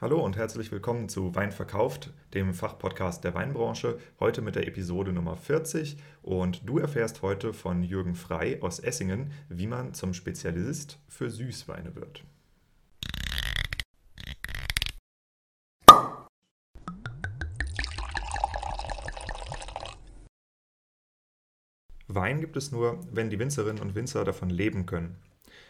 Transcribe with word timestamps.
Hallo 0.00 0.24
und 0.24 0.36
herzlich 0.36 0.70
willkommen 0.70 1.08
zu 1.08 1.34
Wein 1.34 1.50
verkauft, 1.50 2.12
dem 2.32 2.54
Fachpodcast 2.54 3.24
der 3.24 3.34
Weinbranche, 3.34 3.98
heute 4.20 4.42
mit 4.42 4.54
der 4.54 4.68
Episode 4.68 5.12
Nummer 5.12 5.36
40 5.36 5.96
und 6.22 6.68
du 6.68 6.78
erfährst 6.78 7.22
heute 7.22 7.52
von 7.52 7.82
Jürgen 7.82 8.14
Frei 8.14 8.62
aus 8.62 8.78
Essingen, 8.78 9.32
wie 9.48 9.66
man 9.66 9.94
zum 9.94 10.14
Spezialist 10.14 11.00
für 11.08 11.30
Süßweine 11.30 11.96
wird. 11.96 12.22
Wein 22.06 22.40
gibt 22.40 22.56
es 22.56 22.70
nur, 22.70 23.00
wenn 23.10 23.30
die 23.30 23.38
Winzerinnen 23.40 23.82
und 23.82 23.96
Winzer 23.96 24.24
davon 24.24 24.48
leben 24.48 24.86
können. 24.86 25.16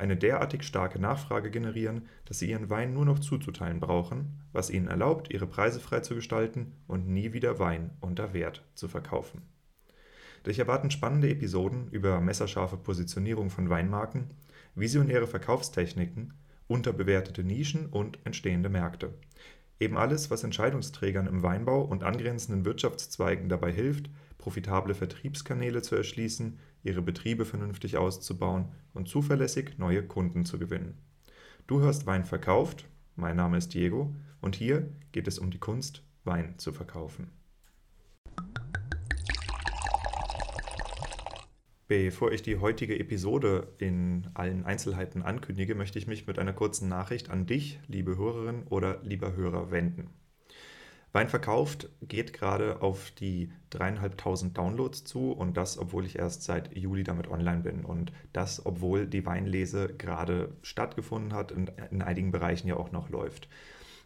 eine 0.00 0.16
derartig 0.16 0.62
starke 0.62 0.98
Nachfrage 0.98 1.50
generieren, 1.50 2.08
dass 2.24 2.38
sie 2.38 2.50
ihren 2.50 2.70
Wein 2.70 2.92
nur 2.94 3.04
noch 3.04 3.18
zuzuteilen 3.18 3.80
brauchen, 3.80 4.40
was 4.52 4.70
ihnen 4.70 4.88
erlaubt, 4.88 5.30
ihre 5.30 5.46
Preise 5.46 5.78
frei 5.78 6.00
zu 6.00 6.14
gestalten 6.14 6.72
und 6.86 7.06
nie 7.06 7.32
wieder 7.32 7.58
Wein 7.58 7.90
unter 8.00 8.32
Wert 8.32 8.64
zu 8.74 8.88
verkaufen. 8.88 9.42
Dich 10.46 10.58
erwarten 10.58 10.90
spannende 10.90 11.28
Episoden 11.28 11.88
über 11.90 12.20
messerscharfe 12.20 12.78
Positionierung 12.78 13.50
von 13.50 13.68
Weinmarken, 13.68 14.28
visionäre 14.74 15.26
Verkaufstechniken, 15.26 16.32
unterbewertete 16.66 17.44
Nischen 17.44 17.86
und 17.86 18.18
entstehende 18.24 18.70
Märkte. 18.70 19.12
Eben 19.78 19.98
alles, 19.98 20.30
was 20.30 20.44
Entscheidungsträgern 20.44 21.26
im 21.26 21.42
Weinbau 21.42 21.82
und 21.82 22.04
angrenzenden 22.04 22.64
Wirtschaftszweigen 22.64 23.48
dabei 23.48 23.72
hilft, 23.72 24.10
profitable 24.38 24.94
Vertriebskanäle 24.94 25.82
zu 25.82 25.94
erschließen, 25.94 26.58
ihre 26.82 27.02
Betriebe 27.02 27.44
vernünftig 27.44 27.96
auszubauen 27.96 28.66
und 28.94 29.08
zuverlässig 29.08 29.78
neue 29.78 30.02
Kunden 30.02 30.44
zu 30.44 30.58
gewinnen. 30.58 30.98
Du 31.66 31.80
hörst 31.80 32.06
Wein 32.06 32.24
verkauft, 32.24 32.86
mein 33.16 33.36
Name 33.36 33.58
ist 33.58 33.74
Diego 33.74 34.14
und 34.40 34.56
hier 34.56 34.90
geht 35.12 35.28
es 35.28 35.38
um 35.38 35.50
die 35.50 35.58
Kunst, 35.58 36.02
Wein 36.24 36.58
zu 36.58 36.72
verkaufen. 36.72 37.30
Bevor 41.90 42.30
ich 42.30 42.42
die 42.42 42.58
heutige 42.58 42.98
Episode 43.00 43.74
in 43.78 44.28
allen 44.34 44.64
Einzelheiten 44.64 45.22
ankündige, 45.22 45.74
möchte 45.74 45.98
ich 45.98 46.06
mich 46.06 46.28
mit 46.28 46.38
einer 46.38 46.52
kurzen 46.52 46.88
Nachricht 46.88 47.30
an 47.30 47.46
dich, 47.46 47.80
liebe 47.88 48.16
Hörerin 48.16 48.62
oder 48.68 49.02
lieber 49.02 49.34
Hörer, 49.34 49.72
wenden. 49.72 50.08
Wein 51.12 51.28
verkauft 51.28 51.88
geht 52.02 52.32
gerade 52.32 52.82
auf 52.82 53.10
die 53.10 53.50
dreieinhalbtausend 53.70 54.56
Downloads 54.56 55.04
zu 55.04 55.32
und 55.32 55.56
das, 55.56 55.76
obwohl 55.76 56.06
ich 56.06 56.16
erst 56.16 56.44
seit 56.44 56.76
Juli 56.76 57.02
damit 57.02 57.28
online 57.28 57.62
bin 57.62 57.84
und 57.84 58.12
das, 58.32 58.64
obwohl 58.64 59.06
die 59.06 59.26
Weinlese 59.26 59.88
gerade 59.88 60.52
stattgefunden 60.62 61.32
hat 61.32 61.50
und 61.50 61.72
in 61.90 62.02
einigen 62.02 62.30
Bereichen 62.30 62.68
ja 62.68 62.76
auch 62.76 62.92
noch 62.92 63.10
läuft. 63.10 63.48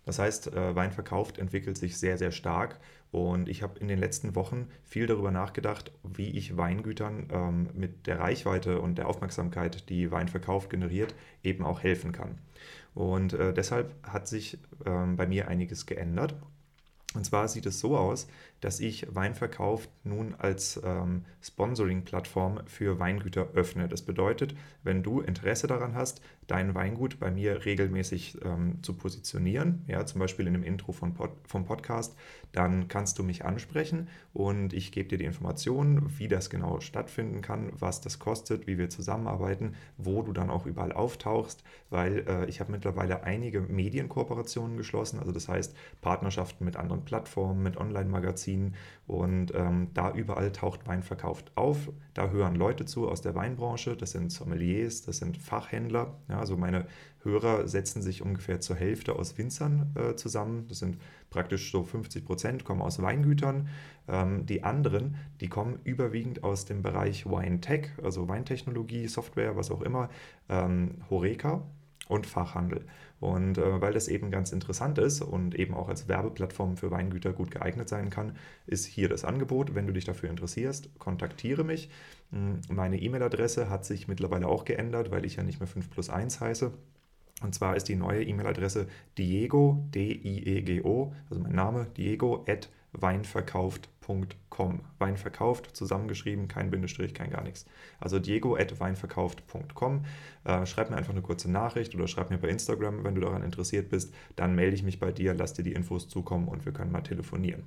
Das 0.06 0.18
heißt, 0.18 0.52
äh, 0.52 0.74
Wein 0.74 0.92
verkauft 0.92 1.38
entwickelt 1.38 1.78
sich 1.78 1.98
sehr, 1.98 2.18
sehr 2.18 2.30
stark 2.30 2.78
und 3.10 3.48
ich 3.48 3.62
habe 3.62 3.78
in 3.78 3.88
den 3.88 3.98
letzten 3.98 4.34
Wochen 4.34 4.68
viel 4.82 5.06
darüber 5.06 5.30
nachgedacht, 5.30 5.92
wie 6.02 6.30
ich 6.30 6.56
Weingütern 6.56 7.28
ähm, 7.30 7.68
mit 7.74 8.06
der 8.06 8.18
Reichweite 8.18 8.80
und 8.80 8.98
der 8.98 9.08
Aufmerksamkeit, 9.08 9.88
die 9.88 10.10
Wein 10.10 10.28
verkauft 10.28 10.70
generiert, 10.70 11.14
eben 11.42 11.64
auch 11.64 11.82
helfen 11.82 12.12
kann. 12.12 12.38
Und 12.94 13.32
äh, 13.34 13.52
deshalb 13.52 13.94
hat 14.02 14.28
sich 14.28 14.58
ähm, 14.84 15.16
bei 15.16 15.26
mir 15.26 15.48
einiges 15.48 15.86
geändert. 15.86 16.34
Und 17.14 17.24
zwar 17.24 17.48
sieht 17.48 17.66
es 17.66 17.80
so 17.80 17.96
aus, 17.96 18.26
dass 18.64 18.80
ich 18.80 19.14
Weinverkauf 19.14 19.90
nun 20.04 20.34
als 20.38 20.80
ähm, 20.82 21.26
Sponsoring-Plattform 21.42 22.60
für 22.64 22.98
Weingüter 22.98 23.48
öffne. 23.52 23.88
Das 23.88 24.00
bedeutet, 24.00 24.56
wenn 24.82 25.02
du 25.02 25.20
Interesse 25.20 25.66
daran 25.66 25.94
hast, 25.94 26.22
dein 26.46 26.74
Weingut 26.74 27.18
bei 27.20 27.30
mir 27.30 27.66
regelmäßig 27.66 28.38
ähm, 28.42 28.82
zu 28.82 28.94
positionieren, 28.94 29.84
ja, 29.86 30.06
zum 30.06 30.18
Beispiel 30.18 30.46
in 30.46 30.54
dem 30.54 30.62
Intro 30.62 30.92
von 30.92 31.12
Pod, 31.12 31.30
vom 31.46 31.66
Podcast, 31.66 32.16
dann 32.52 32.88
kannst 32.88 33.18
du 33.18 33.22
mich 33.22 33.44
ansprechen 33.44 34.08
und 34.32 34.72
ich 34.72 34.92
gebe 34.92 35.08
dir 35.08 35.18
die 35.18 35.24
Informationen, 35.24 36.18
wie 36.18 36.28
das 36.28 36.50
genau 36.50 36.80
stattfinden 36.80 37.42
kann, 37.42 37.72
was 37.78 38.00
das 38.00 38.18
kostet, 38.18 38.66
wie 38.66 38.78
wir 38.78 38.90
zusammenarbeiten, 38.90 39.74
wo 39.96 40.22
du 40.22 40.32
dann 40.32 40.50
auch 40.50 40.64
überall 40.64 40.92
auftauchst, 40.92 41.64
weil 41.90 42.24
äh, 42.28 42.46
ich 42.46 42.60
habe 42.60 42.72
mittlerweile 42.72 43.24
einige 43.24 43.60
Medienkooperationen 43.60 44.76
geschlossen, 44.76 45.18
also 45.18 45.32
das 45.32 45.48
heißt 45.48 45.74
Partnerschaften 46.00 46.64
mit 46.64 46.76
anderen 46.76 47.04
Plattformen, 47.04 47.62
mit 47.62 47.76
Online-Magazinen, 47.76 48.53
ziehen. 48.54 48.74
Und 49.06 49.52
ähm, 49.54 49.88
da 49.92 50.12
überall 50.12 50.50
taucht 50.52 50.86
Wein 50.86 51.02
verkauft 51.02 51.52
auf. 51.56 51.90
Da 52.14 52.30
hören 52.30 52.54
Leute 52.54 52.86
zu 52.86 53.08
aus 53.08 53.20
der 53.20 53.34
Weinbranche. 53.34 53.96
Das 53.96 54.12
sind 54.12 54.32
Sommeliers, 54.32 55.02
das 55.02 55.18
sind 55.18 55.36
Fachhändler. 55.36 56.18
Ja, 56.28 56.38
also 56.38 56.56
meine 56.56 56.86
Hörer 57.22 57.68
setzen 57.68 58.00
sich 58.00 58.22
ungefähr 58.22 58.60
zur 58.60 58.76
Hälfte 58.76 59.16
aus 59.16 59.36
Winzern 59.36 59.94
äh, 59.94 60.14
zusammen. 60.14 60.66
Das 60.68 60.78
sind 60.78 60.98
praktisch 61.28 61.70
so 61.70 61.82
50 61.82 62.24
Prozent 62.24 62.64
kommen 62.64 62.80
aus 62.80 63.00
Weingütern. 63.02 63.68
Ähm, 64.08 64.46
die 64.46 64.62
anderen, 64.62 65.16
die 65.40 65.48
kommen 65.48 65.78
überwiegend 65.84 66.42
aus 66.42 66.64
dem 66.64 66.82
Bereich 66.82 67.26
Wine 67.26 67.60
Tech, 67.60 67.90
also 68.02 68.28
Weintechnologie, 68.28 69.06
Software, 69.08 69.56
was 69.56 69.70
auch 69.70 69.82
immer, 69.82 70.08
ähm, 70.48 71.02
Horeca 71.10 71.62
und 72.08 72.26
Fachhandel. 72.26 72.86
Und 73.24 73.56
äh, 73.56 73.80
weil 73.80 73.94
das 73.94 74.06
eben 74.08 74.30
ganz 74.30 74.52
interessant 74.52 74.98
ist 74.98 75.22
und 75.22 75.54
eben 75.54 75.72
auch 75.72 75.88
als 75.88 76.08
Werbeplattform 76.08 76.76
für 76.76 76.90
Weingüter 76.90 77.32
gut 77.32 77.50
geeignet 77.50 77.88
sein 77.88 78.10
kann, 78.10 78.36
ist 78.66 78.84
hier 78.84 79.08
das 79.08 79.24
Angebot. 79.24 79.74
Wenn 79.74 79.86
du 79.86 79.94
dich 79.94 80.04
dafür 80.04 80.28
interessierst, 80.28 80.90
kontaktiere 80.98 81.64
mich. 81.64 81.88
Hm, 82.32 82.60
meine 82.68 83.00
E-Mail-Adresse 83.00 83.70
hat 83.70 83.86
sich 83.86 84.08
mittlerweile 84.08 84.46
auch 84.46 84.66
geändert, 84.66 85.10
weil 85.10 85.24
ich 85.24 85.36
ja 85.36 85.42
nicht 85.42 85.58
mehr 85.58 85.66
5 85.66 85.88
plus 85.90 86.10
1 86.10 86.40
heiße. 86.40 86.70
Und 87.42 87.54
zwar 87.54 87.76
ist 87.76 87.88
die 87.88 87.96
neue 87.96 88.22
E-Mail-Adresse 88.22 88.88
Diego, 89.16 89.82
D-I-E-G-O, 89.94 91.14
also 91.30 91.42
mein 91.42 91.54
Name, 91.54 91.86
Diego 91.96 92.44
at 92.46 92.68
weinverkauft.com. 92.92 93.93
Weinverkauft, 94.98 95.76
zusammengeschrieben, 95.76 96.48
kein 96.48 96.70
Bindestrich, 96.70 97.14
kein 97.14 97.30
gar 97.30 97.42
nichts. 97.42 97.66
Also 98.00 98.18
diego 98.18 98.56
at 98.56 98.78
weinverkauft.com. 98.78 100.04
Äh, 100.44 100.66
schreib 100.66 100.90
mir 100.90 100.96
einfach 100.96 101.12
eine 101.12 101.22
kurze 101.22 101.50
Nachricht 101.50 101.94
oder 101.94 102.08
schreib 102.08 102.30
mir 102.30 102.38
bei 102.38 102.48
Instagram, 102.48 103.04
wenn 103.04 103.14
du 103.14 103.20
daran 103.20 103.42
interessiert 103.42 103.88
bist. 103.88 104.14
Dann 104.36 104.54
melde 104.54 104.76
ich 104.76 104.82
mich 104.82 105.00
bei 105.00 105.12
dir, 105.12 105.34
lass 105.34 105.54
dir 105.54 105.62
die 105.62 105.72
Infos 105.72 106.08
zukommen 106.08 106.48
und 106.48 106.64
wir 106.64 106.72
können 106.72 106.92
mal 106.92 107.02
telefonieren. 107.02 107.64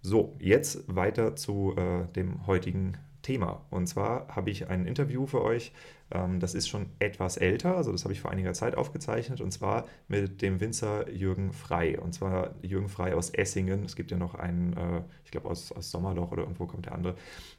So, 0.00 0.36
jetzt 0.38 0.84
weiter 0.94 1.34
zu 1.34 1.74
äh, 1.76 2.06
dem 2.14 2.46
heutigen 2.46 2.96
Thema. 3.28 3.60
Und 3.68 3.86
zwar 3.86 4.26
habe 4.28 4.48
ich 4.48 4.70
ein 4.70 4.86
Interview 4.86 5.26
für 5.26 5.42
euch, 5.42 5.72
ähm, 6.10 6.40
das 6.40 6.54
ist 6.54 6.66
schon 6.66 6.86
etwas 6.98 7.36
älter, 7.36 7.76
also 7.76 7.92
das 7.92 8.04
habe 8.04 8.14
ich 8.14 8.22
vor 8.22 8.30
einiger 8.30 8.54
Zeit 8.54 8.74
aufgezeichnet, 8.74 9.42
und 9.42 9.50
zwar 9.50 9.84
mit 10.08 10.40
dem 10.40 10.60
Winzer 10.60 11.10
Jürgen 11.10 11.52
Frei. 11.52 12.00
Und 12.00 12.14
zwar 12.14 12.54
Jürgen 12.62 12.88
Frei 12.88 13.14
aus 13.14 13.28
Essingen. 13.28 13.84
Es 13.84 13.96
gibt 13.96 14.10
ja 14.10 14.16
noch 14.16 14.34
einen, 14.34 14.72
äh, 14.72 15.02
ich 15.26 15.30
glaube 15.30 15.50
aus, 15.50 15.72
aus 15.72 15.90
Sommerloch 15.90 16.32
oder 16.32 16.44
irgendwo 16.44 16.64
kommt 16.64 16.86
der 16.86 16.94
andere 16.94 17.16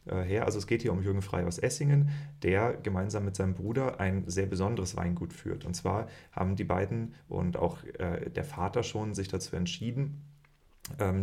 äh, 0.08 0.24
her. 0.24 0.46
Also 0.46 0.58
es 0.58 0.66
geht 0.66 0.82
hier 0.82 0.92
um 0.92 1.04
Jürgen 1.04 1.22
Frei 1.22 1.46
aus 1.46 1.60
Essingen, 1.60 2.10
der 2.42 2.74
gemeinsam 2.74 3.26
mit 3.26 3.36
seinem 3.36 3.54
Bruder 3.54 4.00
ein 4.00 4.24
sehr 4.26 4.48
besonderes 4.48 4.98
Weingut 4.98 5.34
führt. 5.34 5.66
Und 5.66 5.76
zwar 5.76 6.08
haben 6.32 6.56
die 6.56 6.64
beiden 6.64 7.14
und 7.28 7.58
auch 7.58 7.84
äh, 8.00 8.32
der 8.32 8.44
Vater 8.44 8.82
schon 8.82 9.14
sich 9.14 9.28
dazu 9.28 9.56
entschieden, 9.56 10.24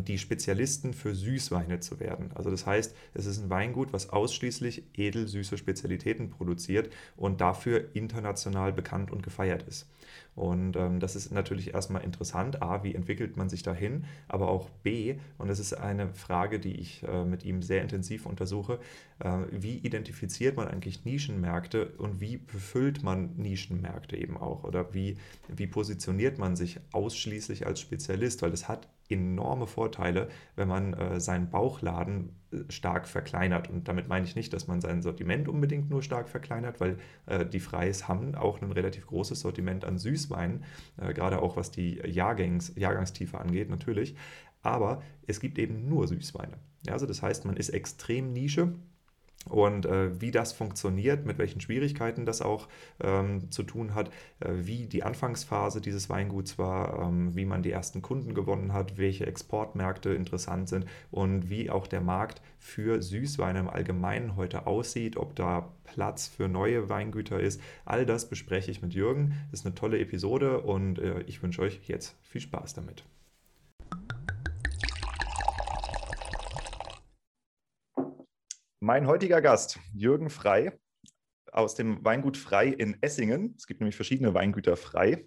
die 0.06 0.18
Spezialisten 0.18 0.94
für 0.94 1.12
Süßweine 1.14 1.80
zu 1.80 1.98
werden. 1.98 2.30
Also 2.34 2.50
das 2.50 2.66
heißt, 2.66 2.94
es 3.14 3.26
ist 3.26 3.42
ein 3.42 3.50
Weingut, 3.50 3.92
was 3.92 4.10
ausschließlich 4.10 4.84
edelsüße 4.94 5.58
Spezialitäten 5.58 6.30
produziert 6.30 6.92
und 7.16 7.40
dafür 7.40 7.84
international 7.94 8.72
bekannt 8.72 9.10
und 9.10 9.24
gefeiert 9.24 9.64
ist. 9.64 9.88
Und 10.34 10.76
ähm, 10.76 11.00
das 11.00 11.16
ist 11.16 11.32
natürlich 11.32 11.74
erstmal 11.74 12.04
interessant. 12.04 12.62
A, 12.62 12.84
wie 12.84 12.94
entwickelt 12.94 13.36
man 13.36 13.48
sich 13.48 13.62
dahin? 13.62 14.04
Aber 14.28 14.48
auch 14.48 14.68
B, 14.68 15.16
und 15.38 15.48
das 15.48 15.58
ist 15.58 15.72
eine 15.72 16.12
Frage, 16.12 16.60
die 16.60 16.74
ich 16.74 17.02
äh, 17.04 17.24
mit 17.24 17.44
ihm 17.44 17.62
sehr 17.62 17.82
intensiv 17.82 18.26
untersuche, 18.26 18.78
äh, 19.18 19.38
wie 19.50 19.78
identifiziert 19.78 20.56
man 20.56 20.68
eigentlich 20.68 21.04
Nischenmärkte 21.04 21.94
und 21.98 22.20
wie 22.20 22.36
befüllt 22.36 23.02
man 23.02 23.34
Nischenmärkte 23.36 24.16
eben 24.16 24.36
auch? 24.36 24.64
Oder 24.64 24.92
wie, 24.92 25.16
wie 25.48 25.66
positioniert 25.66 26.38
man 26.38 26.54
sich 26.54 26.80
ausschließlich 26.92 27.66
als 27.66 27.80
Spezialist? 27.80 28.42
Weil 28.42 28.52
es 28.52 28.68
hat 28.68 28.88
enorme 29.10 29.66
Vorteile, 29.66 30.28
wenn 30.54 30.68
man 30.68 30.94
äh, 30.94 31.20
seinen 31.20 31.50
Bauchladen 31.50 32.30
äh, 32.50 32.58
stark 32.68 33.08
verkleinert. 33.08 33.70
Und 33.70 33.88
damit 33.88 34.08
meine 34.08 34.26
ich 34.26 34.36
nicht, 34.36 34.52
dass 34.52 34.66
man 34.66 34.80
sein 34.80 35.02
Sortiment 35.02 35.48
unbedingt 35.48 35.90
nur 35.90 36.02
stark 36.02 36.28
verkleinert, 36.28 36.80
weil 36.80 36.98
äh, 37.26 37.44
die 37.46 37.60
Freis 37.60 38.08
haben 38.08 38.34
auch 38.34 38.60
ein 38.60 38.72
relativ 38.72 39.06
großes 39.06 39.40
Sortiment 39.40 39.84
an 39.84 39.98
Süßweinen, 39.98 40.64
äh, 40.96 41.12
gerade 41.12 41.40
auch 41.42 41.56
was 41.56 41.70
die 41.70 42.00
Jahrgangs, 42.06 42.72
Jahrgangstiefe 42.76 43.38
angeht 43.38 43.70
natürlich. 43.70 44.16
Aber 44.62 45.02
es 45.26 45.40
gibt 45.40 45.58
eben 45.58 45.88
nur 45.88 46.08
Süßweine. 46.08 46.58
Ja, 46.86 46.94
also 46.94 47.06
das 47.06 47.22
heißt, 47.22 47.44
man 47.44 47.56
ist 47.56 47.70
extrem 47.70 48.32
Nische 48.32 48.74
und 49.48 49.86
äh, 49.86 50.20
wie 50.20 50.30
das 50.30 50.52
funktioniert, 50.52 51.24
mit 51.24 51.38
welchen 51.38 51.60
Schwierigkeiten 51.60 52.26
das 52.26 52.42
auch 52.42 52.68
ähm, 53.00 53.50
zu 53.50 53.62
tun 53.62 53.94
hat, 53.94 54.10
äh, 54.40 54.50
wie 54.54 54.86
die 54.86 55.02
Anfangsphase 55.02 55.80
dieses 55.80 56.08
Weinguts 56.08 56.58
war, 56.58 57.02
ähm, 57.02 57.34
wie 57.34 57.44
man 57.44 57.62
die 57.62 57.70
ersten 57.70 58.02
Kunden 58.02 58.34
gewonnen 58.34 58.72
hat, 58.72 58.98
welche 58.98 59.26
Exportmärkte 59.26 60.10
interessant 60.10 60.68
sind 60.68 60.86
und 61.10 61.48
wie 61.48 61.70
auch 61.70 61.86
der 61.86 62.00
Markt 62.00 62.42
für 62.58 63.02
Süßweine 63.02 63.60
im 63.60 63.68
Allgemeinen 63.68 64.36
heute 64.36 64.66
aussieht, 64.66 65.16
ob 65.16 65.36
da 65.36 65.72
Platz 65.84 66.26
für 66.26 66.48
neue 66.48 66.88
Weingüter 66.88 67.40
ist. 67.40 67.60
All 67.84 68.06
das 68.06 68.28
bespreche 68.28 68.70
ich 68.70 68.82
mit 68.82 68.94
Jürgen. 68.94 69.34
Das 69.50 69.60
ist 69.60 69.66
eine 69.66 69.74
tolle 69.74 69.98
Episode 69.98 70.60
und 70.60 70.98
äh, 70.98 71.20
ich 71.22 71.42
wünsche 71.42 71.62
euch 71.62 71.80
jetzt 71.86 72.16
viel 72.22 72.40
Spaß 72.40 72.74
damit. 72.74 73.04
Mein 78.86 79.08
heutiger 79.08 79.42
Gast, 79.42 79.80
Jürgen 79.92 80.30
Frei 80.30 80.78
aus 81.50 81.74
dem 81.74 82.04
Weingut 82.04 82.36
Frei 82.36 82.68
in 82.68 82.96
Essingen. 83.02 83.52
Es 83.58 83.66
gibt 83.66 83.80
nämlich 83.80 83.96
verschiedene 83.96 84.32
Weingüter 84.32 84.76
Frei. 84.76 85.26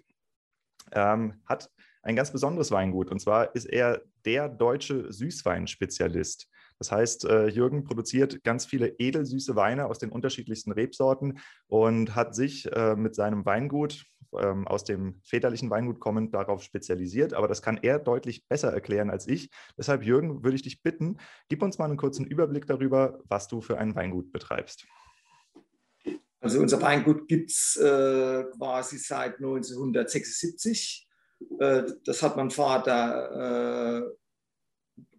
Ähm, 0.92 1.42
hat 1.44 1.68
ein 2.00 2.16
ganz 2.16 2.32
besonderes 2.32 2.70
Weingut 2.70 3.10
und 3.10 3.20
zwar 3.20 3.54
ist 3.54 3.66
er 3.66 4.00
der 4.24 4.48
deutsche 4.48 5.12
Süßweinspezialist. 5.12 6.48
Das 6.78 6.90
heißt, 6.90 7.26
äh, 7.26 7.48
Jürgen 7.48 7.84
produziert 7.84 8.42
ganz 8.44 8.64
viele 8.64 8.98
edelsüße 8.98 9.54
Weine 9.56 9.88
aus 9.88 9.98
den 9.98 10.08
unterschiedlichsten 10.08 10.72
Rebsorten 10.72 11.38
und 11.66 12.14
hat 12.14 12.34
sich 12.34 12.64
äh, 12.72 12.96
mit 12.96 13.14
seinem 13.14 13.44
Weingut 13.44 14.06
ähm, 14.38 14.66
aus 14.66 14.84
dem 14.84 15.20
väterlichen 15.24 15.70
Weingut 15.70 16.00
kommend 16.00 16.34
darauf 16.34 16.62
spezialisiert. 16.62 17.34
Aber 17.34 17.48
das 17.48 17.62
kann 17.62 17.78
er 17.82 17.98
deutlich 17.98 18.46
besser 18.48 18.72
erklären 18.72 19.10
als 19.10 19.26
ich. 19.26 19.50
Deshalb, 19.76 20.02
Jürgen, 20.02 20.44
würde 20.44 20.56
ich 20.56 20.62
dich 20.62 20.82
bitten, 20.82 21.18
gib 21.48 21.62
uns 21.62 21.78
mal 21.78 21.86
einen 21.86 21.96
kurzen 21.96 22.26
Überblick 22.26 22.66
darüber, 22.66 23.20
was 23.24 23.48
du 23.48 23.60
für 23.60 23.78
ein 23.78 23.94
Weingut 23.94 24.32
betreibst. 24.32 24.86
Also 26.40 26.60
unser 26.60 26.80
Weingut 26.80 27.28
gibt 27.28 27.50
es 27.50 27.76
äh, 27.76 28.44
quasi 28.56 28.96
seit 28.98 29.36
1976. 29.36 31.06
Äh, 31.58 31.82
das 32.04 32.22
hat 32.22 32.36
mein 32.36 32.50
Vater 32.50 34.00
äh, 34.00 34.20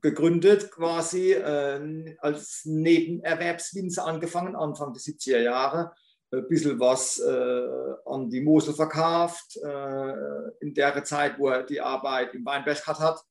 gegründet, 0.02 0.72
quasi 0.72 1.34
äh, 1.34 2.16
als 2.20 2.64
Nebenerwerbswinzer 2.66 4.06
angefangen, 4.06 4.56
Anfang 4.56 4.94
der 4.94 5.02
70er 5.02 5.40
Jahre. 5.40 5.94
Ein 6.34 6.48
bisschen 6.48 6.80
was 6.80 7.20
äh, 7.20 7.94
an 8.06 8.30
die 8.30 8.42
Mosel 8.42 8.74
verkauft, 8.74 9.58
äh, 9.58 10.50
in 10.62 10.74
der 10.74 11.04
Zeit, 11.04 11.38
wo 11.38 11.50
er 11.50 11.64
die 11.64 11.82
Arbeit 11.82 12.34
im 12.34 12.46
Weinberg 12.46 12.86
hat. 12.88 13.22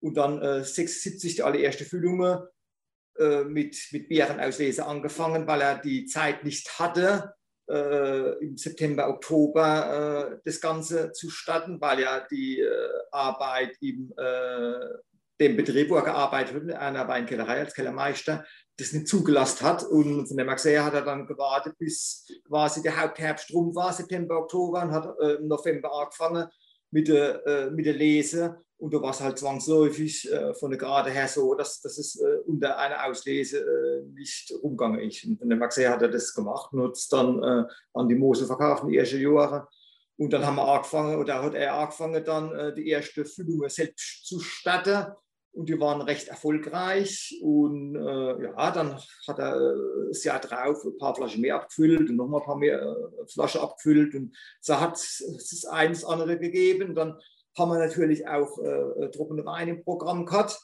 Und 0.00 0.16
dann 0.16 0.42
äh, 0.42 0.62
76 0.62 1.36
die 1.36 1.42
allererste 1.42 1.84
Füllung 1.84 2.46
äh, 3.18 3.44
mit, 3.44 3.76
mit 3.92 4.08
Beerenauslese 4.08 4.86
angefangen, 4.86 5.46
weil 5.46 5.60
er 5.60 5.78
die 5.78 6.06
Zeit 6.06 6.44
nicht 6.44 6.78
hatte, 6.78 7.34
äh, 7.70 8.38
im 8.42 8.56
September, 8.56 9.08
Oktober 9.08 10.32
äh, 10.32 10.40
das 10.44 10.60
Ganze 10.60 11.12
zu 11.12 11.30
starten, 11.30 11.80
weil 11.80 12.00
ja 12.00 12.26
die 12.30 12.64
Arbeit 13.10 13.76
im 13.80 14.12
dem 15.40 15.56
Betrieb, 15.56 15.90
wo 15.90 15.96
er 15.96 16.04
gearbeitet 16.04 16.54
hat, 16.54 16.62
in 16.62 16.72
einer 16.72 17.08
Weinkellerei 17.08 17.60
als 17.60 17.74
Kellermeister, 17.74 18.44
das 18.82 18.92
nicht 18.92 19.08
zugelassen 19.08 19.64
hat. 19.64 19.84
Und 19.84 20.26
von 20.26 20.36
dem 20.36 20.48
her 20.48 20.84
hat 20.84 20.94
er 20.94 21.02
dann 21.02 21.26
gewartet, 21.26 21.76
bis 21.78 22.26
quasi 22.46 22.82
der 22.82 23.00
Hauptherbst 23.00 23.52
rum 23.52 23.74
war, 23.74 23.92
September, 23.92 24.38
Oktober, 24.38 24.82
und 24.82 24.92
hat 24.92 25.16
äh, 25.20 25.34
im 25.34 25.48
November 25.48 25.92
angefangen 25.92 26.48
mit 26.90 27.08
der, 27.08 27.46
äh, 27.46 27.70
mit 27.70 27.86
der 27.86 27.94
Lese. 27.94 28.58
Und 28.76 28.92
da 28.92 29.00
war 29.00 29.10
es 29.10 29.20
halt 29.20 29.38
zwangsläufig 29.38 30.30
äh, 30.30 30.54
von 30.54 30.70
der 30.70 30.78
Gerade 30.78 31.10
her 31.10 31.28
so, 31.28 31.54
dass, 31.54 31.80
dass 31.80 31.98
es 31.98 32.20
äh, 32.20 32.38
unter 32.46 32.78
einer 32.78 33.04
Auslese 33.06 33.60
äh, 33.60 34.02
nicht 34.12 34.52
rumgegangen 34.62 35.00
ist. 35.00 35.24
Und 35.24 35.38
von 35.38 35.48
dem 35.48 35.60
her 35.60 35.90
hat 35.90 36.02
er 36.02 36.08
das 36.08 36.34
gemacht 36.34 36.72
und 36.72 36.82
hat 36.82 36.96
es 36.96 37.08
dann 37.08 37.42
äh, 37.42 37.64
an 37.94 38.08
die 38.08 38.16
Mosel 38.16 38.46
verkauft 38.46 38.82
den 38.82 38.94
ersten 38.94 39.20
Jahren. 39.20 39.66
Und 40.16 40.32
dann 40.32 40.44
haben 40.44 40.56
wir 40.56 40.68
angefangen, 40.68 41.18
oder 41.18 41.42
hat 41.42 41.54
er 41.54 41.74
angefangen, 41.74 42.22
dann 42.22 42.74
die 42.76 42.88
erste 42.88 43.24
Füllung 43.24 43.68
selbst 43.68 44.26
zu 44.26 44.38
starten 44.40 45.12
und 45.52 45.68
die 45.68 45.78
waren 45.78 46.00
recht 46.00 46.28
erfolgreich. 46.28 47.38
Und 47.42 47.94
äh, 47.94 48.42
ja, 48.42 48.70
dann 48.70 48.98
hat 49.28 49.38
er 49.38 49.56
äh, 49.56 50.08
das 50.08 50.24
Jahr 50.24 50.40
drauf 50.40 50.82
ein 50.84 50.96
paar 50.98 51.14
Flaschen 51.14 51.42
mehr 51.42 51.56
abgefüllt 51.56 52.08
und 52.08 52.16
nochmal 52.16 52.40
ein 52.40 52.46
paar 52.46 52.56
mehr 52.56 52.80
äh, 52.80 53.26
Flaschen 53.26 53.60
abgefüllt. 53.60 54.14
Und 54.14 54.34
so 54.60 54.80
hat 54.80 54.96
es 54.96 55.66
eines 55.70 56.04
andere 56.04 56.38
gegeben. 56.38 56.94
Dann 56.94 57.18
haben 57.56 57.70
wir 57.70 57.78
natürlich 57.78 58.26
auch 58.26 58.58
äh, 58.58 59.10
trockene 59.10 59.44
Wein 59.44 59.68
im 59.68 59.84
Programm 59.84 60.24
gehabt, 60.24 60.58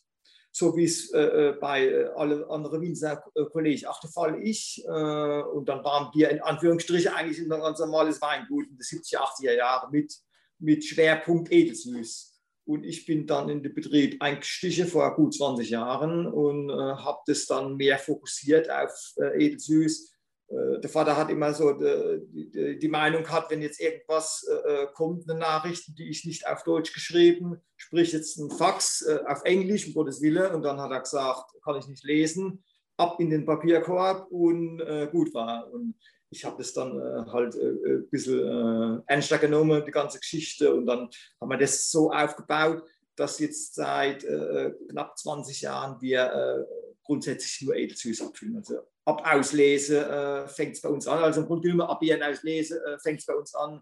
so 0.53 0.75
wie 0.75 0.85
es 0.85 1.13
äh, 1.13 1.51
äh 1.51 1.57
bei 1.61 1.87
äh, 1.87 2.07
allen 2.17 2.45
anderen 2.45 2.81
Winzer-Kollegen 2.81 3.87
auch 3.87 4.01
der 4.01 4.11
Fall 4.11 4.43
ist. 4.43 4.79
und 4.87 5.69
dann 5.69 5.85
waren 5.85 6.11
wir 6.15 6.31
in 6.31 6.41
Anführungsstrichen 6.41 7.13
eigentlich 7.13 7.39
ein 7.39 7.51
ganz 7.51 7.79
normales 7.79 8.23
Weingut 8.23 8.67
in 8.69 8.77
den 8.77 8.83
70er, 8.83 9.19
80er 9.19 9.53
Jahren 9.55 9.91
mit, 9.91 10.15
mit 10.59 10.83
Schwerpunkt 10.83 11.53
Edelsüß. 11.53 12.38
Und 12.69 12.85
ich 12.85 13.07
bin 13.07 13.27
dann 13.27 13.49
in 13.49 13.63
den 13.63 13.73
Betrieb 13.73 14.21
eingestiegen 14.21 14.87
vor 14.87 15.15
gut 15.17 15.35
20 15.35 15.71
Jahren 15.71 16.27
und 16.27 16.69
äh, 16.69 16.75
habe 16.75 17.21
das 17.27 17.47
dann 17.47 17.77
mehr 17.77 17.99
fokussiert 17.99 18.71
auf 18.71 19.15
äh, 19.17 19.43
Edelsüß. 19.43 20.13
Äh, 20.49 20.81
der 20.81 20.91
Vater 20.91 21.17
hat 21.17 21.31
immer 21.31 21.55
so 21.55 21.73
die, 21.73 22.51
die, 22.51 22.79
die 22.79 22.89
Meinung 22.89 23.23
gehabt, 23.23 23.51
wenn 23.51 23.63
jetzt 23.63 23.81
irgendwas 23.81 24.47
äh, 24.47 24.83
äh, 24.83 24.87
kommt, 24.93 25.31
eine 25.31 25.41
Nachricht, 25.41 25.99
die 25.99 26.11
ich 26.11 26.27
nicht 26.27 26.47
auf 26.47 26.63
Deutsch 26.63 26.93
geschrieben, 26.93 27.57
sprich 27.79 28.13
jetzt 28.13 28.37
ein 28.37 28.51
Fax 28.51 29.01
äh, 29.01 29.21
auf 29.27 29.45
Englisch, 29.45 29.87
um 29.87 29.95
Gottes 29.95 30.21
Willen. 30.21 30.55
Und 30.55 30.63
dann 30.63 30.79
hat 30.79 30.91
er 30.91 31.01
gesagt, 31.01 31.51
kann 31.65 31.79
ich 31.79 31.89
nicht 31.89 32.05
lesen, 32.05 32.63
ab 32.99 33.19
in 33.19 33.31
den 33.31 33.47
Papierkorb 33.47 34.31
und 34.31 34.83
gut 35.13 35.33
war. 35.33 35.73
Und 35.73 35.95
ich 36.31 36.45
habe 36.45 36.57
das 36.59 36.73
dann 36.73 36.99
äh, 36.99 37.31
halt 37.31 37.55
äh, 37.55 37.69
ein 37.69 38.03
äh, 38.03 38.07
bisschen 38.11 38.41
äh, 38.41 39.03
ernster 39.07 39.39
genommen, 39.39 39.83
die 39.87 39.91
ganze 39.91 40.19
Geschichte. 40.19 40.75
Und 40.75 40.87
dann 40.87 41.09
haben 41.41 41.49
wir 41.49 41.59
das 41.59 41.91
so 41.91 42.11
aufgebaut, 42.11 42.83
dass 43.17 43.39
jetzt 43.39 43.75
seit 43.75 44.25
äh, 44.25 44.73
knapp 44.91 45.19
20 45.19 45.63
Jahren 45.63 46.01
wir 46.01 46.33
äh, 46.33 46.65
grundsätzlich 47.03 47.67
nur 47.67 47.77
Edelsüß 47.77 48.23
abfüllen. 48.23 48.57
Also 48.57 48.81
ab 49.07 49.23
Auslese 49.25 50.47
fängt 50.49 50.75
es 50.75 50.83
bei 50.83 50.91
uns 50.91 51.09
an. 51.09 51.23
Also 51.23 51.41
im 51.41 51.47
Grunde 51.47 51.69
genommen 51.69 51.91
ab 51.91 52.03
Ihren 52.03 52.23
Auslese 52.23 52.83
fängt 53.03 53.21
es 53.21 53.25
bei 53.25 53.35
uns 53.35 53.55
an 53.55 53.81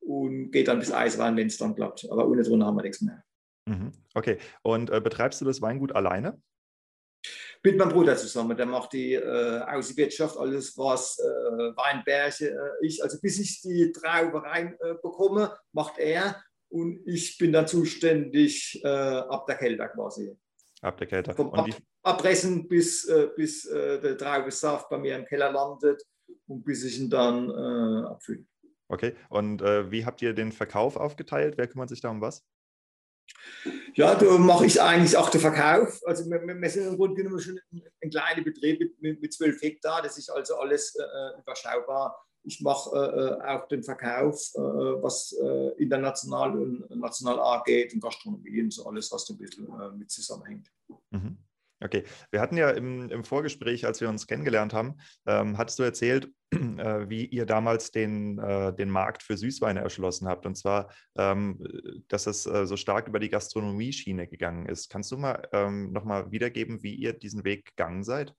und 0.00 0.50
geht 0.50 0.68
dann 0.68 0.78
bis 0.78 0.90
Eiswein, 0.90 1.36
wenn 1.36 1.48
es 1.48 1.58
dann 1.58 1.74
klappt. 1.74 2.08
Aber 2.10 2.26
ohne 2.26 2.42
drunter 2.42 2.64
haben 2.64 2.76
wir 2.76 2.82
nichts 2.82 3.02
mehr. 3.02 3.22
Mhm. 3.68 3.92
Okay. 4.14 4.38
Und 4.62 4.86
betreibst 4.86 5.42
du 5.42 5.44
das 5.44 5.60
Weingut 5.60 5.94
alleine? 5.94 6.40
Mit 7.62 7.76
meinem 7.78 7.90
Bruder 7.90 8.16
zusammen. 8.16 8.56
Der 8.56 8.66
macht 8.66 8.92
die 8.92 9.14
äh, 9.14 9.60
Außenwirtschaft, 9.60 10.36
alles 10.36 10.76
was 10.76 11.18
äh, 11.18 11.76
Weinberge 11.76 12.50
äh, 12.50 12.86
ich. 12.86 13.02
Also 13.02 13.20
bis 13.20 13.38
ich 13.38 13.60
die 13.62 13.92
Traube 13.92 14.42
rein 14.42 14.76
äh, 14.80 14.94
macht 15.72 15.98
er 15.98 16.42
und 16.68 17.00
ich 17.06 17.38
bin 17.38 17.52
dann 17.52 17.68
zuständig 17.68 18.80
äh, 18.82 18.88
ab 18.88 19.46
der 19.46 19.56
Kälte 19.56 19.88
quasi. 19.88 20.36
Ab 20.80 20.96
der 20.96 21.06
Kälte. 21.06 21.34
Vom 21.34 21.54
Ab 21.54 21.68
Abpressen 22.04 22.66
bis, 22.66 23.04
äh, 23.04 23.28
bis 23.36 23.62
der 23.62 24.18
Traubensaft 24.18 24.88
bei 24.88 24.98
mir 24.98 25.16
im 25.16 25.24
Keller 25.24 25.52
landet 25.52 26.02
und 26.48 26.64
bis 26.64 26.82
ich 26.82 26.98
ihn 26.98 27.08
dann 27.08 27.48
abfülle. 28.04 28.44
Okay, 28.88 29.14
und 29.28 29.62
wie 29.62 30.04
habt 30.04 30.20
ihr 30.20 30.34
den 30.34 30.50
Verkauf 30.50 30.96
aufgeteilt? 30.96 31.56
Wer 31.56 31.68
kümmert 31.68 31.90
sich 31.90 32.00
da 32.00 32.10
um 32.10 32.20
was? 32.20 32.44
Ja, 33.94 34.14
da 34.14 34.38
mache 34.38 34.66
ich 34.66 34.80
eigentlich 34.80 35.16
auch 35.16 35.30
den 35.30 35.40
Verkauf. 35.40 36.00
Also 36.06 36.24
wir, 36.30 36.40
wir 36.40 36.70
sind 36.70 36.86
im 36.86 36.96
Grunde 36.96 37.16
genommen 37.16 37.40
schon 37.40 37.60
ein 37.72 38.10
kleiner 38.10 38.42
Betrieb 38.42 38.80
mit, 39.00 39.20
mit 39.20 39.32
12 39.32 39.60
Hektar. 39.62 40.02
Das 40.02 40.18
ist 40.18 40.30
also 40.30 40.56
alles 40.56 40.94
äh, 40.96 41.40
überschaubar. 41.40 42.16
Ich 42.44 42.60
mache 42.60 42.90
äh, 42.90 43.46
auch 43.46 43.68
den 43.68 43.84
Verkauf, 43.84 44.36
äh, 44.54 44.58
was 44.58 45.32
äh, 45.40 45.68
international 45.82 46.58
und 46.58 46.90
national 46.90 47.38
angeht 47.38 47.94
und 47.94 48.02
Gastronomie 48.02 48.62
und 48.62 48.72
so 48.72 48.86
alles, 48.86 49.12
was 49.12 49.26
da 49.26 49.34
ein 49.34 49.38
bisschen 49.38 49.66
äh, 49.68 49.90
mit 49.96 50.10
zusammenhängt. 50.10 50.68
Mhm. 51.10 51.38
Okay, 51.82 52.04
wir 52.30 52.40
hatten 52.40 52.56
ja 52.56 52.70
im, 52.70 53.10
im, 53.10 53.24
Vorgespräch, 53.24 53.84
als 53.86 54.00
wir 54.00 54.08
uns 54.08 54.26
kennengelernt 54.26 54.72
haben, 54.72 54.98
ähm, 55.26 55.58
hattest 55.58 55.78
du 55.78 55.82
erzählt, 55.82 56.28
äh, 56.50 57.08
wie 57.08 57.24
ihr 57.26 57.44
damals 57.44 57.90
den, 57.90 58.38
äh, 58.38 58.72
den 58.72 58.88
Markt 58.88 59.22
für 59.22 59.36
Süßweine 59.36 59.80
erschlossen 59.80 60.28
habt. 60.28 60.46
Und 60.46 60.56
zwar, 60.56 60.92
ähm, 61.16 61.58
dass 62.08 62.26
es 62.26 62.46
äh, 62.46 62.66
so 62.66 62.76
stark 62.76 63.08
über 63.08 63.18
die 63.18 63.30
Gastronomie-Schiene 63.30 64.28
gegangen 64.28 64.66
ist. 64.66 64.90
Kannst 64.90 65.10
du 65.10 65.16
mal 65.16 65.48
ähm, 65.52 65.92
nochmal 65.92 66.30
wiedergeben, 66.30 66.82
wie 66.82 66.94
ihr 66.94 67.12
diesen 67.12 67.44
Weg 67.44 67.66
gegangen 67.66 68.04
seid? 68.04 68.34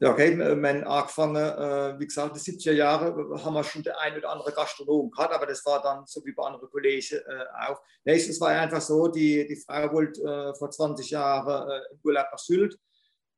Ja, 0.00 0.12
okay, 0.12 0.36
man 0.36 0.84
angefangen, 0.84 1.34
äh, 1.36 1.98
wie 1.98 2.06
gesagt, 2.06 2.36
die 2.36 2.38
70er 2.38 2.72
Jahre 2.72 3.16
haben 3.44 3.54
wir 3.54 3.64
schon 3.64 3.82
der 3.82 3.98
ein 4.00 4.16
oder 4.16 4.30
andere 4.30 4.52
Gastronom 4.52 5.10
gehabt, 5.10 5.34
aber 5.34 5.46
das 5.46 5.66
war 5.66 5.82
dann 5.82 6.06
so 6.06 6.24
wie 6.24 6.30
bei 6.30 6.44
anderen 6.44 6.70
Kollegen 6.70 7.16
äh, 7.16 7.68
auch. 7.68 7.80
Nächstes 8.04 8.40
war 8.40 8.50
einfach 8.50 8.80
so, 8.80 9.08
die, 9.08 9.44
die 9.48 9.56
Frau 9.56 9.92
wollte 9.92 10.22
äh, 10.22 10.54
vor 10.54 10.70
20 10.70 11.10
Jahren 11.10 11.68
äh, 11.68 11.80
im 11.90 11.98
Urlaub 12.04 12.26
nach 12.30 12.38
Sylt, 12.38 12.78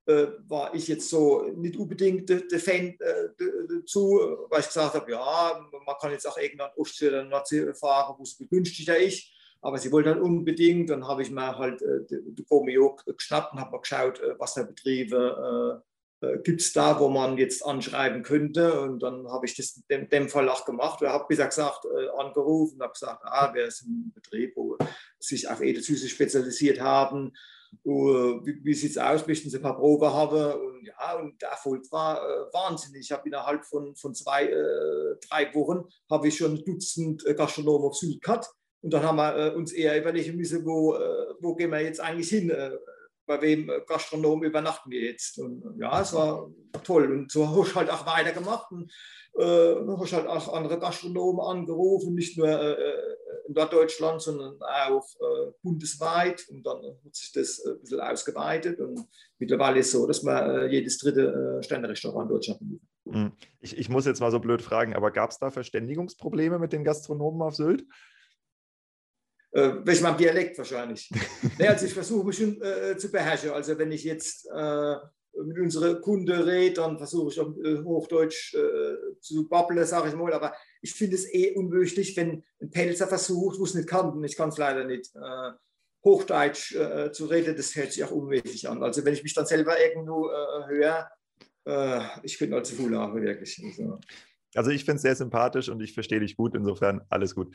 äh, 0.05 0.27
war 0.49 0.75
ich 0.75 0.87
jetzt 0.89 1.09
so 1.09 1.45
nicht 1.57 1.77
unbedingt 1.79 2.29
der, 2.29 2.61
Fan 2.61 2.95
äh, 3.01 3.29
weil 3.39 4.61
ich 4.61 4.67
gesagt 4.67 4.95
habe, 4.95 5.11
ja, 5.11 5.67
man 5.87 5.97
kann 5.99 6.13
jetzt 6.13 6.27
auch 6.27 6.37
irgendwann 6.37 6.73
Ostsee 6.77 7.09
oder 7.09 7.25
Nordsee 7.25 7.73
fahren, 7.73 8.17
wo 8.19 8.23
es 8.23 8.37
begünstigter 8.37 8.99
ist. 8.99 9.25
Aber 9.63 9.79
sie 9.79 9.93
wollte 9.93 10.11
dann 10.11 10.23
unbedingt, 10.23 10.91
dann 10.91 11.07
habe 11.07 11.23
ich 11.23 11.31
mir 11.31 11.57
halt 11.57 11.81
äh, 11.81 12.01
die 12.11 12.47
Romeo 12.51 12.97
geschnappt 13.07 13.55
und 13.55 13.61
habe 13.61 13.71
mal 13.71 13.81
geschaut, 13.81 14.21
was 14.39 14.55
der 14.55 14.65
Betriebe 14.65 15.83
äh, 15.83 15.90
gibt 16.43 16.61
es 16.61 16.73
da, 16.73 17.01
wo 17.01 17.09
man 17.09 17.39
jetzt 17.39 17.65
anschreiben 17.65 18.23
könnte. 18.23 18.81
Und 18.81 19.01
dann 19.03 19.27
habe 19.29 19.47
ich 19.47 19.57
das 19.57 19.83
in 19.89 20.09
dem, 20.09 20.29
Fall 20.29 20.49
auch 20.49 20.65
gemacht. 20.65 21.01
Ich 21.03 21.09
habe 21.09 21.25
bisher 21.29 21.47
gesagt, 21.47 21.85
äh, 21.85 22.09
angerufen 22.21 22.75
und 22.75 22.83
habe 22.83 22.93
gesagt, 22.93 23.23
ah, 23.25 23.51
wer 23.53 23.67
ist 23.67 23.83
ein 23.83 24.13
Betrieb, 24.15 24.53
wo 24.57 24.77
sich 25.19 25.49
auf 25.49 25.61
Edelzüse 25.61 26.09
spezialisiert 26.09 26.81
haben. 26.81 27.33
Wie, 27.85 28.65
wie 28.65 28.75
sieht 28.75 28.91
es 28.91 28.99
aus, 28.99 29.27
möchten 29.27 29.49
Sie 29.49 29.57
ein 29.57 29.63
paar 29.63 29.77
Probe 29.77 30.13
haben? 30.13 30.61
Und 30.61 30.85
ja, 30.85 31.15
und 31.15 31.41
der 31.41 31.51
Erfolg 31.51 31.85
war 31.93 32.19
äh, 32.19 32.53
wahnsinnig. 32.53 33.03
Ich 33.03 33.13
habe 33.13 33.29
innerhalb 33.29 33.65
von, 33.65 33.95
von 33.95 34.15
zwei, 34.15 34.47
äh, 34.47 35.17
drei 35.29 35.55
Wochen 35.55 35.85
habe 36.11 36.29
ich 36.29 36.37
schon 36.37 36.55
ein 36.55 36.65
Dutzend 36.65 37.25
äh, 37.27 37.35
Gastronomen 37.35 37.87
auf 37.87 37.97
Sylt 37.97 38.23
gehabt. 38.23 38.51
Und 38.83 38.93
dann 38.93 39.03
haben 39.03 39.17
wir 39.17 39.37
äh, 39.37 39.55
uns 39.55 39.73
eher 39.73 39.99
überlegen 39.99 40.37
müssen, 40.37 40.65
wo, 40.65 40.95
äh, 40.95 41.35
wo 41.41 41.55
gehen 41.55 41.71
wir 41.71 41.81
jetzt 41.81 42.01
eigentlich 42.01 42.31
hin? 42.31 42.51
Bei 43.31 43.41
wem 43.43 43.71
äh, 43.71 43.81
Gastronom 43.87 44.43
übernachten 44.43 44.91
wir 44.91 45.03
jetzt. 45.03 45.39
Und 45.39 45.63
ja, 45.79 46.01
es 46.01 46.13
war 46.13 46.51
toll. 46.83 47.13
Und 47.13 47.31
so 47.31 47.49
habe 47.57 47.65
ich 47.65 47.75
halt 47.77 47.89
auch 47.89 48.05
weitergemacht 48.05 48.73
und 48.73 48.91
äh, 49.39 49.77
habe 49.77 50.05
ich 50.05 50.13
halt 50.13 50.27
auch 50.27 50.53
andere 50.53 50.81
Gastronomen 50.81 51.41
angerufen, 51.41 52.15
nicht 52.15 52.37
nur 52.37 52.49
äh, 52.49 52.73
äh, 52.73 53.17
in 53.47 53.55
Norddeutschland, 53.55 54.21
sondern 54.21 54.61
auch 54.61 55.07
äh, 55.21 55.53
bundesweit. 55.63 56.45
Und 56.49 56.67
dann 56.67 56.83
hat 57.05 57.15
sich 57.15 57.31
das 57.31 57.65
ein 57.65 57.81
bisschen 57.81 58.01
ausgeweitet. 58.01 58.81
Und 58.81 59.07
mittlerweile 59.39 59.79
ist 59.79 59.87
es 59.87 59.93
so, 59.93 60.09
dass 60.09 60.25
man 60.25 60.51
äh, 60.51 60.67
jedes 60.67 60.99
dritte 60.99 61.61
äh, 61.61 61.63
Sterne-Restaurant 61.63 62.29
in 62.29 62.35
Deutschland 62.35 62.61
besucht. 62.61 62.83
Hm. 63.13 63.33
Ich, 63.61 63.79
ich 63.79 63.89
muss 63.89 64.07
jetzt 64.07 64.21
mal 64.21 64.33
so 64.33 64.41
blöd 64.41 64.61
fragen, 64.61 64.95
aber 64.95 65.13
gab 65.13 65.31
es 65.31 65.39
da 65.39 65.53
Verständigungsprobleme 65.53 66.59
mit 66.59 66.73
den 66.73 66.83
Gastronomen 66.83 67.43
auf 67.43 67.55
Sylt? 67.55 67.85
Äh, 69.53 69.73
welch 69.85 70.01
meinem 70.01 70.17
Dialekt 70.17 70.57
wahrscheinlich. 70.59 71.11
nee, 71.59 71.67
also 71.67 71.87
ich 71.87 71.95
versuche 71.95 72.27
mich 72.27 72.37
schon 72.37 72.61
äh, 72.63 72.97
zu 72.97 73.11
beherrschen. 73.11 73.51
Also 73.51 73.77
wenn 73.79 73.91
ich 73.91 74.05
jetzt 74.05 74.47
äh, 74.47 74.95
mit 75.45 75.59
unseren 75.59 76.01
Kunden 76.01 76.43
rede, 76.43 76.75
dann 76.75 76.99
versuche 76.99 77.33
ich 77.33 77.41
auch 77.41 77.57
äh, 77.57 77.83
Hochdeutsch 77.83 78.55
äh, 78.55 79.19
zu 79.21 79.49
babbeln, 79.49 79.85
sage 79.85 80.09
ich 80.09 80.15
mal. 80.15 80.33
Aber 80.33 80.55
ich 80.81 80.93
finde 80.95 81.17
es 81.17 81.33
eh 81.33 81.55
unmöglich, 81.55 82.17
wenn 82.17 82.45
ein 82.61 82.71
Pelzer 82.71 83.09
versucht, 83.09 83.59
wo 83.59 83.65
es 83.65 83.75
nicht 83.75 83.89
kann, 83.89 84.11
und 84.11 84.25
ich 84.25 84.37
kann 84.37 84.51
es 84.51 84.59
leider 84.59 84.85
nicht, 84.85 85.15
äh, 85.17 85.51
Hochdeutsch 86.03 86.75
zu 87.13 87.27
reden, 87.27 87.55
das 87.55 87.77
hört 87.77 87.93
sich 87.93 88.03
auch 88.03 88.11
unmöglich 88.11 88.67
an. 88.67 88.83
Also 88.83 89.05
wenn 89.05 89.13
ich 89.13 89.23
mich 89.23 89.35
dann 89.35 89.45
selber 89.45 89.79
irgendwo 89.79 90.31
höre, 90.31 91.11
ich 92.23 92.39
bin 92.39 92.55
also 92.55 92.75
Fulare 92.75 93.21
wirklich. 93.21 93.63
Also. 93.63 94.01
Also 94.55 94.71
ich 94.71 94.85
finde 94.85 94.97
es 94.97 95.03
sehr 95.03 95.15
sympathisch 95.15 95.69
und 95.69 95.81
ich 95.81 95.95
verstehe 95.95 96.21
dich 96.21 96.37
gut, 96.37 96.55
insofern 96.55 97.03
alles 97.09 97.35
gut. 97.35 97.55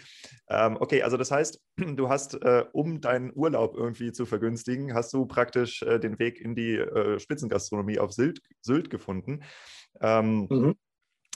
Ähm, 0.49 0.77
okay, 0.79 1.03
also 1.03 1.17
das 1.17 1.29
heißt, 1.31 1.61
du 1.95 2.09
hast, 2.09 2.35
äh, 2.35 2.65
um 2.71 3.01
deinen 3.01 3.31
Urlaub 3.35 3.75
irgendwie 3.75 4.11
zu 4.11 4.25
vergünstigen, 4.25 4.93
hast 4.93 5.13
du 5.13 5.25
praktisch 5.25 5.81
äh, 5.83 5.99
den 5.99 6.19
Weg 6.19 6.39
in 6.39 6.55
die 6.55 6.75
äh, 6.75 7.19
Spitzengastronomie 7.19 7.99
auf 7.99 8.13
Sylt, 8.13 8.41
Sylt 8.61 8.89
gefunden. 8.89 9.43
Ähm, 10.01 10.47
mhm. 10.49 10.75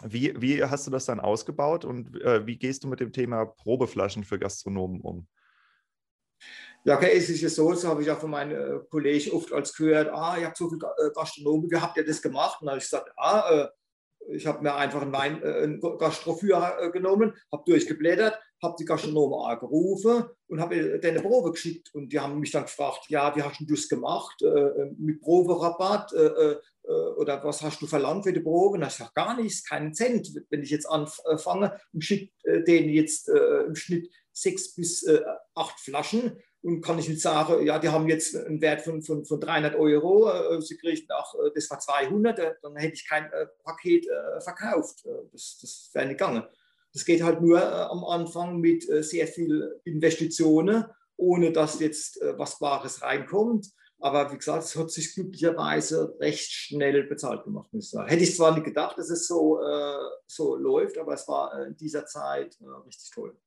wie, 0.04 0.34
wie 0.42 0.64
hast 0.64 0.88
du 0.88 0.92
das 0.92 1.06
dann 1.06 1.20
ausgebaut 1.20 1.86
und 1.86 2.22
äh, 2.22 2.46
wie 2.46 2.58
gehst 2.58 2.84
du 2.84 2.88
mit 2.88 3.00
dem 3.00 3.12
Thema 3.12 3.46
Probeflaschen 3.46 4.24
für 4.24 4.40
Gastronomen 4.40 5.02
um? 5.02 5.28
Ja, 6.86 6.96
okay, 6.96 7.12
es 7.14 7.30
ist 7.30 7.42
ja 7.42 7.50
so, 7.50 7.74
so 7.74 7.90
habe 7.90 8.02
ich 8.02 8.10
auch 8.10 8.20
von 8.20 8.32
meinen 8.32 8.52
äh, 8.52 8.80
Kollegen 8.90 9.32
oft 9.32 9.52
als 9.52 9.76
gehört, 9.76 10.10
ah, 10.14 10.38
ihr 10.38 10.48
habt 10.48 10.56
so 10.56 10.70
viele 10.70 10.86
äh, 10.86 11.12
Gastronomen 11.14 11.68
gehabt, 11.68 11.98
ihr 11.98 12.06
das 12.06 12.22
gemacht. 12.22 12.62
Und 12.62 12.68
dann 12.68 12.76
habe 12.76 12.78
ich 12.80 12.90
gesagt, 12.90 13.12
ah, 13.18 13.70
ich 14.32 14.46
habe 14.46 14.64
mir 14.64 14.76
einfach 14.76 15.02
einen, 15.02 15.14
Wein, 15.14 15.42
äh, 15.44 15.64
einen 15.64 15.80
Gastroführer 15.80 16.82
äh, 16.82 16.92
genommen, 16.92 17.34
habe 17.52 17.64
durchgeblättert, 17.66 18.40
habe 18.62 18.76
die 18.80 18.86
Gastronomen 18.86 19.50
angerufen 19.50 20.26
und 20.48 20.60
habe 20.60 21.00
denen 21.00 21.18
eine 21.18 21.22
Probe 21.22 21.52
geschickt. 21.52 21.94
Und 21.94 22.12
die 22.12 22.20
haben 22.20 22.40
mich 22.40 22.52
dann 22.52 22.64
gefragt, 22.64 23.06
ja, 23.10 23.36
wie 23.36 23.42
hast 23.42 23.60
du 23.60 23.66
das 23.66 23.88
gemacht? 23.88 24.42
Äh, 24.42 24.48
äh 24.48 24.92
mit 24.98 25.22
Proberabatt? 25.22 26.14
Äh, 26.14 26.26
äh, 26.26 26.56
oder 27.18 27.44
was 27.44 27.62
hast 27.62 27.82
du 27.82 27.88
verlangt 27.88 28.26
für 28.26 28.34
die 28.34 28.40
Probe? 28.40 28.78
Und 28.78 28.84
ich 28.84 28.94
sage, 28.94 29.12
gar 29.14 29.40
nichts, 29.40 29.64
keinen 29.64 29.94
Cent. 29.94 30.30
Wenn 30.50 30.64
ich 30.64 30.72
jetzt 30.72 30.88
anfange 30.88 31.80
und 31.94 32.04
schicke 32.04 32.32
denen 32.64 32.90
jetzt 32.90 33.30
im 33.30 33.76
Schnitt 33.76 34.10
sechs 34.32 34.74
bis 34.74 35.08
acht 35.54 35.80
Flaschen, 35.80 36.40
und 36.62 36.82
kann 36.82 37.00
ich 37.00 37.08
nicht 37.08 37.22
sagen, 37.22 37.66
ja, 37.66 37.80
die 37.80 37.90
haben 37.90 38.10
jetzt 38.10 38.36
einen 38.36 38.62
Wert 38.62 38.82
von, 38.82 39.02
von, 39.02 39.24
von 39.26 39.40
300 39.40 39.76
Euro, 39.76 40.30
äh, 40.30 40.62
sie 40.62 40.78
kriegen 40.78 41.10
auch, 41.12 41.36
äh, 41.36 41.52
das 41.56 41.70
war 41.70 41.80
200, 41.80 42.40
äh, 42.40 42.54
dann 42.62 42.76
hätte 42.76 42.96
ich 42.96 43.08
kein 43.08 43.30
Paket 43.64 44.08
verkauft. 44.42 45.06
Das, 45.32 45.58
das 45.62 45.90
wäre 45.94 46.08
nicht 46.08 46.18
gegangen. 46.18 46.44
Das 46.94 47.06
geht 47.06 47.22
halt 47.22 47.42
nur 47.42 47.62
am 47.64 48.04
Anfang 48.04 48.60
mit 48.60 48.84
sehr 49.04 49.28
viel 49.28 49.80
Investitionen, 49.84 50.86
ohne 51.18 51.52
dass 51.52 51.80
jetzt 51.80 52.20
was 52.36 52.60
Wahres 52.62 53.04
reinkommt. 53.04 53.68
Aber 54.00 54.32
wie 54.32 54.38
gesagt, 54.38 54.64
es 54.64 54.76
hat 54.76 54.90
sich 54.90 55.14
glücklicherweise 55.14 56.16
recht 56.20 56.52
schnell 56.52 57.04
bezahlt 57.04 57.44
gemacht. 57.44 57.70
Hätte 57.72 58.24
ich 58.24 58.36
zwar 58.36 58.56
nicht 58.56 58.64
gedacht, 58.64 58.98
dass 58.98 59.12
es 59.12 59.28
so, 59.28 59.60
so 60.26 60.56
läuft, 60.56 60.98
aber 60.98 61.14
es 61.14 61.28
war 61.28 61.68
in 61.68 61.78
dieser 61.78 62.08
Zeit 62.08 62.58
richtig 62.88 63.12
toll. 63.12 63.38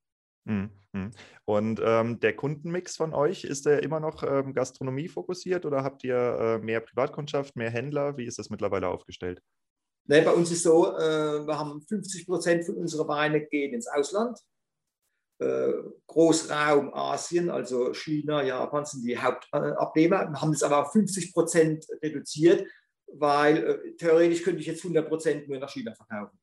Mhm, 0.45 0.69
mhm. 0.91 1.11
Und 1.45 1.81
ähm, 1.83 2.19
der 2.19 2.35
Kundenmix 2.35 2.97
von 2.97 3.13
euch, 3.13 3.43
ist 3.43 3.65
der 3.65 3.83
immer 3.83 3.99
noch 3.99 4.23
ähm, 4.23 4.53
Gastronomie 4.53 5.07
fokussiert 5.07 5.65
oder 5.65 5.83
habt 5.83 6.03
ihr 6.03 6.15
äh, 6.15 6.57
mehr 6.59 6.81
Privatkundschaft, 6.81 7.55
mehr 7.55 7.69
Händler? 7.69 8.17
Wie 8.17 8.25
ist 8.25 8.39
das 8.39 8.49
mittlerweile 8.49 8.87
aufgestellt? 8.89 9.41
Nee, 10.05 10.21
bei 10.21 10.31
uns 10.31 10.51
ist 10.51 10.63
so, 10.63 10.97
äh, 10.97 11.47
wir 11.47 11.57
haben 11.57 11.81
50 11.81 12.25
Prozent 12.25 12.65
von 12.65 12.75
unseren 12.75 13.07
Weine 13.07 13.45
gehen 13.45 13.73
ins 13.73 13.87
Ausland. 13.87 14.37
Äh, 15.39 15.71
Großraum 16.07 16.93
Asien, 16.93 17.49
also 17.49 17.93
China, 17.93 18.43
Japan 18.43 18.85
sind 18.85 19.05
die 19.05 19.17
Hauptabnehmer. 19.17 20.29
Wir 20.29 20.41
haben 20.41 20.51
das 20.51 20.63
aber 20.63 20.85
auf 20.85 20.91
50 20.91 21.33
Prozent 21.33 21.85
reduziert, 22.01 22.67
weil 23.13 23.57
äh, 23.57 23.95
theoretisch 23.95 24.43
könnte 24.43 24.59
ich 24.59 24.67
jetzt 24.67 24.83
100 24.83 25.07
Prozent 25.07 25.47
nur 25.47 25.59
nach 25.59 25.71
China 25.71 25.93
verkaufen 25.95 26.37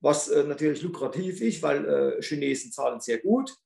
was 0.00 0.28
äh, 0.28 0.44
natürlich 0.44 0.82
lukrativ 0.82 1.40
ist, 1.40 1.62
weil 1.62 1.84
äh, 1.84 2.22
Chinesen 2.22 2.72
zahlen 2.72 3.00
sehr 3.00 3.18
gut 3.18 3.56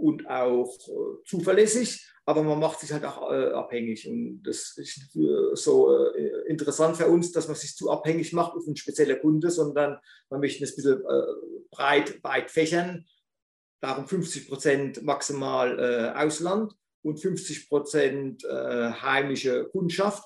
und 0.00 0.28
auch 0.28 0.74
äh, 0.88 1.24
zuverlässig, 1.26 2.06
aber 2.24 2.42
man 2.42 2.58
macht 2.58 2.80
sich 2.80 2.92
halt 2.92 3.04
auch 3.04 3.30
äh, 3.30 3.50
abhängig. 3.52 4.08
Und 4.08 4.42
das 4.42 4.76
ist 4.76 5.16
so 5.54 6.12
äh, 6.14 6.48
interessant 6.48 6.96
für 6.96 7.06
uns, 7.06 7.32
dass 7.32 7.48
man 7.48 7.56
sich 7.56 7.76
zu 7.76 7.90
abhängig 7.90 8.32
macht 8.32 8.54
auf 8.54 8.66
einen 8.66 8.76
speziellen 8.76 9.20
Kunde, 9.20 9.50
sondern 9.50 9.98
man 10.30 10.40
möchte 10.40 10.64
es 10.64 10.72
ein 10.72 10.76
bisschen 10.76 11.00
äh, 11.04 11.66
breit, 11.70 12.22
weit 12.24 12.50
fächern. 12.50 13.04
Darum 13.80 14.06
50 14.06 14.48
Prozent 14.48 15.02
maximal 15.02 16.12
Ausland 16.14 16.74
und 17.00 17.18
50 17.18 17.70
Prozent 17.70 18.44
heimische 18.44 19.70
Kundschaft 19.70 20.22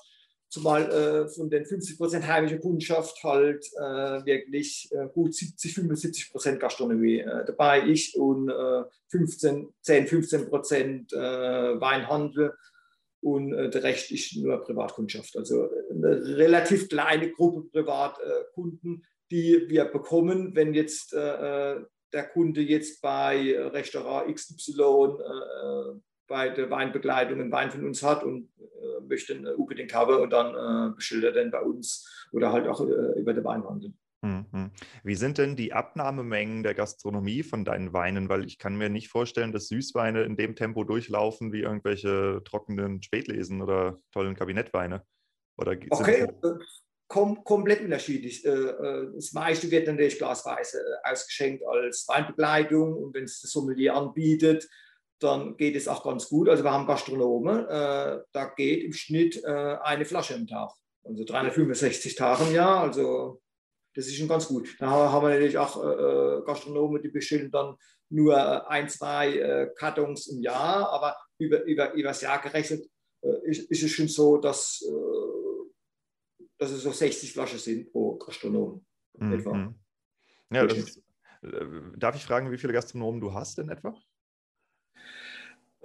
zumal 0.55 0.89
äh, 0.89 1.27
von 1.27 1.49
den 1.49 1.65
50 1.65 1.97
Prozent 1.97 2.25
heimischer 2.25 2.59
Kundschaft 2.59 3.21
halt 3.23 3.65
äh, 3.75 4.25
wirklich 4.25 4.89
äh, 4.91 5.07
gut 5.13 5.35
70, 5.35 5.73
75 5.73 6.31
Prozent 6.31 6.59
Gastronomie 6.61 7.19
äh, 7.19 7.45
dabei 7.45 7.81
ist 7.81 8.15
und 8.15 8.49
15, 9.09 9.67
10, 9.81 10.07
15 10.07 10.49
Prozent 10.49 11.11
äh, 11.11 11.17
Weinhandel 11.17 12.53
und 13.21 13.53
äh, 13.53 13.69
der 13.69 13.83
Rest 13.83 14.11
ist 14.11 14.37
nur 14.37 14.63
Privatkundschaft. 14.63 15.35
Also 15.35 15.69
eine 15.91 16.37
relativ 16.37 16.87
kleine 16.87 17.31
Gruppe 17.31 17.67
Privatkunden, 17.69 19.03
die 19.29 19.65
wir 19.67 19.85
bekommen, 19.85 20.55
wenn 20.55 20.73
jetzt 20.73 21.11
der 21.13 22.23
Kunde 22.31 22.61
jetzt 22.61 23.01
bei 23.01 23.57
Restaurant 23.57 24.33
XY 24.33 25.99
bei 26.27 26.49
der 26.49 26.69
Weinbegleitung 26.69 27.39
einen 27.39 27.51
Wein 27.51 27.71
von 27.71 27.85
uns 27.85 28.03
hat 28.03 28.23
und 28.23 28.49
äh, 28.97 29.01
möchte 29.07 29.33
ihn 29.33 29.47
unbedingt 29.47 29.93
haben 29.93 30.15
und 30.15 30.31
dann 30.31 30.91
äh, 30.91 30.95
beschildert 30.95 31.35
er 31.35 31.49
bei 31.49 31.61
uns 31.61 32.27
oder 32.31 32.51
halt 32.51 32.67
auch 32.67 32.81
äh, 32.81 33.19
über 33.19 33.33
den 33.33 33.43
Weinhandel. 33.43 33.93
Mhm. 34.25 34.71
Wie 35.03 35.15
sind 35.15 35.37
denn 35.37 35.55
die 35.55 35.73
Abnahmemengen 35.73 36.63
der 36.63 36.73
Gastronomie 36.73 37.43
von 37.43 37.63
deinen 37.63 37.93
Weinen? 37.93 38.27
Weil 38.27 38.45
ich 38.45 38.57
kann 38.57 38.75
mir 38.75 38.89
nicht 38.89 39.09
vorstellen, 39.09 39.51
dass 39.51 39.67
Süßweine 39.67 40.23
in 40.23 40.35
dem 40.35 40.55
Tempo 40.55 40.83
durchlaufen 40.83 41.53
wie 41.53 41.61
irgendwelche 41.61 42.41
trockenen 42.43 43.03
Spätlesen 43.03 43.61
oder 43.61 43.99
tollen 44.11 44.35
Kabinettweine. 44.35 45.05
Oder 45.57 45.77
okay, 45.89 46.21
äh, 46.21 46.53
kom 47.07 47.43
komplett 47.43 47.81
unterschiedlich. 47.81 48.43
Äh, 48.45 48.49
äh, 48.49 49.11
das 49.13 49.31
meiste 49.33 49.69
wird 49.69 49.87
natürlich 49.87 50.17
glasweise 50.17 50.81
ausgeschenkt 51.03 51.63
als 51.65 52.07
Weinbegleitung 52.07 52.93
und 52.93 53.13
wenn 53.13 53.25
es 53.25 53.41
das 53.41 53.51
Sommelier 53.51 53.95
anbietet, 53.95 54.67
dann 55.19 55.55
geht 55.57 55.75
es 55.75 55.87
auch 55.87 56.03
ganz 56.03 56.27
gut. 56.27 56.49
Also 56.49 56.63
wir 56.63 56.71
haben 56.71 56.87
Gastronomen, 56.87 57.65
äh, 57.67 58.19
da 58.31 58.45
geht 58.55 58.83
im 58.83 58.93
Schnitt 58.93 59.41
äh, 59.43 59.77
eine 59.81 60.05
Flasche 60.05 60.33
im 60.33 60.47
Tag. 60.47 60.71
Also 61.03 61.23
365 61.23 62.15
Tage 62.15 62.45
im 62.45 62.53
Jahr, 62.53 62.81
also 62.81 63.41
das 63.93 64.07
ist 64.07 64.15
schon 64.15 64.27
ganz 64.27 64.47
gut. 64.47 64.75
Da 64.79 64.89
haben 64.89 65.23
wir 65.25 65.29
natürlich 65.29 65.57
auch 65.57 65.81
äh, 65.83 65.87
äh 65.87 66.43
Gastronomen, 66.45 67.01
die 67.01 67.09
bestellen 67.09 67.49
dann 67.51 67.75
nur 68.09 68.35
äh, 68.35 68.61
ein, 68.67 68.89
zwei 68.89 69.37
äh, 69.37 69.69
Kartons 69.75 70.27
im 70.27 70.41
Jahr, 70.41 70.89
aber 70.89 71.15
über, 71.37 71.63
über, 71.63 71.93
über 71.93 72.09
das 72.09 72.21
Jahr 72.21 72.41
gerechnet 72.41 72.85
ist, 73.43 73.71
ist, 73.71 73.83
es 73.83 73.91
schon 73.91 74.07
so, 74.07 74.37
dass, 74.37 74.85
dass 76.59 76.69
es 76.69 76.83
so 76.83 76.91
60 76.91 77.33
Flaschen 77.33 77.57
sind 77.57 77.91
pro 77.91 78.17
Gastronom. 78.17 78.85
Mhm. 79.17 79.33
Etwa. 79.33 79.73
Ja, 80.51 80.63
ist, 80.65 81.01
darf 81.97 82.15
ich 82.15 82.23
fragen, 82.23 82.51
wie 82.51 82.57
viele 82.59 82.73
Gastronomen 82.73 83.19
du 83.19 83.33
hast 83.33 83.57
in 83.57 83.69
etwa? 83.69 83.95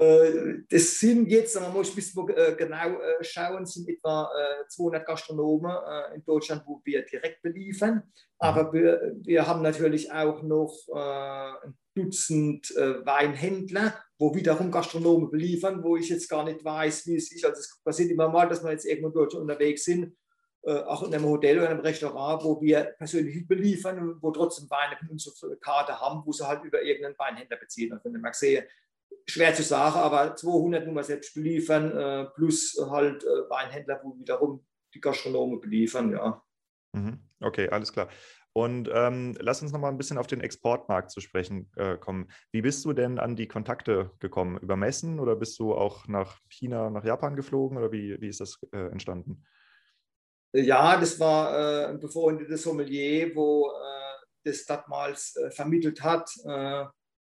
Äh, 0.01 0.63
das 0.71 0.99
sind 0.99 1.29
jetzt, 1.29 1.61
man 1.61 1.73
muss 1.75 1.91
ein 1.91 1.95
bisschen 1.95 2.27
äh, 2.31 2.55
genau 2.57 2.99
äh, 3.01 3.23
schauen, 3.23 3.67
sind 3.67 3.87
etwa 3.89 4.31
200 4.69 5.07
Gastronomen 5.07 5.77
in 6.15 6.25
Deutschland, 6.25 6.63
wo 6.67 6.81
wir 6.85 7.05
direkt 7.05 7.43
beliefern. 7.43 8.03
Aber 8.39 8.69
mhm. 8.69 8.73
wir, 8.73 9.13
wir 9.23 9.47
haben 9.47 9.63
natürlich 9.63 10.11
auch 10.11 10.43
noch 10.43 10.75
ein 10.93 11.75
Dutzend 11.95 12.71
Weinhändler, 12.71 13.95
wo 14.19 14.35
wiederum 14.35 14.71
Gastronomen 14.71 15.31
beliefern, 15.31 15.83
wo 15.83 15.97
ich 15.97 16.09
jetzt 16.09 16.29
gar 16.29 16.45
nicht 16.45 16.65
weiß, 16.65 17.07
wie 17.07 17.17
es 17.17 17.33
ist. 17.33 17.45
Also 17.45 17.59
es 17.59 17.81
passiert 17.85 18.11
immer 18.11 18.29
mal, 18.29 18.49
dass 18.49 18.63
wir 18.63 18.71
jetzt 18.71 18.87
irgendwo 18.87 19.09
in 19.09 19.15
Deutschland 19.15 19.43
unterwegs 19.43 19.85
sind, 19.85 20.17
auch 20.63 21.03
in 21.03 21.13
einem 21.13 21.25
Hotel 21.25 21.59
oder 21.59 21.71
einem 21.71 21.81
Restaurant, 21.81 22.45
wo 22.45 22.61
wir 22.63 22.95
persönlich 22.97 23.47
beliefern 23.47 23.99
und 23.99 24.23
wo 24.23 24.31
trotzdem 24.31 24.71
Weine 24.71 24.97
von 24.97 25.09
unserer 25.09 25.57
Karte 25.57 26.01
haben, 26.01 26.23
wo 26.25 26.33
sie 26.33 26.47
halt 26.47 26.65
über 26.65 26.81
irgendeinen 26.81 27.19
Weinhändler 27.19 27.57
beziehen. 27.57 27.93
Und 27.93 28.05
wenn 28.05 28.15
ich 28.15 28.23
mal 28.23 28.33
sehe, 28.33 28.67
schwer 29.27 29.55
zu 29.55 29.63
sagen, 29.63 29.97
aber 29.97 30.37
200 30.37 30.87
muss 30.87 30.95
man 30.95 31.05
selbst 31.05 31.35
beliefern, 31.35 31.97
äh, 31.97 32.25
plus 32.35 32.77
halt 32.91 33.25
äh, 33.25 33.51
Weinhändler, 33.51 34.01
wo 34.03 34.19
wiederum 34.19 34.65
die 34.95 35.01
Gastronomen 35.01 35.61
beliefern, 35.61 36.13
ja. 36.13 36.43
Mhm. 36.93 37.21
Okay, 37.41 37.69
alles 37.69 37.93
klar. 37.93 38.09
Und 38.53 38.91
ähm, 38.93 39.37
lass 39.39 39.63
uns 39.63 39.71
noch 39.71 39.79
mal 39.79 39.91
ein 39.91 39.97
bisschen 39.97 40.19
auf 40.19 40.27
den 40.27 40.41
Exportmarkt 40.41 41.11
zu 41.13 41.21
sprechen 41.21 41.71
äh, 41.77 41.97
kommen. 41.97 42.29
Wie 42.51 42.63
bist 42.63 42.85
du 42.85 42.93
denn 42.93 43.21
an 43.21 43.37
die 43.37 43.47
Kontakte 43.47 44.11
gekommen? 44.19 44.59
Über 44.59 44.77
Messen 44.77 45.21
oder 45.21 45.37
bist 45.37 45.59
du 45.61 45.73
auch 45.73 46.09
nach 46.09 46.41
China, 46.49 46.91
nach 46.91 47.05
Japan 47.05 47.37
geflogen 47.37 47.79
oder 47.79 47.93
wie, 47.93 48.21
wie 48.21 48.29
ist 48.29 48.41
das 48.41 48.59
äh, 48.73 48.91
entstanden? 48.91 49.45
Ja, 50.53 50.99
das 50.99 51.21
war 51.21 51.55
äh, 51.55 51.87
ein 51.91 52.01
befreundetes 52.01 52.65
Sommelier, 52.65 53.35
wo 53.37 53.69
äh, 53.69 54.27
das 54.43 54.65
damals 54.65 55.39
vermittelt 55.51 56.03
hat 56.03 56.29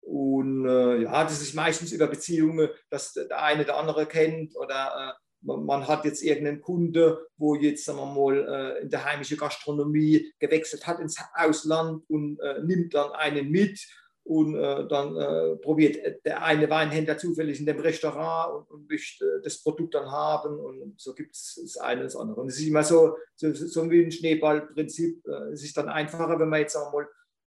und 0.01 0.67
äh, 0.67 1.03
ja, 1.03 1.25
das 1.25 1.41
ist 1.41 1.55
meistens 1.55 1.93
über 1.93 2.07
Beziehungen, 2.07 2.69
dass 2.89 3.13
der 3.13 3.43
eine 3.43 3.65
der 3.65 3.77
andere 3.77 4.07
kennt 4.07 4.57
oder 4.57 5.17
äh, 5.17 5.21
man, 5.43 5.89
hat 5.89 6.05
jetzt 6.05 6.23
irgendeinen 6.23 6.61
Kunde, 6.61 7.27
wo 7.37 7.55
jetzt, 7.55 7.85
sagen 7.85 7.99
wir 7.99 8.07
mal, 8.07 8.77
äh, 8.79 8.83
in 8.83 8.91
der 8.91 9.05
heimischen 9.05 9.39
Gastronomie 9.39 10.33
gewechselt 10.39 10.87
hat 10.87 11.01
ins 11.01 11.19
Ausland 11.35 12.03
und 12.09 12.39
äh, 12.41 12.63
nimmt 12.63 12.95
dann 12.95 13.13
einen 13.13 13.51
mit 13.51 13.81
und 14.25 14.55
äh, 14.55 14.87
dann 14.87 15.17
äh, 15.17 15.57
probiert 15.57 16.25
der 16.25 16.43
eine 16.43 16.69
Weinhändler 16.69 17.17
zufällig 17.17 17.59
in 17.59 17.67
dem 17.67 17.81
Restaurant 17.81 18.55
und, 18.55 18.71
und 18.71 18.91
möchte 18.91 19.41
das 19.43 19.63
Produkt 19.63 19.95
dann 19.95 20.11
haben 20.11 20.59
und 20.59 21.01
so 21.01 21.15
gibt 21.15 21.35
es 21.35 21.59
das 21.61 21.79
eine 21.79 22.03
und 22.03 22.07
das 22.07 22.17
andere. 22.17 22.41
Und 22.41 22.49
es 22.49 22.59
ist 22.59 22.69
immer 22.69 22.85
so, 22.85 23.17
so, 23.35 23.53
so 23.53 23.91
wie 23.91 24.05
ein 24.05 24.13
Schneeballprinzip. 24.13 25.27
es 25.53 25.65
ist 25.65 25.77
dann 25.77 25.89
einfacher, 25.89 26.39
wenn 26.39 26.49
man 26.49 26.61
jetzt, 26.61 26.75
sagen 26.75 26.93
wir 26.93 27.01
mal, 27.01 27.09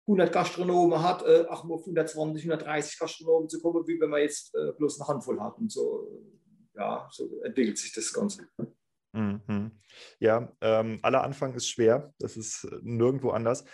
100 0.09 0.33
Gastronomen 0.33 1.03
hat, 1.03 1.21
äh, 1.21 1.45
auch 1.47 1.63
auf 1.69 1.81
120, 1.81 2.43
130 2.43 2.97
Gastronomen 2.97 3.47
zu 3.47 3.61
kommen, 3.61 3.87
wie 3.87 4.01
wenn 4.01 4.09
man 4.09 4.21
jetzt 4.21 4.55
äh, 4.55 4.71
bloß 4.73 4.99
eine 4.99 5.07
Handvoll 5.07 5.39
hat. 5.39 5.57
Und 5.59 5.71
so, 5.71 6.07
ja, 6.75 7.07
so 7.11 7.41
entwickelt 7.43 7.77
sich 7.77 7.93
das 7.93 8.11
Ganze. 8.11 8.47
Mhm. 9.13 9.71
Ja, 10.19 10.51
ähm, 10.61 10.99
aller 11.01 11.23
Anfang 11.23 11.53
ist 11.55 11.67
schwer. 11.67 12.13
Das 12.19 12.37
ist 12.37 12.67
nirgendwo 12.81 13.31
anders. 13.31 13.65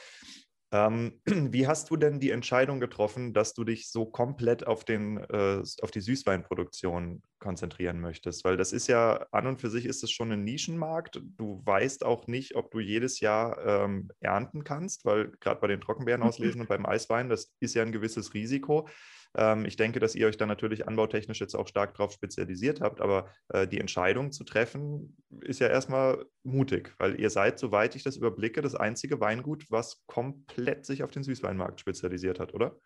Ähm, 0.75 1.22
wie 1.53 1.67
hast 1.67 1.89
du 1.89 1.96
denn 1.96 2.20
die 2.20 2.32
Entscheidung 2.32 2.79
getroffen, 2.79 3.34
dass 3.34 3.53
du 3.53 3.63
dich 3.63 3.89
so 3.89 4.05
komplett 4.05 4.67
auf, 4.67 4.84
den, 4.84 5.17
äh, 5.17 5.62
auf 5.82 5.91
die 5.91 6.01
Süßweinproduktion 6.01 7.24
konzentrieren 7.39 8.01
möchtest? 8.01 8.44
Weil 8.44 8.58
das 8.58 8.74
ist 8.74 8.88
ja, 8.88 9.25
an 9.32 9.48
und 9.48 9.62
für 9.62 9.70
sich 9.70 9.86
ist 9.86 10.03
es 10.03 10.12
schon 10.12 10.32
ein 10.32 10.44
Nischenmarkt. 10.44 11.22
Du 11.38 11.62
weißt 11.65 12.03
auch 12.05 12.27
nicht, 12.27 12.55
ob 12.55 12.72
du 12.72 12.79
jedes 12.79 13.22
Jahr 13.22 13.58
ähm, 13.65 14.12
ernten 14.20 14.63
kannst, 14.63 15.05
weil 15.05 15.32
gerade 15.39 15.62
bei 15.62 15.67
den 15.67 15.82
Trockenbeeren 15.82 16.24
auslesen 16.24 16.62
und 16.62 16.67
beim 16.67 16.86
Eiswein, 16.86 17.29
das 17.29 17.53
ist 17.60 17.75
ja 17.75 17.84
ein 17.84 17.94
gewisses 17.94 18.34
Risiko. 18.34 18.89
Ähm, 19.35 19.65
ich 19.65 19.75
denke, 19.75 19.99
dass 19.99 20.15
ihr 20.15 20.27
euch 20.27 20.37
da 20.37 20.45
natürlich 20.45 20.87
anbautechnisch 20.87 21.39
jetzt 21.39 21.55
auch 21.55 21.67
stark 21.67 21.95
darauf 21.95 22.11
spezialisiert 22.13 22.81
habt, 22.81 23.01
aber 23.01 23.29
äh, 23.49 23.67
die 23.67 23.79
Entscheidung 23.79 24.31
zu 24.31 24.43
treffen 24.43 25.17
ist 25.41 25.59
ja 25.59 25.67
erstmal 25.67 26.25
mutig, 26.43 26.93
weil 26.97 27.19
ihr 27.19 27.29
seid, 27.29 27.59
soweit 27.59 27.95
ich 27.95 28.03
das 28.03 28.17
überblicke, 28.17 28.61
das 28.61 28.75
einzige 28.75 29.19
Weingut, 29.19 29.65
was 29.69 30.03
komplett 30.05 30.85
sich 30.85 31.03
auf 31.03 31.11
den 31.11 31.23
Süßweinmarkt 31.23 31.79
spezialisiert 31.79 32.39
hat, 32.39 32.53
oder? 32.53 32.79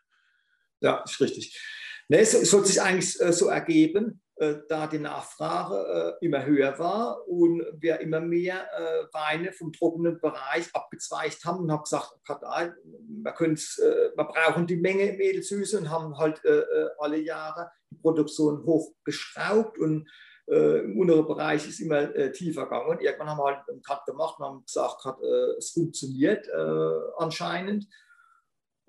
Ja, 0.82 1.04
ist 1.04 1.20
richtig. 1.22 1.60
Nee, 2.08 2.20
es, 2.20 2.34
es 2.34 2.52
hat 2.52 2.66
sich 2.66 2.82
eigentlich 2.82 3.20
äh, 3.22 3.32
so 3.32 3.48
ergeben. 3.48 4.22
Äh, 4.40 4.62
da 4.70 4.88
die 4.88 5.00
Nachfrage 5.00 6.16
äh, 6.22 6.26
immer 6.26 6.46
höher 6.46 6.80
war 6.80 7.28
und 7.28 7.62
wir 7.74 8.00
immer 8.00 8.22
mehr 8.22 8.70
äh, 8.74 9.04
Weine 9.12 9.52
vom 9.52 9.74
trockenen 9.74 10.22
Bereich 10.22 10.74
abgezweigt 10.74 11.44
haben 11.44 11.64
und 11.64 11.72
haben 11.74 11.84
gesagt, 11.84 12.14
wir, 12.26 12.74
wir 13.26 14.24
brauchen 14.24 14.66
die 14.66 14.78
Menge 14.78 15.10
im 15.10 15.20
Edelsüße 15.20 15.78
und 15.78 15.90
haben 15.90 16.18
halt 16.18 16.42
alle 17.00 17.18
Jahre 17.18 17.70
die 17.92 17.98
Produktion 17.98 18.64
hochgeschraubt 18.64 19.78
und 19.78 20.10
im 20.48 20.98
unteren 20.98 21.28
Bereich 21.28 21.68
ist 21.68 21.80
immer 21.80 22.32
tiefer 22.32 22.64
gegangen. 22.64 22.90
Und 22.90 23.02
irgendwann 23.02 23.30
haben 23.30 23.38
wir 23.38 23.46
halt 23.46 23.70
einen 23.70 23.84
Cut 23.84 24.06
gemacht 24.06 24.40
und 24.40 24.46
haben 24.46 24.66
gesagt, 24.66 25.06
es 25.58 25.72
funktioniert 25.72 26.50
anscheinend. 27.18 27.88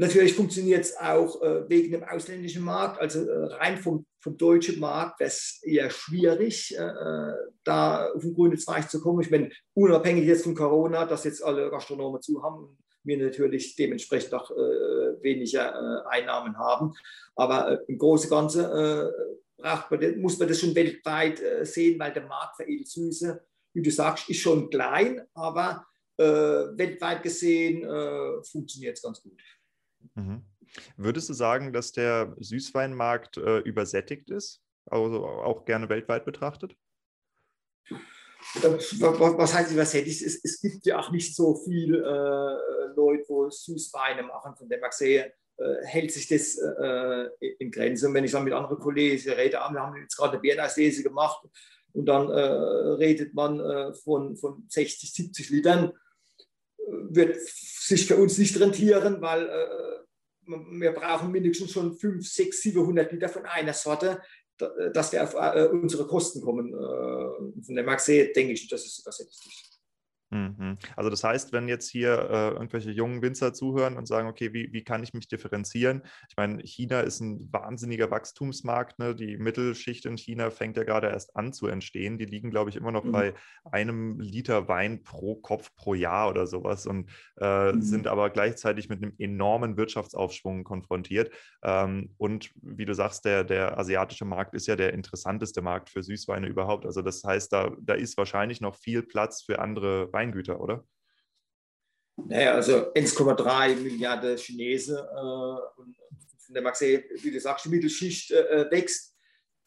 Natürlich 0.01 0.33
funktioniert 0.33 0.83
es 0.83 0.97
auch 0.97 1.43
äh, 1.43 1.69
wegen 1.69 1.91
dem 1.91 2.05
ausländischen 2.05 2.63
Markt, 2.65 2.99
also 2.99 3.23
äh, 3.23 3.55
rein 3.57 3.77
vom, 3.77 4.07
vom 4.19 4.35
deutschen 4.39 4.81
Markt 4.81 5.21
wäre 5.21 5.29
es 5.29 5.61
eher 5.63 5.91
schwierig, 5.91 6.75
äh, 6.75 6.83
äh, 6.83 7.35
da 7.65 8.11
auf 8.11 8.23
den 8.23 8.33
grünen 8.33 8.57
Zweig 8.57 8.91
zu 8.91 9.03
kommen. 9.03 9.21
Ich 9.21 9.31
meine, 9.31 9.51
unabhängig 9.75 10.25
jetzt 10.25 10.45
von 10.45 10.55
Corona, 10.55 11.05
dass 11.05 11.25
jetzt 11.25 11.45
alle 11.45 11.69
Gastronomen 11.69 12.23
zu 12.23 12.43
haben 12.43 12.79
wir 13.03 13.19
natürlich 13.19 13.77
dementsprechend 13.77 14.33
auch 14.33 14.51
äh, 14.51 15.23
weniger 15.23 15.69
äh, 15.69 16.09
Einnahmen 16.09 16.57
haben. 16.57 16.95
Aber 17.35 17.87
im 17.87 17.99
Großen 17.99 18.31
und 18.31 18.37
Ganzen 18.37 18.63
man, 19.59 20.21
muss 20.21 20.39
man 20.39 20.49
das 20.49 20.61
schon 20.61 20.75
weltweit 20.75 21.43
sehen, 21.63 21.99
weil 21.99 22.13
der 22.15 22.27
Markt 22.27 22.57
für 22.57 22.65
Edelsüße, 22.65 23.43
wie 23.75 23.83
du 23.83 23.91
sagst, 23.91 24.31
ist 24.31 24.41
schon 24.41 24.71
klein, 24.71 25.27
aber 25.35 25.87
weltweit 26.17 27.23
gesehen 27.23 27.83
funktioniert 28.43 28.97
es 28.97 29.03
ganz 29.03 29.23
gut. 29.23 29.41
Mhm. 30.15 30.45
Würdest 30.97 31.29
du 31.29 31.35
sagen, 31.35 31.73
dass 31.73 31.93
der 31.93 32.35
Süßweinmarkt 32.39 33.37
äh, 33.39 33.59
übersättigt 33.59 34.31
ist? 34.31 34.63
Also 34.87 35.27
auch 35.27 35.65
gerne 35.65 35.89
weltweit 35.89 36.25
betrachtet? 36.25 36.77
Was 38.63 39.55
heißt 39.55 39.73
übersättigt? 39.73 40.23
Es, 40.23 40.41
es 40.43 40.61
gibt 40.61 40.87
ja 40.87 40.99
auch 40.99 41.11
nicht 41.11 41.35
so 41.37 41.55
viele 41.55 41.99
äh, 41.99 42.95
Leute, 42.97 43.25
wo 43.29 43.51
Süßweine 43.51 44.23
machen. 44.23 44.57
Von 44.57 44.69
dem 44.69 44.81
ich 44.85 44.93
sehe, 44.93 45.33
äh, 45.57 45.85
hält 45.85 46.11
sich 46.13 46.27
das 46.27 46.57
äh, 46.57 47.29
in 47.59 47.71
Grenzen. 47.71 48.09
Und 48.09 48.15
wenn 48.15 48.25
ich 48.25 48.33
dann 48.33 48.45
mit 48.45 48.55
anderen 48.55 48.79
Kollegen 48.79 49.31
rede, 49.31 49.53
wir 49.53 49.61
haben 49.61 49.97
jetzt 50.01 50.17
gerade 50.17 50.33
eine 50.33 50.41
Bäreneislese 50.41 51.03
gemacht 51.03 51.47
und 51.93 52.07
dann 52.07 52.31
äh, 52.31 52.41
redet 52.41 53.35
man 53.35 53.61
äh, 53.61 53.93
von, 53.95 54.37
von 54.37 54.65
60, 54.69 55.13
70 55.13 55.51
Litern 55.51 55.93
wird 56.89 57.37
sich 57.41 58.07
für 58.07 58.17
uns 58.17 58.39
nicht 58.39 58.59
rentieren, 58.59 59.21
weil 59.21 59.49
äh, 59.49 60.01
wir 60.47 60.93
brauchen 60.93 61.31
mindestens 61.31 61.73
schon 61.73 61.97
5, 61.97 62.29
6, 62.29 62.63
700 62.63 63.13
Liter 63.13 63.29
von 63.29 63.45
einer 63.47 63.73
Sorte, 63.73 64.21
dass 64.93 65.13
wir 65.13 65.23
auf 65.23 65.35
äh, 65.35 65.69
unsere 65.69 66.07
Kosten 66.07 66.41
kommen. 66.41 66.73
Äh, 66.73 67.63
von 67.65 67.75
der 67.75 67.85
Maxe 67.85 68.29
denke 68.35 68.53
ich, 68.53 68.71
übersetzt 68.71 69.07
ist. 69.07 69.47
Mhm. 69.47 69.70
Also 70.97 71.11
das 71.11 71.25
heißt, 71.25 71.53
wenn 71.53 71.67
jetzt 71.67 71.91
hier 71.91 72.13
äh, 72.31 72.51
irgendwelche 72.51 72.93
jungen 72.93 73.21
Winzer 73.21 73.53
zuhören 73.53 73.97
und 73.97 74.07
sagen, 74.07 74.29
okay, 74.29 74.53
wie, 74.53 74.73
wie 74.73 74.85
kann 74.85 75.03
ich 75.03 75.13
mich 75.13 75.27
differenzieren? 75.27 76.03
Ich 76.29 76.37
meine, 76.37 76.63
China 76.63 77.01
ist 77.01 77.21
ein 77.21 77.53
wahnsinniger 77.53 78.11
Wachstumsmarkt. 78.13 79.01
Ne? 79.01 79.17
Die 79.17 79.37
Mittelschicht 79.39 80.07
in 80.07 80.17
China 80.17 80.51
fängt 80.51 80.77
ja 80.77 80.85
gerade 80.85 81.09
erst 81.09 81.37
an 81.37 81.53
zu 81.53 81.67
entstehen. 81.67 82.17
Die 82.17 82.27
liegen, 82.27 82.51
glaube 82.51 82.71
ich, 82.71 82.77
immer 82.77 82.93
noch 82.93 83.03
mhm. 83.05 83.13
bei 83.13 83.35
einem 83.73 84.21
Liter 84.21 84.69
Wein 84.69 85.03
pro 85.03 85.35
Kopf 85.35 85.75
pro 85.75 85.95
Jahr 85.95 86.29
oder 86.29 86.47
sowas 86.47 86.87
und 86.87 87.11
äh, 87.41 87.73
mhm. 87.73 87.83
sind 87.83 88.07
aber 88.07 88.31
gleichzeitig 88.31 88.89
mit 88.89 89.03
einem 89.03 89.15
enormen 89.19 89.77
Wirtschaftsaufschwung 89.77 90.63
konfrontiert. 90.63 91.33
Ähm, 91.65 92.15
und 92.19 92.53
wie 92.63 92.85
du 92.85 92.95
sagst, 92.95 93.25
der, 93.25 93.43
der 93.43 93.79
asiatische 93.79 94.25
Markt 94.25 94.55
ist 94.55 94.69
ja 94.69 94.77
der 94.77 94.93
interessanteste 94.93 95.61
Markt 95.61 95.91
für 95.91 96.05
Süßweine 96.05 96.47
überhaupt. 96.47 96.87
Also 96.87 97.03
das 97.03 97.25
heißt, 97.25 97.53
da, 97.53 97.73
da 97.81 97.95
ist 97.95 98.17
wahrscheinlich 98.17 98.61
noch 98.61 98.77
viel 98.77 99.03
Platz 99.03 99.43
für 99.43 99.59
andere 99.59 100.13
Weine. 100.13 100.20
Weingüter, 100.21 100.61
oder? 100.61 100.85
Naja, 102.17 102.55
also 102.55 102.93
1,3 102.93 103.77
Milliarden 103.77 104.37
Chinesen. 104.37 104.99
Äh, 104.99 105.81
und 105.81 105.97
der 106.49 106.63
Maxe, 106.63 107.05
wie 107.23 107.31
du 107.31 107.41
sagst, 107.41 107.65
die 107.65 107.71
Mittelschicht 107.71 108.31
äh, 108.33 108.71
wächst. 108.71 109.17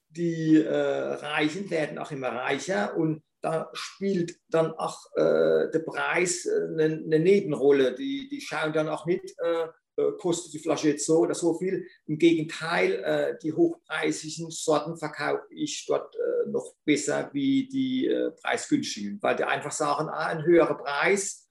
Die 0.09 0.57
äh, 0.57 0.71
Reichen 0.71 1.69
werden 1.71 1.97
auch 1.97 2.11
immer 2.11 2.29
reicher 2.29 2.95
und 2.95 3.23
da 3.41 3.69
spielt 3.73 4.39
dann 4.47 4.71
auch 4.73 5.07
äh, 5.15 5.71
der 5.71 5.83
Preis 5.85 6.47
eine, 6.47 6.83
äh, 6.83 7.03
eine, 7.03 7.19
Nebenrolle. 7.19 7.95
Die, 7.95 8.29
die 8.29 8.39
schauen 8.39 8.73
dann 8.73 8.89
auch 8.89 9.07
äh, 9.07 9.15
äh, 9.15 9.67
kostet 10.19 10.53
die 10.53 10.59
Flasche 10.59 10.89
jetzt 10.89 11.05
so 11.05 11.19
oder 11.19 11.35
so 11.35 11.53
viel. 11.55 11.85
Im 12.05 12.17
Gegenteil, 12.17 13.37
die 13.43 13.53
hochpreisigen 13.53 14.49
Sorten 14.49 14.97
verkaufe 14.97 15.43
ich 15.51 15.85
dort 15.87 16.15
noch 16.47 16.73
besser 16.83 17.29
wie 17.33 17.67
die 17.67 18.09
preisgünstigen, 18.41 19.19
weil 19.21 19.35
die 19.35 19.43
einfach 19.43 19.71
sagen, 19.71 20.09
ah, 20.09 20.27
ein 20.27 20.43
höherer 20.43 20.77
Preis 20.77 21.47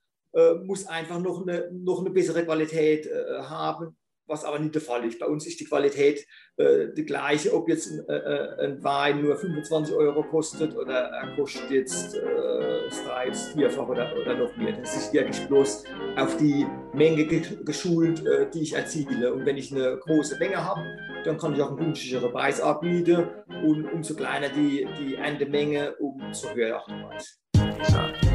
muss 0.64 0.86
einfach 0.86 1.20
noch 1.20 1.42
eine, 1.42 1.70
noch 1.72 2.00
eine 2.00 2.10
bessere 2.10 2.44
Qualität 2.44 3.08
haben 3.42 3.96
was 4.26 4.44
aber 4.44 4.58
nicht 4.58 4.74
der 4.74 4.82
Fall 4.82 5.04
ist. 5.04 5.18
Bei 5.18 5.26
uns 5.26 5.46
ist 5.46 5.60
die 5.60 5.64
Qualität 5.64 6.26
äh, 6.56 6.88
die 6.96 7.04
gleiche, 7.04 7.54
ob 7.54 7.68
jetzt 7.68 7.90
ein, 7.90 8.04
äh, 8.08 8.64
ein, 8.64 8.82
Wein 8.82 9.22
nur 9.22 9.36
25 9.36 9.94
Euro 9.94 10.22
kostet 10.24 10.76
oder 10.76 10.94
er 10.94 11.36
kostet 11.36 11.70
jetzt 11.70 12.14
äh, 12.14 12.88
das 13.26 13.48
vierfach 13.48 13.88
oder, 13.88 14.12
oder 14.20 14.36
noch 14.36 14.56
mehr. 14.56 14.72
Das 14.72 14.96
ist 14.96 15.12
wirklich 15.12 15.46
bloß 15.46 15.84
auf 16.16 16.36
die 16.36 16.66
Menge 16.94 17.26
geschult, 17.26 18.24
äh, 18.26 18.50
die 18.50 18.62
ich 18.62 18.74
erziele. 18.74 19.32
Und 19.32 19.46
wenn 19.46 19.56
ich 19.56 19.72
eine 19.72 19.98
große 19.98 20.38
Menge 20.38 20.64
habe, 20.64 20.82
dann 21.24 21.38
kann 21.38 21.54
ich 21.54 21.62
auch 21.62 21.68
einen 21.68 21.78
günstigeren 21.78 22.32
Preis 22.32 22.60
anbieten 22.60 23.28
und 23.64 23.90
umso 23.92 24.14
kleiner 24.14 24.48
die, 24.48 24.86
die 24.98 25.14
Endemenge, 25.14 25.94
umso 25.96 26.52
höher 26.54 26.80
auch 26.80 26.88
der 26.88 26.96
Preis. 26.96 28.31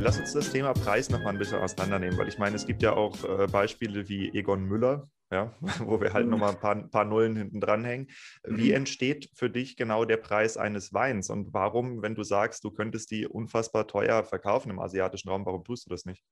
Lass 0.00 0.18
uns 0.18 0.32
das 0.32 0.50
Thema 0.50 0.72
Preis 0.72 1.10
noch 1.10 1.22
mal 1.22 1.30
ein 1.30 1.38
bisschen 1.38 1.58
auseinandernehmen, 1.58 2.18
weil 2.18 2.28
ich 2.28 2.38
meine, 2.38 2.56
es 2.56 2.66
gibt 2.66 2.82
ja 2.82 2.94
auch 2.94 3.22
äh, 3.24 3.46
Beispiele 3.46 4.08
wie 4.08 4.30
Egon 4.34 4.64
Müller, 4.64 5.08
ja, 5.30 5.54
wo 5.84 6.00
wir 6.00 6.12
halt 6.12 6.24
mhm. 6.24 6.32
noch 6.32 6.38
mal 6.38 6.50
ein 6.50 6.60
paar, 6.60 6.76
paar 6.88 7.04
Nullen 7.04 7.36
hinten 7.36 7.60
dranhängen. 7.60 8.08
Wie 8.44 8.70
mhm. 8.70 8.76
entsteht 8.76 9.30
für 9.34 9.50
dich 9.50 9.76
genau 9.76 10.04
der 10.04 10.16
Preis 10.16 10.56
eines 10.56 10.92
Weins 10.94 11.28
und 11.28 11.52
warum, 11.52 12.02
wenn 12.02 12.14
du 12.14 12.22
sagst, 12.22 12.64
du 12.64 12.70
könntest 12.70 13.10
die 13.10 13.26
unfassbar 13.26 13.86
teuer 13.86 14.24
verkaufen 14.24 14.70
im 14.70 14.80
asiatischen 14.80 15.28
Raum, 15.28 15.44
warum 15.44 15.64
tust 15.64 15.86
du 15.86 15.90
das 15.90 16.06
nicht? 16.06 16.24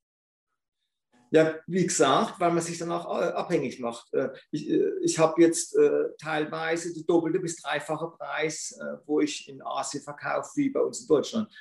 Ja, 1.30 1.56
wie 1.66 1.84
gesagt, 1.84 2.40
weil 2.40 2.52
man 2.52 2.62
sich 2.62 2.78
dann 2.78 2.90
auch 2.90 3.20
äh, 3.20 3.26
abhängig 3.26 3.80
macht. 3.80 4.12
Äh, 4.14 4.30
ich, 4.50 4.70
äh, 4.70 4.92
ich 5.02 5.18
habe 5.18 5.42
jetzt 5.42 5.76
teilweise 6.18 6.94
den 6.94 7.04
doppelte 7.06 7.38
bis 7.38 7.56
dreifache 7.56 8.12
Preis, 8.18 8.78
wo 9.04 9.20
ich 9.20 9.46
in 9.48 9.60
Asien 9.62 10.02
verkaufe, 10.02 10.50
wie 10.54 10.70
bei 10.70 10.80
uns 10.80 11.02
in 11.02 11.06
Deutschland 11.06 11.52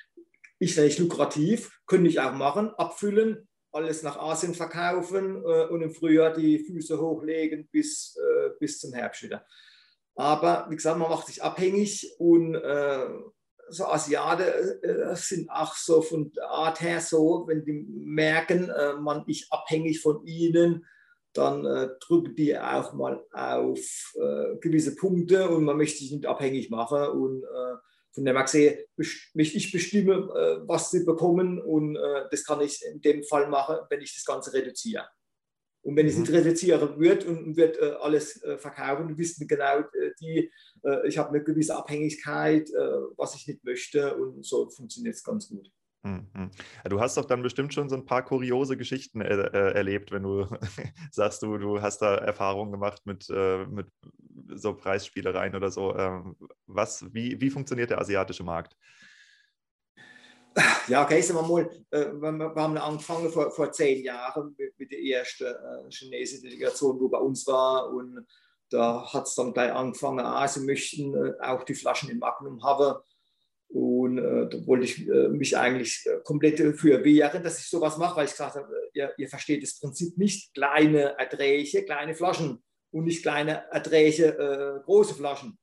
ist 0.60 0.78
nicht 0.78 1.00
lukrativ, 1.00 1.82
könnte 1.86 2.10
ich 2.10 2.20
auch 2.20 2.34
machen, 2.34 2.72
abfüllen, 2.76 3.48
alles 3.72 4.04
nach 4.04 4.18
Asien 4.18 4.54
verkaufen 4.54 5.44
äh, 5.44 5.66
und 5.68 5.82
im 5.82 5.92
Frühjahr 5.92 6.34
die 6.34 6.60
Füße 6.60 7.00
hochlegen 7.00 7.68
bis, 7.72 8.18
äh, 8.18 8.50
bis 8.60 8.80
zum 8.80 8.94
Herbst 8.94 9.24
wieder. 9.24 9.46
Aber 10.16 10.66
wie 10.70 10.76
gesagt, 10.76 10.98
man 10.98 11.10
macht 11.10 11.28
sich 11.28 11.44
abhängig 11.44 12.12
und 12.18 12.56
äh, 12.56 13.08
so 13.70 13.86
Asiaten 13.86 14.48
äh, 14.82 15.16
sind 15.16 15.50
auch 15.50 15.76
so 15.76 16.02
von 16.02 16.32
der 16.32 16.50
Art 16.50 16.82
her 16.82 17.02
so, 17.02 17.44
wenn 17.48 17.66
die 17.66 17.86
merken, 17.88 18.70
äh, 18.70 18.94
man 18.94 19.26
ist 19.28 19.52
abhängig 19.52 20.02
von 20.02 20.26
ihnen, 20.26 20.86
dann 21.34 21.66
äh, 21.66 21.90
drücken 22.00 22.36
die 22.36 22.58
auch 22.58 22.94
mal 22.94 23.24
auf 23.32 24.16
gewisse 24.60 24.96
Punkte 24.96 25.50
und 25.50 25.66
man 25.66 25.78
möchte 25.78 26.00
sich 26.00 26.12
nicht 26.12 26.26
abhängig 26.26 26.72
machen 26.72 27.10
und 27.10 27.44
von 28.18 28.26
dem 28.26 28.36
her 28.36 28.78
ich 29.36 29.72
bestimme, 29.72 30.14
äh, 30.14 30.68
was 30.68 30.90
sie 30.90 31.06
bekommen 31.06 31.62
und 31.62 31.96
äh, 31.96 32.24
das 32.32 32.44
kann 32.44 32.62
ich 32.62 32.84
in 32.92 33.00
dem 33.00 33.24
Fall 33.24 33.48
machen, 33.48 33.78
wenn 33.92 34.02
ich 34.02 34.16
das 34.16 34.26
Ganze 34.26 34.52
reduziere. 34.54 35.08
Und 35.84 35.96
wenn 35.96 36.08
ich 36.08 36.14
es 36.14 36.20
nicht 36.20 36.32
mhm. 36.32 36.38
reduzieren 36.38 37.00
würde 37.00 37.28
und 37.28 37.56
wird 37.56 37.78
äh, 37.78 37.92
alles 38.02 38.42
verkaufen, 38.58 39.16
wissen 39.20 39.48
genau 39.48 39.84
die, 40.20 40.52
ich 41.06 41.18
habe 41.18 41.30
eine 41.30 41.44
gewisse 41.44 41.76
Abhängigkeit, 41.76 42.70
was 43.18 43.36
ich 43.36 43.48
nicht 43.48 43.64
möchte 43.64 44.16
und 44.16 44.44
so 44.46 44.70
funktioniert 44.70 45.16
es 45.16 45.24
ganz 45.24 45.48
gut. 45.50 45.70
Mhm. 46.04 46.52
Du 46.86 47.00
hast 47.00 47.18
doch 47.18 47.26
dann 47.26 47.42
bestimmt 47.42 47.74
schon 47.74 47.90
so 47.90 47.96
ein 47.96 48.06
paar 48.06 48.24
kuriose 48.24 48.78
Geschichten 48.78 49.22
er, 49.22 49.54
äh, 49.54 49.74
erlebt, 49.74 50.12
wenn 50.12 50.24
du 50.24 50.48
sagst, 51.12 51.42
du, 51.42 51.58
du 51.58 51.82
hast 51.82 52.00
da 52.00 52.16
Erfahrungen 52.16 52.72
gemacht 52.72 53.02
mit, 53.06 53.30
äh, 53.30 53.66
mit 53.66 53.88
so 54.56 54.74
Preisspielereien 54.74 55.56
oder 55.56 55.72
so. 55.72 55.96
Ähm, 55.96 56.36
was, 56.66 57.06
wie, 57.14 57.40
wie 57.42 57.50
funktioniert 57.50 57.90
der 57.90 58.00
asiatische 58.00 58.44
Markt? 58.44 58.76
Ja, 60.88 61.04
okay, 61.04 61.22
sagen 61.22 61.40
wir 61.40 61.48
mal, 61.48 61.70
äh, 61.92 62.14
wir 62.14 62.56
haben 62.56 62.78
angefangen 62.78 63.30
vor, 63.30 63.52
vor 63.52 63.72
zehn 63.72 64.04
Jahren 64.04 64.56
mit, 64.78 64.92
der 64.92 65.00
ersten 65.00 65.46
äh, 65.46 65.92
chinesischen 65.92 66.44
Delegation, 66.44 67.00
wo 67.00 67.10
bei 67.10 67.20
uns 67.20 67.46
war 67.46 67.92
und 67.92 68.26
da 68.70 69.06
hat 69.14 69.28
es 69.28 69.36
dann 69.36 69.54
gleich 69.54 69.72
angefangen, 69.72 70.26
ah, 70.26 70.48
sie 70.48 70.62
möchten 70.62 71.14
äh, 71.14 71.34
auch 71.42 71.64
die 71.64 71.76
Flaschen 71.76 72.10
im 72.10 72.20
Magnum 72.20 72.64
haben 72.64 73.00
und 73.70 74.18
äh, 74.18 74.48
da 74.50 74.66
wollte 74.66 74.86
ich 74.86 75.08
äh, 75.08 75.28
mich 75.28 75.58
eigentlich 75.58 76.06
äh, 76.06 76.20
komplett 76.24 76.60
dafür 76.60 77.04
wehren, 77.04 77.44
dass 77.44 77.60
ich 77.60 77.70
sowas 77.70 77.98
mache, 77.98 78.18
weil 78.18 78.26
ich 78.26 78.32
gesagt 78.32 78.56
habe, 78.56 78.74
äh, 78.74 78.90
ihr, 78.98 79.14
ihr, 79.18 79.28
versteht 79.28 79.62
das 79.62 79.80
Prinzip 79.80 80.18
nicht. 80.18 80.54
Kleine 80.54 81.18
Erträge, 81.18 81.84
kleine 81.84 82.16
Flaschen 82.16 82.64
und 82.92 83.04
nicht 83.04 83.24
kleine 83.24 83.66
Erträge, 83.72 84.28
äh, 84.28 84.84
große 84.86 85.16
Flaschen. 85.16 85.58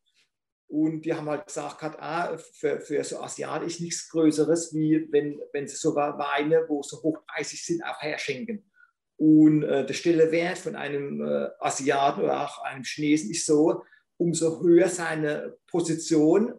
Und 0.66 1.02
die 1.02 1.14
haben 1.14 1.28
halt 1.28 1.46
gesagt, 1.46 1.82
ah, 1.82 2.36
für, 2.36 2.80
für 2.80 3.04
so 3.04 3.22
ist 3.24 3.80
nichts 3.80 4.08
Größeres, 4.08 4.74
wie 4.74 5.06
wenn, 5.10 5.40
wenn 5.52 5.68
sie 5.68 5.76
so 5.76 5.94
Weine, 5.94 6.64
wo 6.68 6.82
so 6.82 7.02
hochpreisig 7.02 7.64
sind, 7.64 7.82
auch 7.84 8.00
herschenken. 8.02 8.70
Und 9.16 9.62
äh, 9.62 9.86
der 9.86 9.94
stille 9.94 10.32
Wert 10.32 10.58
von 10.58 10.74
einem 10.74 11.24
äh, 11.24 11.48
Asiaten 11.60 12.22
oder 12.22 12.44
auch 12.44 12.62
einem 12.64 12.82
Chinesen 12.82 13.30
ist 13.30 13.46
so, 13.46 13.82
umso 14.16 14.62
höher 14.62 14.88
seine 14.88 15.56
Position 15.68 16.54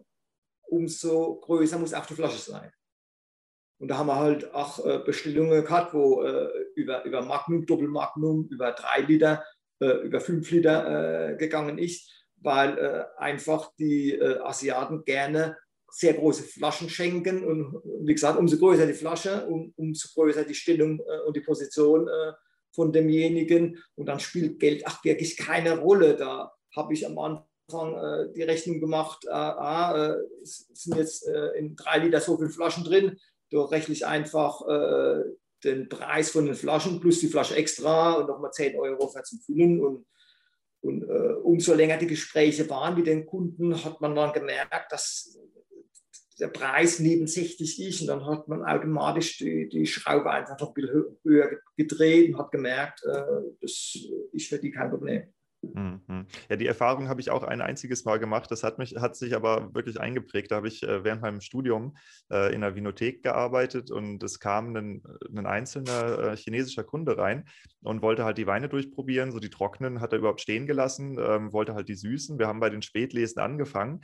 umso 0.68 1.36
größer 1.40 1.78
muss 1.78 1.94
auch 1.94 2.06
die 2.06 2.14
Flasche 2.14 2.38
sein. 2.38 2.72
Und 3.78 3.88
da 3.88 3.98
haben 3.98 4.06
wir 4.06 4.16
halt 4.16 4.54
auch 4.54 4.84
äh, 4.84 5.00
Bestellungen 5.04 5.62
gehabt, 5.62 5.92
wo 5.92 6.22
äh, 6.22 6.48
über, 6.74 7.04
über 7.04 7.22
Magnum, 7.22 7.66
Doppelmagnum, 7.66 8.48
über 8.50 8.72
drei 8.72 9.00
Liter, 9.02 9.44
äh, 9.80 10.06
über 10.06 10.20
fünf 10.20 10.50
Liter 10.50 11.32
äh, 11.32 11.36
gegangen 11.36 11.78
ist, 11.78 12.10
weil 12.36 12.78
äh, 12.78 13.04
einfach 13.18 13.72
die 13.78 14.12
äh, 14.12 14.38
Asiaten 14.40 15.04
gerne 15.04 15.58
sehr 15.90 16.14
große 16.14 16.44
Flaschen 16.44 16.88
schenken. 16.88 17.44
Und 17.44 17.82
wie 18.06 18.14
gesagt, 18.14 18.38
umso 18.38 18.56
größer 18.58 18.86
die 18.86 18.94
Flasche, 18.94 19.46
um, 19.46 19.72
umso 19.76 20.08
größer 20.14 20.44
die 20.44 20.54
Stellung 20.54 21.00
und 21.26 21.36
die 21.36 21.40
Position 21.40 22.10
von 22.74 22.92
demjenigen. 22.92 23.82
Und 23.94 24.06
dann 24.06 24.20
spielt 24.20 24.58
Geld 24.58 24.82
ach 24.84 25.02
wirklich 25.04 25.36
keine 25.36 25.78
Rolle. 25.78 26.16
Da 26.16 26.52
habe 26.74 26.92
ich 26.92 27.06
am 27.06 27.18
Anfang 27.18 27.46
die 27.68 28.42
Rechnung 28.42 28.80
gemacht, 28.80 29.28
ah, 29.28 30.16
es 30.42 30.68
sind 30.72 30.96
jetzt 30.96 31.28
in 31.56 31.74
drei 31.74 31.98
Liter 31.98 32.20
so 32.20 32.36
viele 32.36 32.50
Flaschen 32.50 32.84
drin 32.84 33.18
da 33.50 33.64
rechne 33.64 33.94
ich 33.94 34.06
einfach 34.06 34.66
äh, 34.66 35.24
den 35.64 35.88
Preis 35.88 36.30
von 36.30 36.46
den 36.46 36.54
Flaschen 36.54 37.00
plus 37.00 37.20
die 37.20 37.28
Flasche 37.28 37.56
extra 37.56 38.14
und 38.14 38.28
nochmal 38.28 38.52
10 38.52 38.78
Euro 38.78 39.08
für 39.08 39.22
zum 39.22 39.40
Füllen. 39.40 39.80
Und, 39.80 40.06
und 40.82 41.02
äh, 41.02 41.32
umso 41.42 41.74
länger 41.74 41.98
die 41.98 42.06
Gespräche 42.06 42.68
waren 42.68 42.96
mit 42.96 43.06
den 43.06 43.26
Kunden, 43.26 43.84
hat 43.84 44.00
man 44.00 44.14
dann 44.14 44.32
gemerkt, 44.32 44.92
dass 44.92 45.38
der 46.38 46.48
Preis 46.48 46.98
nebensächlich 46.98 47.80
ist 47.80 48.02
und 48.02 48.08
dann 48.08 48.26
hat 48.26 48.46
man 48.46 48.62
automatisch 48.62 49.38
die, 49.38 49.70
die 49.70 49.86
Schraube 49.86 50.30
einfach 50.30 50.58
noch 50.60 50.68
ein 50.68 50.74
bisschen 50.74 51.16
höher 51.24 51.50
gedreht 51.78 52.28
und 52.28 52.38
hat 52.38 52.52
gemerkt, 52.52 53.02
äh, 53.04 53.54
das 53.60 53.96
ist 54.32 54.48
für 54.48 54.58
die 54.58 54.70
kein 54.70 54.90
Problem. 54.90 55.32
Mhm. 55.74 56.26
Ja, 56.48 56.56
die 56.56 56.66
Erfahrung 56.66 57.08
habe 57.08 57.20
ich 57.20 57.30
auch 57.30 57.42
ein 57.42 57.60
einziges 57.60 58.04
Mal 58.04 58.18
gemacht. 58.18 58.50
Das 58.50 58.62
hat 58.62 58.78
mich, 58.78 58.96
hat 58.96 59.16
sich 59.16 59.34
aber 59.34 59.74
wirklich 59.74 60.00
eingeprägt. 60.00 60.50
Da 60.50 60.56
habe 60.56 60.68
ich 60.68 60.82
äh, 60.82 61.04
während 61.04 61.22
meinem 61.22 61.40
Studium 61.40 61.96
äh, 62.30 62.54
in 62.54 62.62
einer 62.62 62.74
Vinothek 62.74 63.22
gearbeitet 63.22 63.90
und 63.90 64.22
es 64.22 64.40
kam 64.40 64.74
ein, 64.76 65.02
ein 65.34 65.46
einzelner 65.46 66.18
äh, 66.18 66.36
chinesischer 66.36 66.84
Kunde 66.84 67.18
rein 67.18 67.44
und 67.82 68.02
wollte 68.02 68.24
halt 68.24 68.38
die 68.38 68.46
Weine 68.46 68.68
durchprobieren. 68.68 69.32
So 69.32 69.38
die 69.38 69.50
trockenen 69.50 70.00
hat 70.00 70.12
er 70.12 70.18
überhaupt 70.18 70.40
stehen 70.40 70.66
gelassen, 70.66 71.18
ähm, 71.18 71.52
wollte 71.52 71.74
halt 71.74 71.88
die 71.88 71.94
süßen. 71.94 72.38
Wir 72.38 72.46
haben 72.46 72.60
bei 72.60 72.70
den 72.70 72.82
Spätlesen 72.82 73.40
angefangen. 73.40 74.00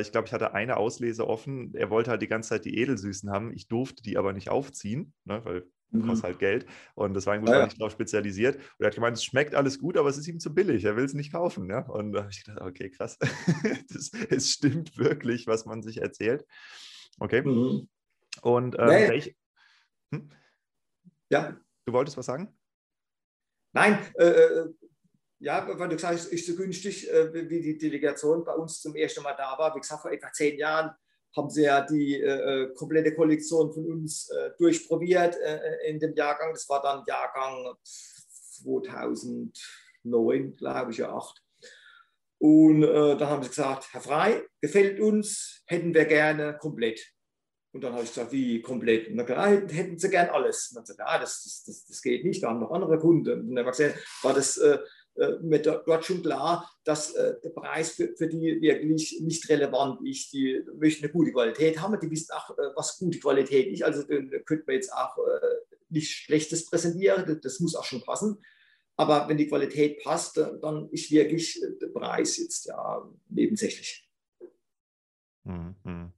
Ich 0.00 0.12
glaube, 0.12 0.26
ich 0.26 0.32
hatte 0.32 0.54
eine 0.54 0.76
Auslese 0.76 1.26
offen. 1.26 1.74
Er 1.74 1.90
wollte 1.90 2.10
halt 2.10 2.22
die 2.22 2.28
ganze 2.28 2.50
Zeit 2.50 2.64
die 2.64 2.78
Edelsüßen 2.78 3.30
haben. 3.30 3.52
Ich 3.52 3.66
durfte 3.66 4.02
die 4.02 4.16
aber 4.16 4.32
nicht 4.32 4.48
aufziehen, 4.48 5.12
ne, 5.24 5.44
weil 5.44 5.60
mhm. 5.60 5.72
Kostet 6.00 6.24
halt 6.24 6.38
Geld. 6.38 6.66
Und 6.94 7.14
das 7.14 7.26
Weingut 7.26 7.50
ja, 7.50 7.58
war 7.58 7.64
nicht 7.66 7.80
darauf 7.80 7.92
spezialisiert. 7.92 8.56
Und 8.56 8.80
er 8.80 8.86
hat 8.86 8.94
gemeint, 8.94 9.16
es 9.16 9.24
schmeckt 9.24 9.54
alles 9.54 9.78
gut, 9.78 9.96
aber 9.96 10.08
es 10.08 10.16
ist 10.16 10.26
ihm 10.26 10.40
zu 10.40 10.54
billig. 10.54 10.84
Er 10.84 10.96
will 10.96 11.04
es 11.04 11.14
nicht 11.14 11.32
kaufen. 11.32 11.68
Ja? 11.68 11.80
Und 11.80 12.12
da 12.12 12.20
habe 12.20 12.30
ich 12.30 12.44
gedacht, 12.44 12.60
okay, 12.62 12.90
krass. 12.90 13.18
das, 13.92 14.10
es 14.30 14.50
stimmt 14.50 14.96
wirklich, 14.96 15.46
was 15.46 15.66
man 15.66 15.82
sich 15.82 16.00
erzählt. 16.00 16.46
Okay. 17.18 17.42
Mhm. 17.42 17.88
Und 18.40 18.78
ähm, 18.78 18.86
nee. 18.86 19.08
welch, 19.08 19.36
hm? 20.12 20.30
ja. 21.30 21.56
Du 21.84 21.92
wolltest 21.92 22.16
was 22.16 22.26
sagen? 22.26 22.56
Nein, 23.72 23.98
äh, 24.18 24.24
äh 24.24 24.74
ja, 25.42 25.66
weil 25.66 25.88
du 25.88 25.96
gesagt 25.96 26.14
hast, 26.14 26.26
ist 26.26 26.46
so 26.46 26.54
günstig, 26.54 27.10
äh, 27.10 27.50
wie 27.50 27.60
die 27.60 27.76
Delegation 27.76 28.44
bei 28.44 28.54
uns 28.54 28.80
zum 28.80 28.94
ersten 28.94 29.24
Mal 29.24 29.34
da 29.34 29.58
war. 29.58 29.74
Wie 29.74 29.80
gesagt, 29.80 30.02
vor 30.02 30.12
etwa 30.12 30.32
zehn 30.32 30.56
Jahren 30.56 30.92
haben 31.36 31.50
sie 31.50 31.62
ja 31.62 31.80
die 31.80 32.20
äh, 32.20 32.64
äh, 32.64 32.74
komplette 32.74 33.14
Kollektion 33.14 33.72
von 33.72 33.86
uns 33.86 34.28
äh, 34.30 34.50
durchprobiert 34.58 35.36
äh, 35.36 35.88
in 35.88 35.98
dem 35.98 36.14
Jahrgang. 36.14 36.52
Das 36.52 36.68
war 36.68 36.82
dann 36.82 37.02
Jahrgang 37.06 37.74
2009, 37.82 40.56
glaube 40.56 40.90
ich, 40.90 40.98
ja, 40.98 41.14
8. 41.14 41.42
Und 42.38 42.82
äh, 42.82 43.16
dann 43.16 43.28
haben 43.28 43.42
sie 43.42 43.48
gesagt, 43.50 43.88
Herr 43.92 44.00
Frei, 44.00 44.42
gefällt 44.60 44.98
uns, 45.00 45.62
hätten 45.66 45.94
wir 45.94 46.06
gerne 46.06 46.58
komplett. 46.58 47.00
Und 47.72 47.82
dann 47.82 47.94
habe 47.94 48.02
ich 48.02 48.10
gesagt, 48.10 48.32
wie 48.32 48.60
komplett? 48.60 49.08
Und 49.08 49.16
dann 49.16 49.26
gesagt, 49.26 49.46
ah, 49.46 49.72
hätten 49.72 49.98
sie 49.98 50.10
gern 50.10 50.28
alles. 50.28 50.68
Und 50.68 50.76
dann 50.76 50.84
gesagt, 50.84 50.98
ja, 50.98 51.18
das, 51.18 51.62
das, 51.64 51.86
das, 51.86 52.02
geht 52.02 52.24
nicht, 52.24 52.42
wir 52.42 52.48
haben 52.48 52.60
noch 52.60 52.72
andere 52.72 52.98
Kunden. 52.98 53.48
Und 53.48 53.54
dann 53.54 53.64
haben 53.64 53.66
wir 53.66 53.70
gesagt, 53.70 54.04
war 54.22 54.34
das 54.34 54.58
äh, 54.58 54.78
äh, 55.14 55.38
mir 55.42 55.60
dort 55.60 56.04
schon 56.04 56.22
klar, 56.22 56.70
dass 56.84 57.14
äh, 57.14 57.34
der 57.44 57.50
Preis 57.50 57.90
für, 57.90 58.14
für, 58.16 58.28
die 58.28 58.60
wirklich 58.62 59.20
nicht 59.20 59.46
relevant 59.48 60.00
ist. 60.06 60.32
Die 60.32 60.62
möchten 60.74 61.04
eine 61.04 61.12
gute 61.12 61.32
Qualität 61.32 61.80
haben, 61.80 62.00
die 62.00 62.10
wissen 62.10 62.32
auch, 62.32 62.50
äh, 62.50 62.74
was 62.74 62.98
gute 62.98 63.18
Qualität 63.18 63.68
ist. 63.68 63.82
Also 63.82 64.02
da 64.04 64.38
könnte 64.40 64.64
man 64.66 64.76
jetzt 64.76 64.92
auch 64.92 65.16
nichts 65.90 66.10
Schlechtes 66.10 66.64
präsentieren, 66.64 67.40
das 67.42 67.60
muss 67.60 67.76
auch 67.76 67.84
schon 67.84 68.02
passen. 68.02 68.38
Aber 68.96 69.28
wenn 69.28 69.36
die 69.36 69.48
Qualität 69.48 70.02
passt, 70.02 70.38
dann 70.38 70.88
ist 70.90 71.10
wirklich 71.10 71.62
der 71.80 71.88
Preis 71.88 72.38
jetzt 72.38 72.66
ja 72.66 73.10
nebensächlich. 73.28 74.08
Mhm. 75.44 76.12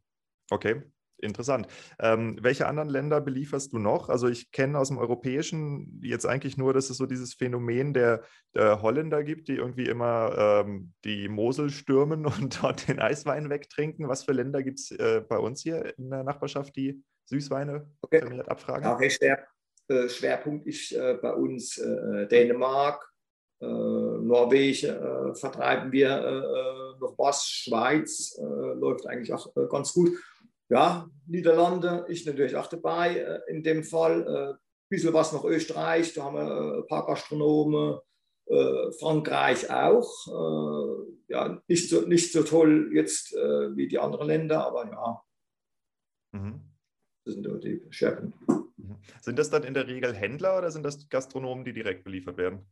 Okay, 0.50 0.83
Interessant. 1.18 1.66
Ähm, 1.98 2.37
welche 2.40 2.66
anderen 2.66 2.88
Länder 2.88 3.20
belieferst 3.20 3.72
du 3.72 3.79
noch? 3.79 4.09
Also 4.09 4.29
ich 4.29 4.50
kenne 4.53 4.79
aus 4.79 4.88
dem 4.88 4.98
Europäischen 4.98 6.00
jetzt 6.03 6.27
eigentlich 6.27 6.57
nur, 6.57 6.72
dass 6.74 6.90
es 6.90 6.96
so 6.96 7.07
dieses 7.07 7.35
Phänomen 7.35 7.94
der, 7.94 8.22
der 8.55 8.83
Holländer 8.83 9.22
gibt, 9.22 9.48
die 9.48 9.57
irgendwie 9.57 9.87
immer 9.87 10.64
ähm, 10.66 10.92
die 11.05 11.29
Mosel 11.29 11.70
stürmen 11.70 12.27
und 12.27 12.62
dort 12.62 12.88
den 12.88 12.98
Eiswein 12.98 13.50
wegtrinken. 13.50 14.09
Was 14.09 14.24
für 14.24 14.33
Länder 14.33 14.62
gibt 14.62 14.81
es 14.81 14.90
äh, 14.90 15.22
bei 15.27 15.38
uns 15.38 15.62
hier 15.62 15.96
in 15.98 16.11
der 16.11 16.24
Nachbarschaft, 16.24 16.77
die 16.77 17.03
Süßweine 17.27 17.88
okay. 18.03 18.20
vermehrt 18.20 18.48
abfragen? 18.48 18.87
Okay, 18.87 19.11
Schwer, 19.11 19.46
äh, 19.88 20.09
Schwerpunkt 20.09 20.66
ist 20.66 20.92
äh, 20.92 21.18
bei 21.20 21.33
uns 21.33 21.79
äh, 21.79 22.27
Dänemark, 22.27 23.07
äh, 23.61 23.66
Norwegen 23.66 24.88
äh, 24.88 25.35
vertreiben 25.35 25.92
wir 25.92 26.94
noch 27.00 27.14
was, 27.18 27.46
Schweiz 27.46 28.38
läuft 28.38 29.07
eigentlich 29.07 29.33
auch 29.33 29.53
ganz 29.68 29.92
gut 29.92 30.11
ja, 30.68 31.09
Niederlande 31.27 32.07
ist 32.09 32.27
natürlich 32.27 32.57
auch 32.57 32.66
dabei 32.66 33.16
äh, 33.16 33.40
in 33.48 33.62
dem 33.62 33.85
Fall. 33.85 34.27
Ein 34.27 34.55
äh, 34.55 34.55
bisschen 34.88 35.12
was 35.12 35.33
nach 35.33 35.44
Österreich, 35.44 36.14
da 36.14 36.24
haben 36.24 36.37
wir 36.37 36.42
äh, 36.42 36.79
ein 36.79 36.87
paar 36.87 37.07
Gastronomen. 37.07 37.98
Frankreich 39.00 39.70
auch. 39.70 41.07
ja, 41.29 41.62
nicht 41.66 41.88
so, 41.88 42.03
nicht 42.03 42.31
so 42.31 42.42
toll 42.42 42.90
jetzt 42.92 43.33
wie 43.33 43.88
die 43.88 43.98
anderen 43.98 44.27
Länder, 44.27 44.66
aber 44.66 44.85
ja. 44.85 45.22
Mhm. 46.33 46.61
Das 47.24 47.35
sind 47.37 47.64
die 47.64 47.83
Schwerpunkte. 47.88 48.38
Mhm. 48.77 48.96
Sind 49.22 49.38
das 49.38 49.48
dann 49.48 49.62
in 49.62 49.72
der 49.72 49.87
Regel 49.87 50.14
Händler 50.14 50.59
oder 50.59 50.70
sind 50.70 50.83
das 50.83 51.09
Gastronomen, 51.09 51.64
die 51.64 51.72
direkt 51.72 52.05
beliefert 52.05 52.37
werden? 52.37 52.66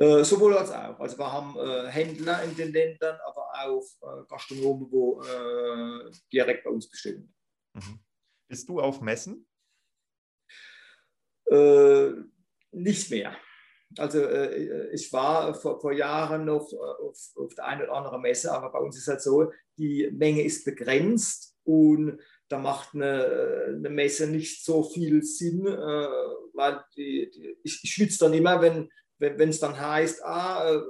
Äh, 0.00 0.24
sowohl 0.24 0.56
als 0.56 0.72
auch. 0.72 0.98
Also 0.98 1.18
wir 1.18 1.30
haben 1.30 1.56
äh, 1.58 1.88
Händler 1.88 2.42
in 2.42 2.56
den 2.56 2.72
Ländern, 2.72 3.18
aber 3.26 3.39
auch 3.52 3.84
äh, 4.02 4.24
Gastronomen, 4.28 4.90
wo 4.90 5.22
äh, 5.22 6.10
direkt 6.32 6.64
bei 6.64 6.70
uns 6.70 6.88
bestellen. 6.88 7.32
Mhm. 7.74 8.00
Bist 8.48 8.68
du 8.68 8.80
auf 8.80 9.00
Messen? 9.00 9.46
Äh, 11.46 12.10
nicht 12.72 13.10
mehr. 13.10 13.36
Also 13.98 14.20
äh, 14.20 14.92
ich 14.92 15.12
war 15.12 15.54
vor, 15.54 15.80
vor 15.80 15.92
Jahren 15.92 16.44
noch 16.44 16.72
auf, 16.72 17.18
auf, 17.36 17.54
der 17.54 17.66
einen 17.66 17.82
oder 17.82 17.94
anderen 17.94 18.22
Messe, 18.22 18.52
aber 18.52 18.70
bei 18.70 18.78
uns 18.78 18.96
ist 18.96 19.02
es 19.02 19.08
halt 19.08 19.22
so, 19.22 19.52
die 19.76 20.10
Menge 20.12 20.42
ist 20.42 20.64
begrenzt 20.64 21.56
und 21.64 22.20
da 22.48 22.58
macht 22.58 22.94
eine, 22.94 23.74
eine 23.76 23.90
Messe 23.90 24.28
nicht 24.28 24.64
so 24.64 24.82
viel 24.82 25.22
Sinn, 25.22 25.64
weil 25.64 26.84
die, 26.96 27.30
die, 27.30 27.56
ich, 27.62 27.80
ich 27.82 27.92
schwitze 27.92 28.18
dann 28.20 28.34
immer, 28.34 28.60
wenn 28.60 28.90
wenn 29.20 29.50
es 29.50 29.60
dann 29.60 29.78
heißt, 29.78 30.24
ah, 30.24 30.72
äh, 30.72 30.82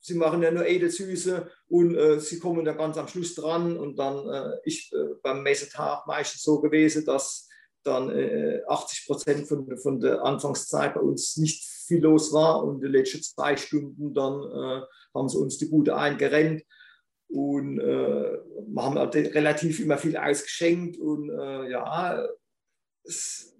sie 0.00 0.14
machen 0.14 0.42
ja 0.42 0.50
nur 0.50 0.66
Edelsüße 0.66 1.50
und 1.68 1.96
äh, 1.96 2.20
sie 2.20 2.38
kommen 2.38 2.64
da 2.64 2.72
ganz 2.72 2.96
am 2.96 3.08
Schluss 3.08 3.34
dran 3.34 3.76
und 3.76 3.98
dann 3.98 4.28
äh, 4.28 4.56
ist 4.64 4.92
äh, 4.92 5.14
beim 5.22 5.42
Messetag 5.42 6.06
meistens 6.06 6.42
so 6.42 6.60
gewesen, 6.60 7.04
dass 7.04 7.48
dann 7.82 8.10
äh, 8.10 8.62
80 8.66 9.06
Prozent 9.06 9.48
von, 9.48 9.76
von 9.78 10.00
der 10.00 10.22
Anfangszeit 10.22 10.94
bei 10.94 11.00
uns 11.00 11.36
nicht 11.36 11.64
viel 11.64 12.02
los 12.02 12.32
war 12.32 12.64
und 12.64 12.82
die 12.82 12.88
letzten 12.88 13.22
zwei 13.22 13.56
Stunden 13.56 14.14
dann 14.14 14.42
äh, 14.42 14.84
haben 15.14 15.28
sie 15.28 15.38
uns 15.38 15.58
die 15.58 15.66
Bude 15.66 15.96
eingerennt 15.96 16.62
und 17.28 17.80
äh, 17.80 18.38
wir 18.66 18.82
haben 18.82 18.98
halt 18.98 19.14
relativ 19.14 19.80
immer 19.80 19.98
viel 19.98 20.16
ausgeschenkt 20.16 20.98
und 20.98 21.28
ja, 21.28 22.26
es, 23.04 23.54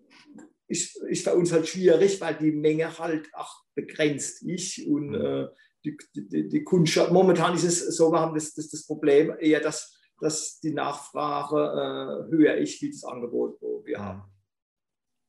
ist, 0.68 0.96
ist 0.96 1.24
für 1.24 1.34
uns 1.34 1.52
halt 1.52 1.66
schwierig, 1.66 2.20
weil 2.20 2.36
die 2.36 2.52
Menge 2.52 2.98
halt 2.98 3.28
auch 3.32 3.62
begrenzt 3.74 4.42
ist 4.42 4.86
und 4.86 5.08
mhm. 5.08 5.14
äh, 5.14 5.48
die, 5.84 5.96
die, 6.14 6.48
die, 6.48 6.64
Kundschaft, 6.64 7.12
momentan 7.12 7.54
ist 7.54 7.64
es 7.64 7.96
so, 7.96 8.12
wir 8.12 8.20
haben 8.20 8.34
das, 8.34 8.54
das, 8.54 8.68
das 8.68 8.86
Problem 8.86 9.36
eher, 9.38 9.60
dass, 9.60 9.98
dass 10.20 10.60
die 10.60 10.72
Nachfrage 10.72 11.56
äh, 11.56 12.32
höher 12.32 12.56
ist 12.56 12.80
wie 12.82 12.90
das 12.90 13.04
Angebot, 13.04 13.60
wo 13.60 13.84
wir 13.84 13.98
mhm. 13.98 14.02
haben. 14.02 14.22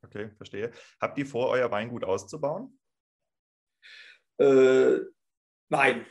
Okay, 0.03 0.31
verstehe. 0.37 0.71
Habt 1.01 1.17
ihr 1.17 1.25
vor, 1.25 1.49
euer 1.49 1.69
Weingut 1.71 2.03
auszubauen? 2.03 2.79
Äh, 4.39 4.99
nein. 5.69 6.05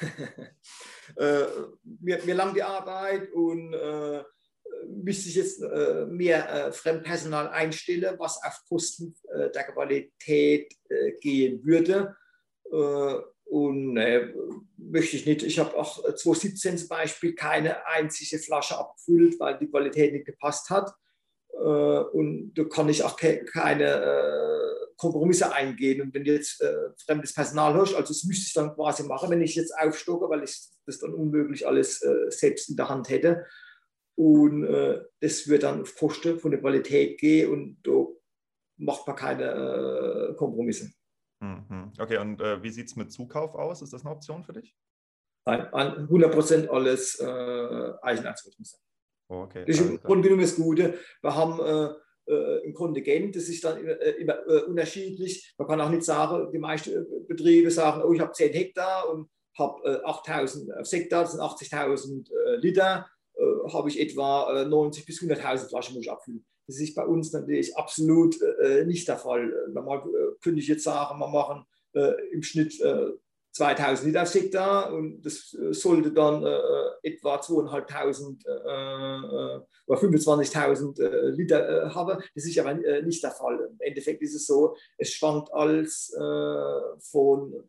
äh, 1.16 1.46
mir, 1.82 2.22
mir 2.24 2.34
lang 2.34 2.54
die 2.54 2.62
Arbeit 2.62 3.32
und 3.32 3.72
äh, 3.72 4.22
müsste 4.86 5.28
ich 5.28 5.36
jetzt 5.36 5.62
äh, 5.62 6.06
mehr 6.06 6.66
äh, 6.68 6.72
Fremdpersonal 6.72 7.48
einstellen, 7.48 8.16
was 8.18 8.42
auf 8.42 8.62
Kosten 8.68 9.14
äh, 9.32 9.50
der 9.50 9.64
Qualität 9.64 10.72
äh, 10.88 11.12
gehen 11.20 11.64
würde. 11.64 12.16
Äh, 13.50 13.54
und 13.54 13.94
möchte 14.76 15.16
ich 15.16 15.26
nicht. 15.26 15.42
Ich 15.42 15.58
habe 15.58 15.76
auch 15.76 16.02
2017 16.02 16.78
zum 16.78 16.88
Beispiel 16.88 17.34
keine 17.34 17.86
einzige 17.86 18.38
Flasche 18.38 18.78
abgefüllt, 18.78 19.38
weil 19.40 19.58
die 19.58 19.68
Qualität 19.68 20.12
nicht 20.12 20.26
gepasst 20.26 20.70
hat. 20.70 20.92
Äh, 21.52 21.56
und 21.56 22.54
da 22.54 22.64
kann 22.64 22.88
ich 22.88 23.02
auch 23.02 23.16
ke 23.16 23.44
keine 23.44 23.84
äh, 23.84 24.94
Kompromisse 24.96 25.52
eingehen. 25.52 26.00
Und 26.02 26.14
wenn 26.14 26.24
jetzt 26.24 26.60
äh, 26.60 26.90
fremdes 27.04 27.34
Personal 27.34 27.74
hast, 27.74 27.94
also 27.94 28.12
das 28.12 28.24
müsste 28.24 28.46
ich 28.46 28.52
dann 28.52 28.74
quasi 28.74 29.02
machen, 29.04 29.30
wenn 29.30 29.42
ich 29.42 29.54
jetzt 29.54 29.74
aufstocke, 29.78 30.28
weil 30.28 30.44
ich 30.44 30.56
das 30.86 30.98
dann 30.98 31.14
unmöglich 31.14 31.66
alles 31.66 32.02
äh, 32.02 32.30
selbst 32.30 32.68
in 32.70 32.76
der 32.76 32.88
Hand 32.88 33.08
hätte. 33.08 33.46
Und 34.16 34.64
äh, 34.64 35.00
das 35.20 35.48
wird 35.48 35.62
dann 35.62 35.82
auf 35.82 35.96
Kosten 35.96 36.38
von 36.38 36.50
der 36.50 36.60
Qualität 36.60 37.18
gehen 37.18 37.50
und 37.50 37.78
da 37.82 38.06
macht 38.76 39.06
man 39.06 39.16
keine 39.16 40.30
äh, 40.32 40.34
Kompromisse. 40.34 40.90
Mhm. 41.40 41.92
Okay, 41.98 42.18
und 42.18 42.40
äh, 42.40 42.62
wie 42.62 42.70
sieht 42.70 42.88
es 42.88 42.96
mit 42.96 43.12
Zukauf 43.12 43.54
aus? 43.54 43.82
Ist 43.82 43.92
das 43.92 44.04
eine 44.04 44.14
Option 44.14 44.44
für 44.44 44.52
dich? 44.52 44.76
Nein, 45.46 45.66
100% 45.72 46.68
alles 46.68 47.18
äh, 47.18 47.92
Eigenerzeugnisse. 48.02 48.76
Okay, 49.28 49.64
das 49.66 49.76
ist 49.76 49.88
im 49.88 50.00
Grunde 50.00 50.28
genommen 50.28 50.42
das 50.42 50.56
Gute. 50.56 50.98
Wir 51.22 51.34
haben 51.34 51.60
äh, 51.60 51.94
äh, 52.30 52.66
ein 52.66 52.74
Kontingent, 52.74 53.34
das 53.34 53.48
ist 53.48 53.64
dann 53.64 53.78
immer, 53.78 54.00
äh, 54.00 54.20
immer 54.20 54.46
äh, 54.46 54.62
unterschiedlich. 54.62 55.54
Man 55.56 55.66
kann 55.66 55.80
auch 55.80 55.90
nicht 55.90 56.04
sagen, 56.04 56.50
die 56.52 56.58
meisten 56.58 57.06
Betriebe 57.26 57.70
sagen, 57.70 58.02
oh, 58.04 58.12
ich 58.12 58.20
habe 58.20 58.32
10 58.32 58.52
Hektar 58.52 59.08
und 59.08 59.30
habe 59.58 60.04
8000 60.04 60.70
Hektar, 60.90 61.22
das 61.22 61.32
sind 61.32 61.40
80.000 61.40 62.56
Liter, 62.58 63.06
habe 63.72 63.88
ich 63.88 64.00
etwa 64.00 64.64
90 64.64 65.04
bis 65.04 65.20
100.000 65.20 65.68
Flaschen 65.68 65.96
muss 65.96 66.04
ich 66.04 66.10
abfüllen. 66.10 66.46
Das 66.70 66.80
ist 66.80 66.94
bei 66.94 67.04
uns 67.04 67.32
natürlich 67.32 67.76
absolut 67.76 68.36
nicht 68.86 69.08
der 69.08 69.18
Fall. 69.18 69.52
Normal 69.72 70.02
könnte 70.40 70.60
ich 70.60 70.68
jetzt 70.68 70.84
sagen, 70.84 71.18
wir 71.18 71.28
machen 71.28 71.64
im 72.32 72.42
Schnitt 72.42 72.80
2000 73.52 74.06
Liter 74.06 74.22
aufs 74.22 74.34
Hektar 74.34 74.92
und 74.92 75.22
das 75.22 75.54
äh, 75.54 75.72
sollte 75.72 76.12
dann 76.12 76.44
äh, 76.44 77.08
etwa 77.08 77.40
2500 77.40 78.46
äh, 78.46 78.50
äh, 78.50 79.60
oder 79.86 80.00
25.000 80.00 81.02
äh, 81.02 81.30
Liter 81.30 81.86
äh, 81.86 81.90
haben. 81.90 82.22
Das 82.34 82.44
ist 82.44 82.58
aber 82.58 82.74
nicht 83.02 83.22
der 83.22 83.32
Fall. 83.32 83.68
Im 83.70 83.76
Endeffekt 83.80 84.22
ist 84.22 84.34
es 84.34 84.46
so, 84.46 84.76
es 84.98 85.12
schwankt 85.12 85.52
als 85.52 86.14
von 87.10 87.68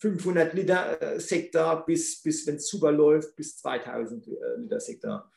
500 0.00 0.54
Liter 0.54 0.98
Hektar 1.18 1.84
bis, 1.84 2.22
bis 2.22 2.46
wenn 2.46 2.56
es 2.56 2.68
super 2.68 2.92
läuft, 2.92 3.34
bis 3.36 3.56
2000 3.58 4.26
Liter 4.58 4.78
Hektar. 4.78 5.32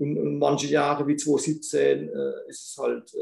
Und, 0.00 0.18
und, 0.18 0.38
manche 0.38 0.66
Jahre 0.66 1.06
wie 1.06 1.16
2017 1.16 2.08
ist 2.48 2.70
es 2.70 2.76
halt 2.78 3.12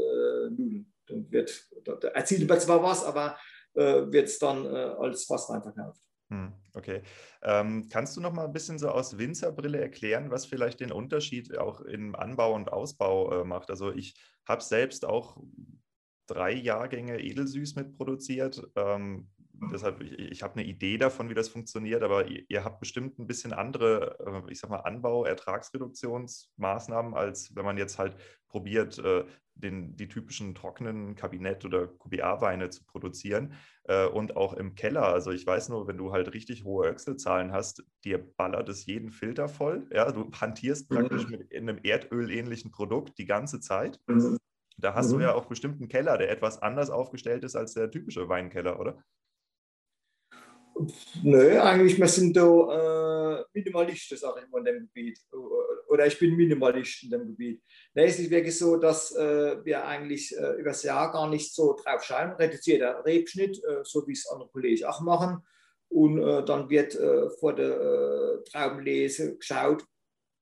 null. 0.56 0.84
Dann 1.06 1.30
wird, 1.30 1.68
da 1.84 2.08
erzielt 2.08 2.48
man 2.48 2.60
zwar 2.60 2.82
was, 2.82 3.04
aber 3.04 3.36
äh, 3.78 4.10
wird 4.10 4.26
es 4.26 4.38
dann 4.40 4.64
äh, 4.66 4.68
als 4.68 5.24
Fasswein 5.24 5.62
verkauft. 5.62 6.00
Hm, 6.30 6.52
okay. 6.74 7.02
Ähm, 7.42 7.88
kannst 7.88 8.16
du 8.16 8.20
noch 8.20 8.32
mal 8.32 8.44
ein 8.44 8.52
bisschen 8.52 8.78
so 8.78 8.88
aus 8.88 9.18
Winzerbrille 9.18 9.80
erklären, 9.80 10.30
was 10.30 10.46
vielleicht 10.46 10.80
den 10.80 10.90
Unterschied 10.90 11.56
auch 11.56 11.80
im 11.80 12.16
Anbau 12.16 12.54
und 12.54 12.72
Ausbau 12.72 13.40
äh, 13.40 13.44
macht? 13.44 13.70
Also 13.70 13.92
ich 13.92 14.14
habe 14.46 14.62
selbst 14.62 15.04
auch 15.04 15.40
drei 16.26 16.52
Jahrgänge 16.52 17.20
Edelsüß 17.20 17.76
mitproduziert. 17.76 18.62
Ähm, 18.74 19.28
deshalb, 19.72 20.00
ich, 20.00 20.12
ich 20.18 20.42
habe 20.42 20.54
eine 20.54 20.64
Idee 20.64 20.98
davon, 20.98 21.28
wie 21.28 21.34
das 21.34 21.48
funktioniert, 21.48 22.02
aber 22.02 22.26
ihr, 22.26 22.44
ihr, 22.48 22.64
habt 22.64 22.80
bestimmt 22.80 23.18
ein 23.18 23.26
bisschen 23.26 23.52
andere, 23.52 24.18
äh, 24.46 24.52
ich 24.52 24.60
sag 24.60 24.70
mal, 24.70 24.80
Anbau-, 24.80 25.26
Ertragsreduktionsmaßnahmen, 25.26 27.14
als 27.14 27.54
wenn 27.54 27.64
man 27.64 27.78
jetzt 27.78 27.98
halt 27.98 28.16
probiert, 28.48 28.98
äh, 28.98 29.24
den, 29.54 29.96
die 29.96 30.08
typischen 30.08 30.54
trockenen 30.54 31.16
Kabinett- 31.16 31.64
oder 31.64 31.88
QBA-Weine 31.88 32.70
zu 32.70 32.84
produzieren 32.84 33.54
äh, 33.84 34.06
und 34.06 34.36
auch 34.36 34.54
im 34.54 34.74
Keller. 34.74 35.06
Also 35.06 35.32
ich 35.32 35.46
weiß 35.46 35.68
nur, 35.68 35.88
wenn 35.88 35.98
du 35.98 36.12
halt 36.12 36.32
richtig 36.32 36.64
hohe 36.64 36.88
Öxelzahlen 36.88 37.52
hast, 37.52 37.84
dir 38.04 38.18
ballert 38.18 38.68
es 38.68 38.86
jeden 38.86 39.10
Filter 39.10 39.48
voll. 39.48 39.88
Ja, 39.92 40.10
du 40.12 40.30
hantierst 40.30 40.88
praktisch 40.88 41.24
mhm. 41.24 41.30
mit 41.30 41.54
einem 41.54 41.78
erdölähnlichen 41.82 42.70
Produkt 42.70 43.18
die 43.18 43.26
ganze 43.26 43.60
Zeit. 43.60 44.00
Mhm. 44.06 44.38
Da 44.76 44.94
hast 44.94 45.08
mhm. 45.08 45.18
du 45.18 45.20
ja 45.24 45.34
auch 45.34 45.46
bestimmt 45.46 45.80
einen 45.80 45.88
Keller, 45.88 46.18
der 46.18 46.30
etwas 46.30 46.62
anders 46.62 46.90
aufgestellt 46.90 47.42
ist 47.44 47.56
als 47.56 47.74
der 47.74 47.90
typische 47.90 48.28
Weinkeller, 48.28 48.78
oder? 48.78 49.02
Nö, 51.22 51.60
eigentlich, 51.60 51.98
wir 51.98 52.08
sind 52.08 52.36
da 52.36 53.40
äh, 53.40 53.44
Minimalisten, 53.52 54.16
sage 54.16 54.42
ich 54.44 54.50
mal, 54.50 54.58
in 54.58 54.64
dem 54.64 54.86
Gebiet. 54.86 55.18
Oder 55.88 56.06
ich 56.06 56.18
bin 56.18 56.36
Minimalist 56.36 57.02
in 57.04 57.10
dem 57.10 57.26
Gebiet. 57.26 57.62
Nee, 57.94 58.06
es 58.06 58.18
ist 58.18 58.30
wirklich 58.30 58.56
so, 58.56 58.76
dass 58.76 59.14
äh, 59.16 59.64
wir 59.64 59.84
eigentlich 59.84 60.36
äh, 60.36 60.52
über 60.54 60.70
das 60.70 60.82
Jahr 60.82 61.10
gar 61.10 61.28
nicht 61.28 61.54
so 61.54 61.74
drauf 61.74 62.04
schauen. 62.04 62.32
Reduzierter 62.32 63.04
Rebschnitt, 63.04 63.58
äh, 63.64 63.80
so 63.82 64.06
wie 64.06 64.12
es 64.12 64.28
andere 64.28 64.48
Kollegen 64.50 64.84
auch 64.84 65.00
machen. 65.00 65.42
Und 65.88 66.18
äh, 66.22 66.44
dann 66.44 66.68
wird 66.68 66.94
äh, 66.94 67.30
vor 67.40 67.54
der 67.54 68.42
Traubenlese 68.50 69.36
geschaut, 69.38 69.84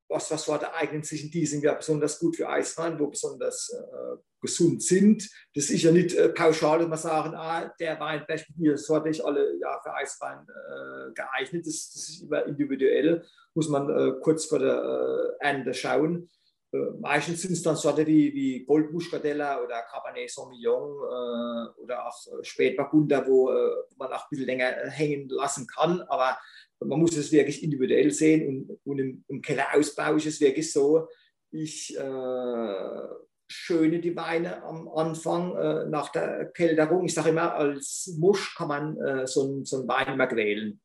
was, 0.09 0.31
was 0.31 0.44
der 0.44 0.75
eignet 0.75 1.07
sich 1.07 1.25
in 1.25 1.31
diesem 1.31 1.62
Jahr 1.62 1.77
besonders 1.77 2.18
gut 2.18 2.37
für 2.37 2.49
Eiswein, 2.49 2.99
wo 2.99 3.09
besonders 3.09 3.70
äh, 3.72 4.16
gesund 4.47 4.83
sind. 4.83 5.29
Das 5.55 5.71
ist 5.71 5.83
ja 5.83 5.93
nicht 5.93 6.15
äh, 6.15 6.29
pauschal, 6.31 6.79
dass 6.79 6.89
man 6.89 6.99
sagen, 6.99 7.35
ah, 7.35 7.73
der 7.79 8.01
Wein 8.01 8.23
vielleicht 8.25 8.49
mit 8.51 8.59
dieser 8.59 8.79
Sorte 8.79 9.09
ist 9.11 9.21
alle 9.21 9.59
ja, 9.61 9.81
für 9.83 9.95
Eiswein 9.95 10.47
äh, 10.49 11.13
geeignet. 11.13 11.67
Das, 11.67 11.93
das, 11.93 12.09
ist 12.09 12.23
immer 12.23 12.45
individuell, 12.47 13.25
muss 13.55 13.69
man 13.69 13.89
äh, 13.91 14.13
kurz 14.21 14.47
vor 14.47 14.59
der 14.59 15.37
äh, 15.41 15.45
Ernte 15.47 15.75
schauen. 15.75 16.29
Äh, 16.73 16.79
meistens 17.01 17.43
sind 17.43 17.53
es 17.53 17.63
dann 17.63 17.77
Sorte 17.77 18.07
wie, 18.07 18.35
wie 18.35 18.65
Goldmuschkadella 18.65 19.63
oder 19.63 19.83
Cabernet 19.83 20.31
Sauvignon 20.31 21.75
oder 21.79 22.07
auch 22.07 22.17
Spätburgunder, 22.43 23.27
wo 23.27 23.51
man 23.97 24.13
auch 24.13 24.25
ein 24.25 24.29
bisschen 24.31 24.47
länger 24.47 24.73
hängen 24.91 25.29
lassen 25.29 25.67
kann. 25.67 26.03
Aber 26.03 26.39
man 26.81 27.01
muss 27.01 27.17
es 27.17 27.33
wirklich 27.33 27.63
individuell 27.63 28.11
sehen 28.11 28.49
und, 28.49 28.79
und 28.85 28.99
im, 28.99 29.25
im, 29.29 29.41
Kellerausbau 29.41 30.15
ist 30.17 30.27
es 30.27 30.41
wirklich 30.41 30.71
so, 30.73 31.09
ich 31.51 31.97
äh, 31.97 33.09
schöne 33.49 34.01
die 34.01 34.17
Weine 34.17 34.63
am 34.63 34.89
Anfang 34.89 35.57
äh, 35.57 35.87
nach 35.87 36.11
der 36.11 36.47
Kälterung. 36.53 37.05
Ich 37.05 37.15
sage 37.15 37.31
immer, 37.31 37.55
als 37.55 38.17
Musch 38.19 38.55
kann 38.57 38.69
man 38.69 38.97
äh, 39.01 39.27
so, 39.27 39.43
einen 39.45 39.89
Wein 39.89 40.15
immer 40.15 40.27
quälen. 40.27 40.81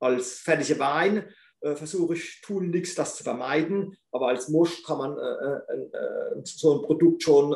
Als 0.00 0.38
fertiger 0.40 0.78
Wein 0.78 1.28
äh, 1.60 1.74
versuche 1.74 2.14
ich 2.14 2.40
tunlichst 2.42 2.98
das 2.98 3.16
zu 3.16 3.24
vermeiden, 3.24 3.96
aber 4.12 4.28
als 4.28 4.48
Musch 4.48 4.82
kann 4.84 4.98
man 4.98 5.18
äh, 5.18 5.76
äh, 5.82 6.40
so 6.44 6.78
ein 6.78 6.82
Produkt 6.82 7.22
schon 7.22 7.52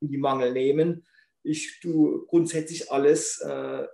in 0.00 0.08
die 0.08 0.18
Mangel 0.18 0.52
nehmen. 0.52 1.06
Ich 1.42 1.78
tue 1.80 2.26
grundsätzlich 2.26 2.90
alles 2.90 3.40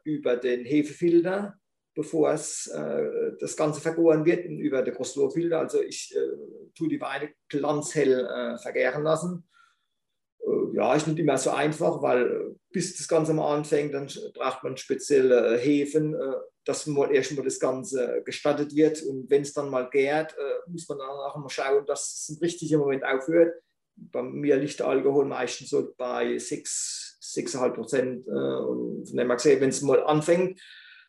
über 0.04 0.36
den 0.36 0.64
Hefefilter 0.64 1.60
bevor 1.94 2.32
es 2.32 2.66
äh, 2.68 3.32
das 3.38 3.56
Ganze 3.56 3.80
vergoren 3.80 4.24
wird 4.24 4.44
über 4.46 4.82
der 4.82 4.94
Großlurfilter. 4.94 5.58
Also 5.58 5.80
ich 5.82 6.14
äh, 6.14 6.72
tue 6.74 6.88
die 6.88 7.00
Weine 7.00 7.30
glanzhell 7.48 8.26
äh, 8.26 8.58
vergären 8.58 9.02
lassen. 9.02 9.48
Äh, 10.40 10.76
ja, 10.76 10.94
ist 10.94 11.06
nicht 11.06 11.18
immer 11.18 11.36
so 11.36 11.50
einfach, 11.50 12.02
weil 12.02 12.26
äh, 12.26 12.54
bis 12.70 12.96
das 12.96 13.08
Ganze 13.08 13.34
mal 13.34 13.54
anfängt, 13.54 13.92
dann 13.94 14.08
braucht 14.34 14.64
man 14.64 14.76
spezielle 14.76 15.56
äh, 15.56 15.58
Hefen, 15.58 16.16
dass 16.64 16.86
mal 16.86 17.12
erstmal 17.12 17.44
das 17.44 17.58
Ganze 17.58 18.22
gestattet 18.24 18.74
wird. 18.74 19.02
Und 19.02 19.28
wenn 19.28 19.42
es 19.42 19.52
dann 19.52 19.68
mal 19.68 19.90
gärt, 19.90 20.34
muss 20.68 20.88
man 20.88 20.98
dann 20.98 21.08
auch 21.08 21.36
mal 21.36 21.48
schauen, 21.48 21.84
dass 21.86 22.28
es 22.28 22.28
im 22.28 22.38
richtigen 22.38 22.78
Moment 22.78 23.04
aufhört. 23.04 23.60
Bei 23.96 24.22
mir 24.22 24.56
liegt 24.56 24.78
der 24.78 24.86
Alkohol 24.86 25.24
meistens 25.24 25.70
so 25.70 25.92
bei 25.98 26.38
6, 26.38 27.18
6,5 27.20 27.70
Prozent. 27.70 28.28
Und 28.28 29.08
von 29.08 29.16
dem 29.16 29.26
her 29.26 29.36
gesehen, 29.36 29.60
wenn 29.60 29.70
es 29.70 29.82
mal 29.82 30.04
anfängt, 30.04 30.60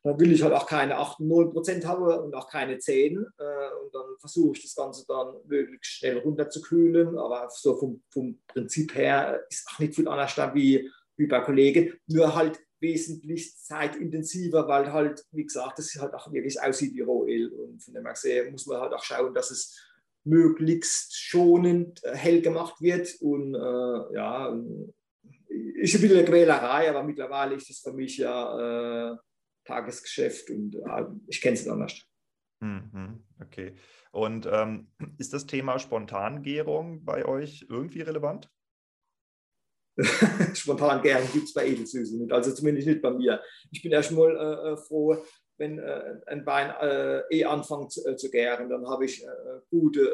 dann 0.03 0.19
will 0.19 0.33
ich 0.33 0.43
halt 0.43 0.53
auch 0.53 0.67
keine 0.67 0.97
8, 0.97 1.21
0 1.21 1.51
Prozent 1.51 1.85
haben 1.85 2.03
und 2.03 2.35
auch 2.35 2.49
keine 2.49 2.77
10. 2.77 3.17
Äh, 3.17 3.19
und 3.19 3.95
dann 3.95 4.17
versuche 4.19 4.57
ich 4.57 4.63
das 4.63 4.75
Ganze 4.75 5.05
dann 5.07 5.35
möglichst 5.45 5.93
schnell 5.93 6.17
runterzukühlen. 6.17 7.17
Aber 7.17 7.47
so 7.49 7.77
vom, 7.77 8.03
vom 8.11 8.39
Prinzip 8.47 8.95
her 8.95 9.41
ist 9.49 9.65
auch 9.71 9.79
nicht 9.79 9.95
viel 9.95 10.07
anders 10.09 10.35
da 10.35 10.53
wie, 10.53 10.89
wie 11.15 11.27
bei 11.27 11.39
Kollegen. 11.39 11.93
Nur 12.07 12.35
halt 12.35 12.59
wesentlich 12.81 13.57
zeitintensiver, 13.57 14.67
weil 14.67 14.91
halt, 14.91 15.23
wie 15.31 15.45
gesagt, 15.45 15.79
das 15.79 15.95
halt 15.95 16.13
auch 16.13 16.31
wirklich 16.33 16.61
aussieht 16.61 16.93
wie 16.95 17.01
Rohöl. 17.01 17.47
Und 17.53 17.81
von 17.81 17.93
dem 17.93 18.05
her 18.05 18.51
muss 18.51 18.65
man 18.65 18.81
halt 18.81 18.91
auch 18.91 19.03
schauen, 19.03 19.33
dass 19.33 19.51
es 19.51 19.79
möglichst 20.25 21.15
schonend 21.15 22.03
äh, 22.03 22.13
hell 22.13 22.41
gemacht 22.41 22.81
wird. 22.81 23.15
Und 23.21 23.55
äh, 23.55 24.15
ja, 24.15 24.49
ist 25.47 25.95
ein 25.95 26.01
bisschen 26.01 26.17
eine 26.17 26.25
Quälerei, 26.25 26.89
aber 26.89 27.03
mittlerweile 27.03 27.55
ist 27.55 27.69
das 27.69 27.79
für 27.79 27.93
mich 27.93 28.17
ja 28.17 29.13
äh, 29.13 29.17
Tagesgeschäft 29.65 30.49
und 30.49 30.75
äh, 30.75 31.05
ich 31.27 31.41
kenne 31.41 31.55
es 31.55 31.67
anders. 31.67 32.01
Mhm, 32.59 33.23
okay. 33.41 33.75
Und 34.11 34.47
ähm, 34.49 34.87
ist 35.17 35.33
das 35.33 35.45
Thema 35.45 35.79
Spontangärung 35.79 37.03
bei 37.03 37.25
euch 37.25 37.65
irgendwie 37.69 38.01
relevant? 38.01 38.49
Spontangärung 40.55 41.31
gibt 41.31 41.45
es 41.45 41.53
bei 41.53 41.67
Edelsüßen 41.67 42.19
nicht, 42.19 42.31
also 42.31 42.51
zumindest 42.51 42.87
nicht 42.87 43.01
bei 43.01 43.11
mir. 43.11 43.41
Ich 43.71 43.83
bin 43.83 43.91
erstmal 43.91 44.35
äh, 44.35 44.71
äh, 44.71 44.77
froh, 44.77 45.23
wenn 45.57 45.77
äh, 45.77 46.19
ein 46.25 46.45
Wein 46.45 46.71
äh, 46.81 47.21
eh 47.29 47.45
anfängt 47.45 47.91
zu, 47.91 48.07
äh, 48.07 48.15
zu 48.15 48.31
gären, 48.31 48.69
dann 48.69 48.87
habe 48.87 49.05
ich 49.05 49.23
äh, 49.23 49.27
gute 49.69 50.09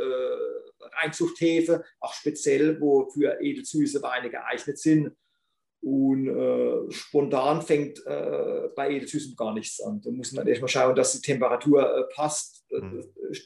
Reinzuchthefe, 1.01 1.83
auch 1.99 2.13
speziell, 2.13 2.79
wo 2.81 3.09
für 3.09 3.39
edelsüße 3.39 4.01
Weine 4.01 4.29
geeignet 4.29 4.79
sind. 4.79 5.15
Und 5.81 6.27
äh, 6.27 6.91
spontan 6.91 7.61
fängt 7.61 8.05
äh, 8.05 8.69
bei 8.75 8.91
Edelsüßen 8.91 9.35
gar 9.35 9.53
nichts 9.53 9.79
an. 9.79 10.01
Da 10.01 10.11
muss 10.11 10.33
man 10.33 10.45
erstmal 10.45 10.67
schauen, 10.67 10.95
dass 10.95 11.13
die 11.13 11.21
Temperatur 11.21 11.81
äh, 11.81 12.03
passt. 12.13 12.65
Mhm. 12.69 13.05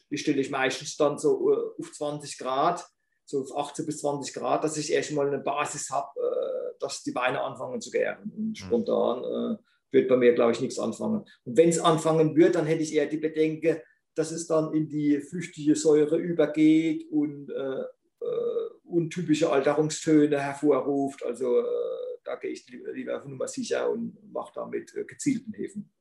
Die 0.10 0.18
stelle 0.18 0.42
ich 0.42 0.50
meistens 0.50 0.98
dann 0.98 1.20
so 1.20 1.52
äh, 1.52 1.58
auf 1.80 1.92
20 1.92 2.40
Grad. 2.40 2.84
so 3.26 3.42
auf 3.42 3.56
18 3.70 3.86
bis 3.86 4.00
20 4.00 4.34
Grad, 4.34 4.64
dass 4.64 4.78
ich 4.78 4.92
erstmal 4.92 5.28
eine 5.28 5.40
Basis 5.40 5.92
habe, 5.92 6.10
äh, 6.20 6.74
dass 6.80 7.04
die 7.04 7.14
Weine 7.14 7.42
anfangen 7.42 7.82
zu 7.82 7.92
gären. 7.92 8.32
Und 8.36 8.50
mhm. 8.50 8.56
spontan 8.56 9.24
äh, 9.24 9.58
wird 9.92 10.08
bei 10.10 10.18
mir, 10.18 10.34
glaube 10.34 10.54
ich, 10.54 10.62
nichts 10.62 10.80
anfangen. 10.80 11.26
Und 11.46 11.58
wenn 11.58 11.70
es 11.70 11.80
anfangen 11.80 12.36
wird, 12.36 12.56
dann 12.56 12.66
hätte 12.66 12.82
ich 12.82 12.96
eher 12.96 13.06
die 13.06 13.18
Bedenke, 13.18 13.84
dass 14.16 14.32
es 14.32 14.48
dann 14.48 14.74
in 14.74 14.90
die 14.90 15.22
flüchtige 15.22 15.76
Säure 15.76 16.18
übergeht 16.18 17.06
und 17.12 17.52
äh, 17.52 17.82
äh 17.82 18.70
untypische 18.86 19.52
Alterungstöne 19.52 20.40
hervorruft. 20.40 21.24
Also 21.26 21.62
äh, 21.62 21.64
da 22.24 22.36
gehe 22.36 22.52
ich 22.52 22.68
lieber 22.68 23.18
auf 23.18 23.26
Nummer 23.26 23.48
sicher 23.48 23.90
und 23.90 24.18
mache 24.32 24.54
damit 24.56 24.96
äh, 24.96 25.06
gezielten 25.06 25.54
Hefen. 25.54 25.92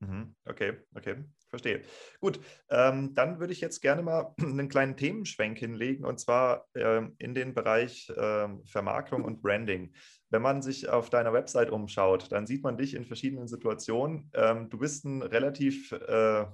Mhm. 0.00 0.34
Okay, 0.44 0.74
okay, 0.94 1.24
verstehe. 1.48 1.82
Gut, 2.20 2.40
ähm, 2.68 3.14
dann 3.14 3.40
würde 3.40 3.52
ich 3.52 3.60
jetzt 3.60 3.80
gerne 3.80 4.02
mal 4.02 4.34
einen 4.40 4.68
kleinen 4.68 4.96
Themenschwenk 4.96 5.58
hinlegen 5.58 6.04
und 6.04 6.18
zwar 6.20 6.66
ähm, 6.74 7.14
in 7.18 7.34
den 7.34 7.54
Bereich 7.54 8.12
ähm, 8.16 8.64
Vermarktung 8.66 9.24
und 9.24 9.42
Branding. 9.42 9.94
Wenn 10.30 10.42
man 10.42 10.62
sich 10.62 10.88
auf 10.88 11.10
deiner 11.10 11.32
Website 11.32 11.70
umschaut, 11.70 12.32
dann 12.32 12.46
sieht 12.46 12.62
man 12.62 12.76
dich 12.76 12.94
in 12.94 13.04
verschiedenen 13.04 13.46
Situationen. 13.46 14.30
Ähm, 14.34 14.68
du 14.68 14.78
bist 14.78 15.04
ein 15.04 15.22
relativ 15.22 15.92
äh, 15.92 16.44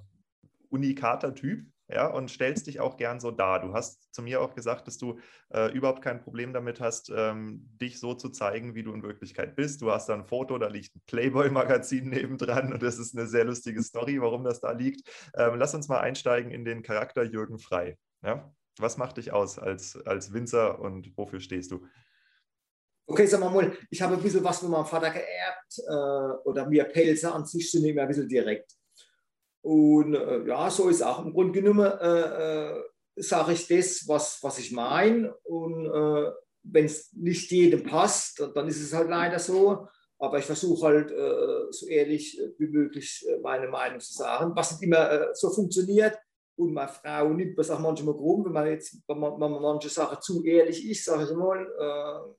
unikater 0.69 1.35
Typ, 1.35 1.67
ja, 1.93 2.07
und 2.07 2.31
stellst 2.31 2.67
dich 2.67 2.81
auch 2.81 2.97
gern 2.97 3.21
so 3.21 3.31
dar. 3.31 3.61
Du 3.61 3.73
hast 3.73 4.15
zu 4.15 4.23
mir 4.23 4.41
auch 4.41 4.55
gesagt, 4.55 4.87
dass 4.87 4.99
du 4.99 5.19
äh, 5.53 5.73
überhaupt 5.73 6.03
kein 6.03 6.21
Problem 6.21 6.53
damit 6.53 6.81
hast, 6.81 7.11
ähm, 7.15 7.69
dich 7.81 7.99
so 7.99 8.15
zu 8.15 8.29
zeigen, 8.29 8.75
wie 8.75 8.83
du 8.83 8.93
in 8.93 9.03
Wirklichkeit 9.03 9.57
bist. 9.57 9.83
Du 9.83 9.91
hast 9.91 10.09
da 10.09 10.15
ein 10.15 10.25
Foto, 10.25 10.59
da 10.59 10.69
liegt 10.69 10.95
ein 10.95 11.03
Playboy-Magazin 11.07 12.09
nebendran 12.11 12.73
und 12.73 12.83
das 12.83 12.99
ist 12.99 13.17
eine 13.17 13.27
sehr 13.27 13.45
lustige 13.45 13.83
Story, 13.83 14.21
warum 14.21 14.45
das 14.45 14.61
da 14.61 14.73
liegt. 14.73 15.09
Ähm, 15.35 15.57
lass 15.57 15.75
uns 15.75 15.89
mal 15.89 16.01
einsteigen 16.01 16.53
in 16.53 16.65
den 16.65 16.83
Charakter 16.83 17.25
Jürgen 17.25 17.59
Frei. 17.59 17.99
Ja? 18.23 18.53
Was 18.79 18.97
macht 18.97 19.17
dich 19.17 19.33
aus 19.33 19.59
als, 19.59 19.97
als 20.07 20.33
Winzer 20.33 20.79
und 20.79 21.17
wofür 21.17 21.41
stehst 21.41 21.73
du? 21.73 21.85
Okay, 23.07 23.29
wir 23.29 23.39
mal, 23.39 23.77
ich 23.91 24.01
habe 24.01 24.15
ein 24.15 24.23
bisschen 24.23 24.45
was 24.45 24.61
von 24.61 24.71
meinem 24.71 24.87
Vater 24.87 25.11
geerbt 25.11 25.79
äh, 25.79 26.49
oder 26.49 26.69
mir 26.69 26.85
Pelze 26.85 27.33
an 27.33 27.45
sich 27.45 27.69
sind 27.69 27.85
immer 27.85 28.03
ein 28.03 28.09
bisschen 28.09 28.29
direkt. 28.29 28.80
Und 29.63 30.15
äh, 30.15 30.47
ja, 30.47 30.71
so 30.71 30.89
ist 30.89 31.03
auch 31.03 31.25
im 31.25 31.33
Grunde 31.33 31.61
genommen, 31.61 31.91
äh, 32.01 32.71
äh, 32.71 32.83
sage 33.17 33.53
ich 33.53 33.67
das, 33.69 34.09
was, 34.09 34.43
was 34.43 34.59
ich 34.59 34.73
meine. 34.73 35.35
Und 35.45 35.87
äh, 35.87 36.31
wenn 36.63 36.87
es 36.87 37.13
nicht 37.13 37.51
jedem 37.51 37.85
passt, 37.85 38.41
dann 38.55 38.69
ist 38.69 38.81
es 38.81 38.95
halt 38.95 39.11
leider 39.11 39.39
so. 39.39 39.87
Aber 40.19 40.39
ich 40.39 40.45
versuche 40.45 40.87
halt 40.87 41.11
äh, 41.11 41.73
so 41.73 41.87
ehrlich 41.87 42.41
wie 42.59 42.69
möglich 42.69 43.27
meine 43.43 43.69
Meinung 43.69 44.01
zu 44.01 44.13
sagen, 44.13 44.53
was 44.55 44.73
nicht 44.73 44.83
immer 44.83 45.35
so 45.35 45.51
funktioniert. 45.51 46.19
Und 46.57 46.75
meine 46.75 46.89
Frau 46.89 47.31
nimmt 47.31 47.59
das 47.59 47.71
auch 47.71 47.79
manchmal 47.79 48.15
krumm, 48.15 48.45
wenn 48.45 48.53
man 48.53 48.67
jetzt 48.67 48.99
wenn 49.07 49.19
man, 49.19 49.33
wenn 49.33 49.51
man 49.51 49.63
manche 49.63 49.89
Sachen 49.89 50.21
zu 50.21 50.45
ehrlich 50.45 50.87
ist, 50.91 51.07
sage 51.07 51.25
ich 51.25 51.31
mal. 51.35 52.37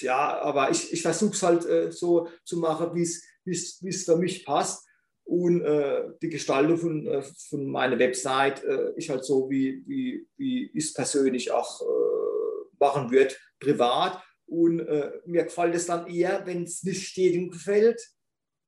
ja, 0.00 0.40
aber 0.40 0.70
ich, 0.70 0.92
ich 0.92 1.02
versuche 1.02 1.32
es 1.32 1.42
halt 1.42 1.92
so 1.92 2.28
zu 2.44 2.58
machen, 2.58 2.94
wie 2.94 3.02
es 3.02 4.04
für 4.04 4.16
mich 4.16 4.44
passt. 4.44 4.86
Und 5.24 5.62
äh, 5.62 6.04
die 6.20 6.28
Gestaltung 6.28 6.76
von, 6.76 7.06
äh, 7.06 7.22
von 7.48 7.66
meiner 7.66 7.98
Website 7.98 8.64
äh, 8.64 8.92
ist 8.96 9.08
halt 9.08 9.24
so, 9.24 9.48
wie, 9.48 9.82
wie, 9.86 10.26
wie 10.36 10.70
ich 10.74 10.84
es 10.84 10.92
persönlich 10.92 11.52
auch 11.52 11.80
äh, 11.80 12.76
machen 12.78 13.10
würde, 13.10 13.34
privat. 13.60 14.22
Und 14.46 14.80
äh, 14.80 15.12
mir 15.24 15.44
gefällt 15.44 15.74
es 15.74 15.86
dann 15.86 16.06
eher, 16.08 16.44
wenn 16.44 16.64
es 16.64 16.82
nicht 16.82 17.16
jedem 17.16 17.50
gefällt, 17.50 18.02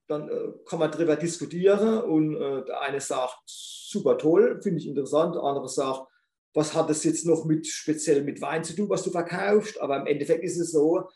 dann 0.07 0.29
äh, 0.29 0.53
kann 0.67 0.79
man 0.79 0.91
darüber 0.91 1.17
diskutieren. 1.17 2.03
Und 2.03 2.39
der 2.39 2.81
eine 2.81 3.01
sagt, 3.01 3.41
super 3.47 4.17
toll, 4.17 4.61
finde 4.63 4.79
ich 4.81 4.87
interessant. 4.87 5.35
Der 5.35 5.43
andere 5.43 5.69
sagt, 5.69 6.09
was 6.55 6.75
hat 6.75 6.89
das 6.89 7.03
jetzt 7.03 7.27
noch 7.27 7.45
mit 7.45 7.67
speziell 7.67 8.23
mit 8.23 8.41
Wein 8.41 8.63
zu 8.63 8.77
tun, 8.77 8.89
was 8.89 9.03
du 9.03 9.11
verkaufst? 9.11 9.81
Aber 9.81 10.01
im 10.01 10.07
Endeffekt 10.07 10.45
ist 10.45 10.59
es 10.59 10.71
so, 10.71 11.09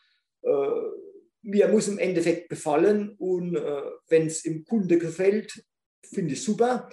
mir 1.49 1.69
muss 1.69 1.89
im 1.89 1.99
Endeffekt 1.99 2.51
gefallen 2.51 3.15
und 3.19 3.57
äh, 3.57 3.83
wenn 4.09 4.27
es 4.27 4.45
im 4.45 4.65
Kunde 4.65 4.99
gefällt, 4.99 5.65
finde 6.05 6.35
ich 6.35 6.45
super. 6.45 6.89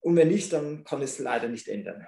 Und 0.00 0.16
wenn 0.16 0.28
nicht, 0.28 0.52
dann 0.52 0.84
kann 0.84 1.02
es 1.02 1.18
leider 1.18 1.48
nicht 1.48 1.68
ändern. 1.68 2.04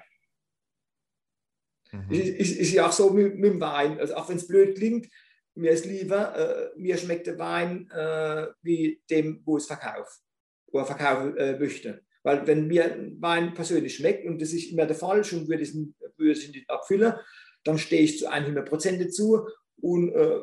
Mhm. 1.92 2.10
Ist, 2.10 2.56
ist, 2.56 2.72
ja 2.72 2.86
auch 2.86 2.92
so 2.92 3.10
mit, 3.10 3.36
mit, 3.36 3.52
dem 3.52 3.60
Wein. 3.60 3.98
Also 3.98 4.16
auch 4.16 4.28
wenn 4.28 4.36
es 4.36 4.48
blöd 4.48 4.76
klingt, 4.76 5.08
mir 5.54 5.70
ist 5.70 5.86
lieber, 5.86 6.36
äh, 6.36 6.78
mir 6.78 6.96
schmeckt 6.96 7.26
der 7.26 7.38
Wein 7.38 7.90
äh, 7.90 8.48
wie 8.62 9.00
dem, 9.10 9.42
wo 9.44 9.56
es 9.56 9.66
verkauft, 9.66 10.20
wo 10.72 10.78
er 10.78 10.86
verkaufen 10.86 11.36
äh, 11.36 11.58
möchte. 11.58 12.02
Weil 12.22 12.46
wenn 12.46 12.66
mir 12.66 13.12
Wein 13.20 13.54
persönlich 13.54 13.96
schmeckt 13.96 14.26
und 14.26 14.40
das 14.42 14.52
ist 14.52 14.70
immer 14.70 14.86
der 14.86 14.96
Fall, 14.96 15.24
schon 15.24 15.48
würde 15.48 15.62
ich, 15.62 15.74
würde 15.74 16.38
ich 16.38 16.52
nicht 16.52 16.68
abfüllen, 16.68 17.14
dann 17.64 17.78
stehe 17.78 18.02
ich 18.02 18.18
zu 18.18 18.28
100 18.30 18.68
Prozent 18.68 19.00
dazu 19.00 19.46
und 19.80 20.12
äh, 20.12 20.40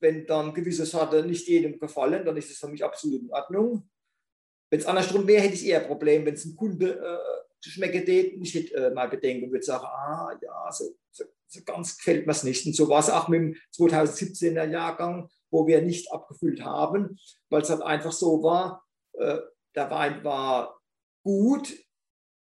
wenn 0.00 0.26
dann 0.26 0.54
gewisse 0.54 0.86
Sachen 0.86 1.26
nicht 1.26 1.48
jedem 1.48 1.78
gefallen, 1.78 2.24
dann 2.24 2.36
ist 2.36 2.50
es 2.50 2.58
für 2.58 2.68
mich 2.68 2.84
absolut 2.84 3.22
in 3.22 3.30
Ordnung. 3.30 3.88
Wenn 4.70 4.80
es 4.80 4.86
andersrum 4.86 5.26
wäre, 5.26 5.42
hätte 5.42 5.54
ich 5.54 5.66
eher 5.66 5.80
ein 5.80 5.86
Problem, 5.86 6.26
wenn 6.26 6.34
es 6.34 6.44
einem 6.44 6.56
Kunde 6.56 6.98
äh, 6.98 7.68
schmeckt, 7.68 8.08
ich 8.08 8.54
hätte 8.54 8.74
äh, 8.74 8.90
mal 8.90 9.08
Bedenken 9.08 9.46
und 9.46 9.52
würde 9.52 9.64
sagen, 9.64 9.84
ah 9.84 10.32
ja, 10.40 10.70
so, 10.72 10.84
so, 11.10 11.24
so 11.46 11.60
ganz 11.64 11.96
gefällt 11.96 12.26
mir 12.26 12.32
es 12.32 12.44
nicht. 12.44 12.66
Und 12.66 12.76
so 12.76 12.88
war 12.88 13.00
es 13.00 13.10
auch 13.10 13.28
mit 13.28 13.40
dem 13.40 13.56
2017er 13.76 14.68
Jahrgang, 14.70 15.28
wo 15.50 15.66
wir 15.66 15.82
nicht 15.82 16.12
abgefüllt 16.12 16.62
haben, 16.62 17.18
weil 17.48 17.62
es 17.62 17.70
halt 17.70 17.82
einfach 17.82 18.12
so 18.12 18.42
war, 18.42 18.84
äh, 19.14 19.38
der 19.74 19.90
Wein 19.90 20.22
war 20.24 20.80
gut, 21.22 21.74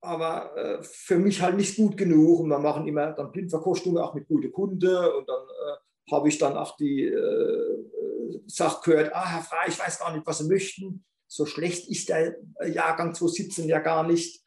aber 0.01 0.55
äh, 0.55 0.83
für 0.83 1.17
mich 1.17 1.41
halt 1.41 1.57
nicht 1.57 1.75
gut 1.77 1.97
genug. 1.97 2.41
Und 2.41 2.49
wir 2.49 2.59
machen 2.59 2.87
immer 2.87 3.13
dann 3.13 3.31
Blindverkostungen 3.31 4.01
auch 4.01 4.13
mit 4.13 4.27
guten 4.27 4.51
Kunden 4.51 4.95
und 4.95 5.27
dann 5.27 5.43
äh, 5.43 5.77
habe 6.11 6.29
ich 6.29 6.37
dann 6.37 6.57
auch 6.57 6.77
die 6.77 7.03
äh, 7.03 7.87
Sache 8.47 8.81
gehört, 8.83 9.13
ah, 9.13 9.29
Herr 9.29 9.41
Frey, 9.41 9.69
ich 9.69 9.79
weiß 9.79 9.99
gar 9.99 10.13
nicht, 10.13 10.25
was 10.25 10.39
Sie 10.39 10.47
möchten. 10.47 11.05
So 11.27 11.45
schlecht 11.45 11.89
ist 11.89 12.09
der 12.09 12.37
Jahrgang 12.65 13.13
2017 13.13 13.67
ja 13.67 13.79
gar 13.79 14.07
nicht. 14.07 14.41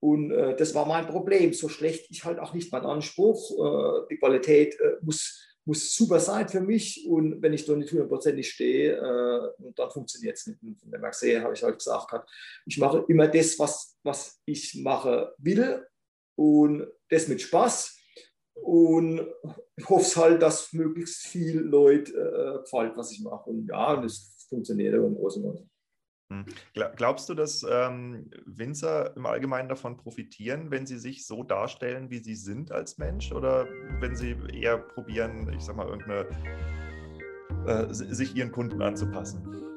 Und 0.00 0.32
äh, 0.32 0.56
das 0.56 0.74
war 0.74 0.86
mein 0.86 1.06
Problem. 1.06 1.52
So 1.52 1.68
schlecht 1.68 2.10
ist 2.10 2.24
halt 2.24 2.38
auch 2.38 2.54
nicht 2.54 2.72
mein 2.72 2.84
Anspruch. 2.84 3.50
Äh, 3.50 4.06
die 4.10 4.18
Qualität 4.18 4.78
äh, 4.80 4.96
muss, 5.00 5.56
muss 5.64 5.94
super 5.94 6.20
sein 6.20 6.48
für 6.48 6.60
mich. 6.60 7.06
Und 7.08 7.42
wenn 7.42 7.52
ich 7.52 7.64
da 7.64 7.74
nicht 7.74 7.92
hundertprozentig 7.92 8.50
stehe, 8.50 8.96
äh, 8.96 9.70
dann 9.76 9.90
funktioniert 9.90 10.36
es 10.36 10.46
nicht. 10.46 10.62
Und 10.62 10.80
von 10.80 10.90
dem 10.90 11.00
her 11.00 11.42
habe 11.42 11.54
ich 11.54 11.62
halt 11.62 11.78
gesagt, 11.78 12.28
ich 12.66 12.78
mache 12.78 13.04
immer 13.08 13.28
das, 13.28 13.58
was, 13.58 13.96
was 14.02 14.40
ich 14.44 14.74
machen 14.76 15.26
will. 15.38 15.86
Und 16.36 16.86
das 17.08 17.28
mit 17.28 17.40
Spaß 17.42 17.96
und 18.62 19.26
hoffe 19.88 20.20
halt, 20.20 20.42
dass 20.42 20.72
möglichst 20.72 21.26
viel 21.26 21.60
Leute 21.60 22.12
äh, 22.12 22.62
gefällt, 22.62 22.96
was 22.96 23.12
ich 23.12 23.22
mache. 23.22 23.50
Und 23.50 23.66
ja, 23.68 24.02
es 24.02 24.46
funktioniert 24.48 24.94
im 24.94 25.14
Großen 25.14 25.44
und 25.44 25.68
hm. 26.32 26.46
Glaubst 26.96 27.28
du, 27.28 27.34
dass 27.34 27.64
ähm, 27.68 28.30
Winzer 28.46 29.14
im 29.16 29.26
Allgemeinen 29.26 29.68
davon 29.68 29.98
profitieren, 29.98 30.70
wenn 30.70 30.86
sie 30.86 30.98
sich 30.98 31.26
so 31.26 31.42
darstellen, 31.42 32.10
wie 32.10 32.20
sie 32.20 32.36
sind 32.36 32.72
als 32.72 32.96
Mensch? 32.96 33.32
Oder 33.32 33.66
wenn 34.00 34.16
sie 34.16 34.36
eher 34.50 34.78
probieren, 34.78 35.52
ich 35.54 35.62
sag 35.62 35.76
mal, 35.76 35.88
irgendeine, 35.88 36.26
äh, 37.66 37.92
sich 37.92 38.34
ihren 38.34 38.50
Kunden 38.50 38.80
anzupassen? 38.80 39.71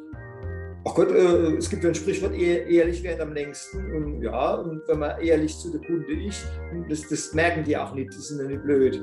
Ach 0.88 0.94
Gott, 0.94 1.12
äh, 1.12 1.56
es 1.58 1.68
gibt 1.68 1.84
ein 1.84 1.96
Sprichwort, 1.96 2.36
ehrlich 2.36 3.04
wird 3.04 3.20
am 3.20 3.34
längsten. 3.34 3.92
Und 3.92 4.22
ja, 4.22 4.54
und 4.54 4.88
wenn 4.88 5.00
man 5.00 5.20
ehrlich 5.20 5.58
zu 5.58 5.72
der 5.72 5.82
Kunde 5.82 6.14
ist, 6.28 6.46
das, 6.88 7.08
das 7.10 7.34
merken 7.34 7.64
die 7.64 7.76
auch 7.76 7.94
nicht, 7.96 8.14
die 8.14 8.22
sind 8.22 8.40
ja 8.40 8.48
nicht 8.48 8.64
blöd. 8.64 9.02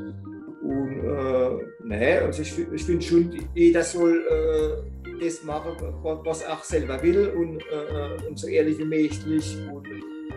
Und 0.62 1.00
äh, 1.00 1.64
nee, 1.82 2.18
also 2.18 2.42
ich, 2.42 2.56
ich 2.72 2.84
finde 2.84 3.02
schon, 3.02 3.48
jeder 3.54 3.82
soll 3.82 4.24
äh, 4.30 5.24
das 5.24 5.42
machen, 5.42 5.72
was 6.02 6.42
er 6.42 6.52
auch 6.52 6.62
selber 6.62 7.02
will 7.02 7.28
und, 7.28 7.60
äh, 7.62 8.28
und 8.28 8.38
so 8.38 8.46
ehrlich 8.46 8.78
wie 8.78 8.84
möglich 8.84 9.58
und 9.72 9.88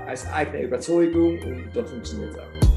als 0.08 0.26
eigene 0.34 0.64
Überzeugung 0.64 1.40
und 1.44 1.70
dann 1.76 1.86
funktioniert 1.86 2.32
es 2.32 2.40
auch. 2.40 2.75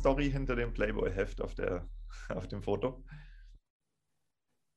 Story 0.00 0.30
hinter 0.30 0.56
dem 0.56 0.72
Playboy-Heft 0.72 1.40
auf, 1.40 1.54
auf 2.28 2.48
dem 2.48 2.62
Foto? 2.62 3.04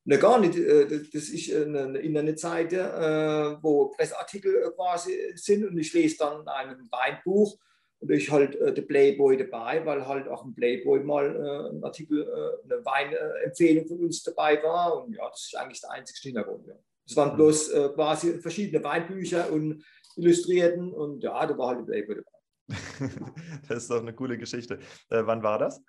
Ne, 0.05 0.17
gar 0.17 0.39
nicht. 0.39 0.57
Äh, 0.57 0.85
das 1.13 1.29
ist 1.29 1.53
eine 1.53 1.99
Internetseite, 1.99 2.77
äh, 2.77 3.63
wo 3.63 3.87
Presseartikel 3.89 4.63
äh, 4.63 4.71
quasi 4.71 5.33
sind 5.35 5.65
und 5.65 5.77
ich 5.77 5.93
lese 5.93 6.17
dann 6.17 6.45
ein 6.47 6.89
Weinbuch 6.91 7.57
und 7.99 8.11
ich 8.11 8.29
halt 8.29 8.59
der 8.59 8.81
Playboy 8.81 9.37
dabei, 9.37 9.85
weil 9.85 10.05
halt 10.05 10.27
auch 10.27 10.43
ein 10.43 10.53
Playboy 10.53 10.99
mal 10.99 11.71
ein 11.71 11.81
Artikel, 11.85 12.21
eine 12.65 12.83
Weinempfehlung 12.83 13.87
von 13.87 13.99
uns 13.99 14.21
dabei 14.23 14.61
war 14.61 15.01
und 15.01 15.13
ja, 15.13 15.29
das 15.29 15.45
ist 15.45 15.55
eigentlich 15.55 15.79
der 15.79 15.91
einzige 15.91 16.19
Hintergrund. 16.19 16.67
Ja. 16.67 16.73
Das 17.07 17.15
waren 17.15 17.31
mhm. 17.31 17.35
bloß 17.37 17.71
quasi 17.95 18.41
verschiedene 18.41 18.83
Weinbücher 18.83 19.49
und 19.53 19.85
Illustrierten 20.17 20.91
und 20.91 21.23
ja, 21.23 21.45
da 21.45 21.57
war 21.57 21.69
halt 21.69 21.79
der 21.79 21.85
Playboy 21.85 22.15
dabei. 22.15 22.32
das 23.67 23.83
ist 23.83 23.91
doch 23.91 24.01
eine 24.01 24.13
coole 24.13 24.37
Geschichte. 24.37 24.79
Äh, 25.09 25.23
wann 25.25 25.43
war 25.43 25.59
das? 25.59 25.83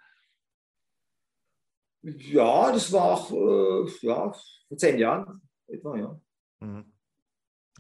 Ja, 2.02 2.70
das 2.70 2.92
war 2.92 3.04
auch 3.04 3.32
äh, 3.32 4.06
ja, 4.06 4.32
vor 4.68 4.76
zehn 4.76 4.98
Jahren 4.98 5.40
etwa, 5.66 5.96
ja. 5.96 6.20
Mhm. 6.60 6.92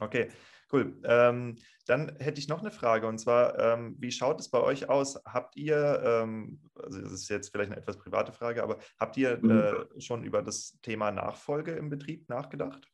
Okay, 0.00 0.28
cool. 0.72 0.98
Ähm, 1.04 1.56
dann 1.86 2.16
hätte 2.18 2.40
ich 2.40 2.48
noch 2.48 2.60
eine 2.60 2.70
Frage 2.70 3.06
und 3.06 3.18
zwar, 3.18 3.58
ähm, 3.58 3.96
wie 3.98 4.10
schaut 4.10 4.40
es 4.40 4.48
bei 4.48 4.60
euch 4.60 4.88
aus? 4.88 5.22
Habt 5.26 5.56
ihr, 5.56 6.02
ähm, 6.04 6.60
also 6.74 7.00
das 7.02 7.12
ist 7.12 7.28
jetzt 7.28 7.50
vielleicht 7.50 7.70
eine 7.70 7.80
etwas 7.80 7.98
private 7.98 8.32
Frage, 8.32 8.62
aber 8.62 8.78
habt 8.98 9.16
ihr 9.18 9.38
mhm. 9.40 9.50
äh, 9.50 10.00
schon 10.00 10.24
über 10.24 10.42
das 10.42 10.78
Thema 10.80 11.10
Nachfolge 11.10 11.72
im 11.72 11.90
Betrieb 11.90 12.28
nachgedacht? 12.28 12.90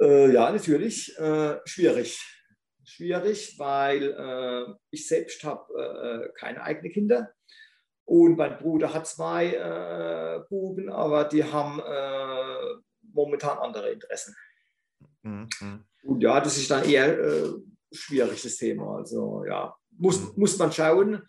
Äh, 0.00 0.32
ja, 0.32 0.50
natürlich. 0.50 1.18
Äh, 1.18 1.58
schwierig. 1.64 2.37
Schwierig, 2.88 3.58
weil 3.58 4.02
äh, 4.02 4.74
ich 4.90 5.06
selbst 5.06 5.44
habe 5.44 5.74
äh, 5.74 6.32
keine 6.38 6.62
eigenen 6.62 6.90
Kinder. 6.90 7.34
Und 8.06 8.38
mein 8.38 8.56
Bruder 8.56 8.94
hat 8.94 9.06
zwei 9.06 9.52
äh, 9.52 10.40
Buben, 10.48 10.88
aber 10.88 11.24
die 11.24 11.44
haben 11.44 11.80
äh, 11.80 12.80
momentan 13.12 13.58
andere 13.58 13.90
Interessen. 13.90 14.34
Mhm. 15.22 15.48
Und 16.02 16.22
ja, 16.22 16.40
das 16.40 16.56
ist 16.56 16.70
dann 16.70 16.88
eher 16.88 17.18
äh, 17.18 17.52
schwierig, 17.92 18.42
das 18.42 18.56
Thema. 18.56 18.96
Also 18.96 19.44
ja, 19.46 19.76
muss, 19.90 20.20
mhm. 20.20 20.32
muss 20.36 20.58
man 20.58 20.72
schauen. 20.72 21.22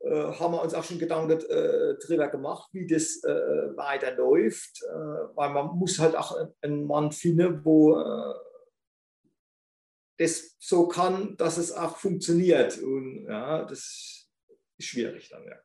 Äh, 0.00 0.10
haben 0.10 0.54
wir 0.54 0.62
uns 0.62 0.72
auch 0.72 0.84
schon 0.84 0.98
Gedanken 0.98 1.32
äh, 1.32 1.94
darüber 2.00 2.28
gemacht, 2.28 2.70
wie 2.72 2.86
das 2.86 3.22
äh, 3.22 3.76
weiterläuft. 3.76 4.82
Äh, 4.82 5.36
weil 5.36 5.50
man 5.50 5.76
muss 5.76 5.98
halt 5.98 6.16
auch 6.16 6.34
einen 6.62 6.86
Mann 6.86 7.12
finden, 7.12 7.62
wo 7.62 7.98
äh, 7.98 8.34
das 10.18 10.56
so 10.58 10.88
kann, 10.88 11.36
dass 11.36 11.58
es 11.58 11.72
auch 11.72 11.96
funktioniert. 11.96 12.78
Und 12.78 13.26
ja, 13.26 13.64
das 13.64 14.28
ist 14.78 14.86
schwierig 14.86 15.28
dann, 15.28 15.44
ja. 15.44 15.56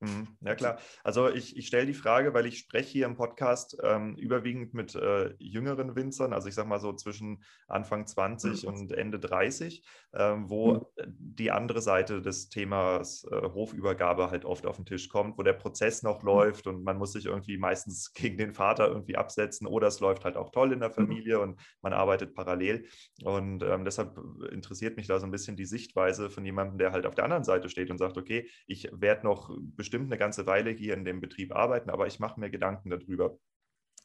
Mhm. 0.00 0.28
Ja 0.40 0.54
klar. 0.54 0.78
Also 1.04 1.28
ich, 1.28 1.56
ich 1.56 1.66
stelle 1.66 1.86
die 1.86 1.94
Frage, 1.94 2.34
weil 2.34 2.46
ich 2.46 2.58
spreche 2.58 2.90
hier 2.90 3.06
im 3.06 3.16
Podcast 3.16 3.76
ähm, 3.82 4.16
überwiegend 4.16 4.74
mit 4.74 4.94
äh, 4.94 5.34
jüngeren 5.38 5.94
Winzern, 5.94 6.32
also 6.32 6.48
ich 6.48 6.54
sage 6.54 6.68
mal 6.68 6.80
so 6.80 6.92
zwischen 6.92 7.42
Anfang 7.68 8.06
20 8.06 8.62
mhm. 8.62 8.68
und 8.68 8.92
Ende 8.92 9.18
30, 9.18 9.84
ähm, 10.14 10.48
wo 10.48 10.74
mhm. 10.74 10.82
die 11.18 11.50
andere 11.50 11.80
Seite 11.80 12.22
des 12.22 12.48
Themas 12.48 13.24
äh, 13.30 13.42
Hofübergabe 13.42 14.30
halt 14.30 14.44
oft 14.44 14.66
auf 14.66 14.76
den 14.76 14.86
Tisch 14.86 15.08
kommt, 15.08 15.38
wo 15.38 15.42
der 15.42 15.52
Prozess 15.52 16.02
noch 16.02 16.22
mhm. 16.22 16.28
läuft 16.28 16.66
und 16.66 16.82
man 16.82 16.96
muss 16.96 17.12
sich 17.12 17.26
irgendwie 17.26 17.58
meistens 17.58 18.12
gegen 18.14 18.38
den 18.38 18.54
Vater 18.54 18.88
irgendwie 18.88 19.16
absetzen 19.16 19.66
oder 19.66 19.88
es 19.88 20.00
läuft 20.00 20.24
halt 20.24 20.36
auch 20.36 20.50
toll 20.50 20.72
in 20.72 20.80
der 20.80 20.90
mhm. 20.90 20.94
Familie 20.94 21.40
und 21.40 21.60
man 21.82 21.92
arbeitet 21.92 22.34
parallel. 22.34 22.86
Und 23.22 23.62
ähm, 23.62 23.84
deshalb 23.84 24.18
interessiert 24.50 24.96
mich 24.96 25.06
da 25.06 25.18
so 25.18 25.26
ein 25.26 25.30
bisschen 25.30 25.56
die 25.56 25.66
Sichtweise 25.66 26.30
von 26.30 26.44
jemandem, 26.44 26.78
der 26.78 26.92
halt 26.92 27.06
auf 27.06 27.14
der 27.14 27.24
anderen 27.24 27.44
Seite 27.44 27.68
steht 27.68 27.90
und 27.90 27.98
sagt, 27.98 28.16
okay, 28.16 28.48
ich 28.66 28.88
werde 28.92 29.26
noch 29.26 29.50
bestimmt 29.76 30.06
eine 30.06 30.18
ganze 30.18 30.46
Weile 30.46 30.70
hier 30.70 30.94
in 30.94 31.04
dem 31.04 31.20
Betrieb 31.20 31.54
arbeiten, 31.54 31.90
aber 31.90 32.06
ich 32.06 32.20
mache 32.20 32.38
mir 32.40 32.50
Gedanken 32.50 32.90
darüber. 32.90 33.38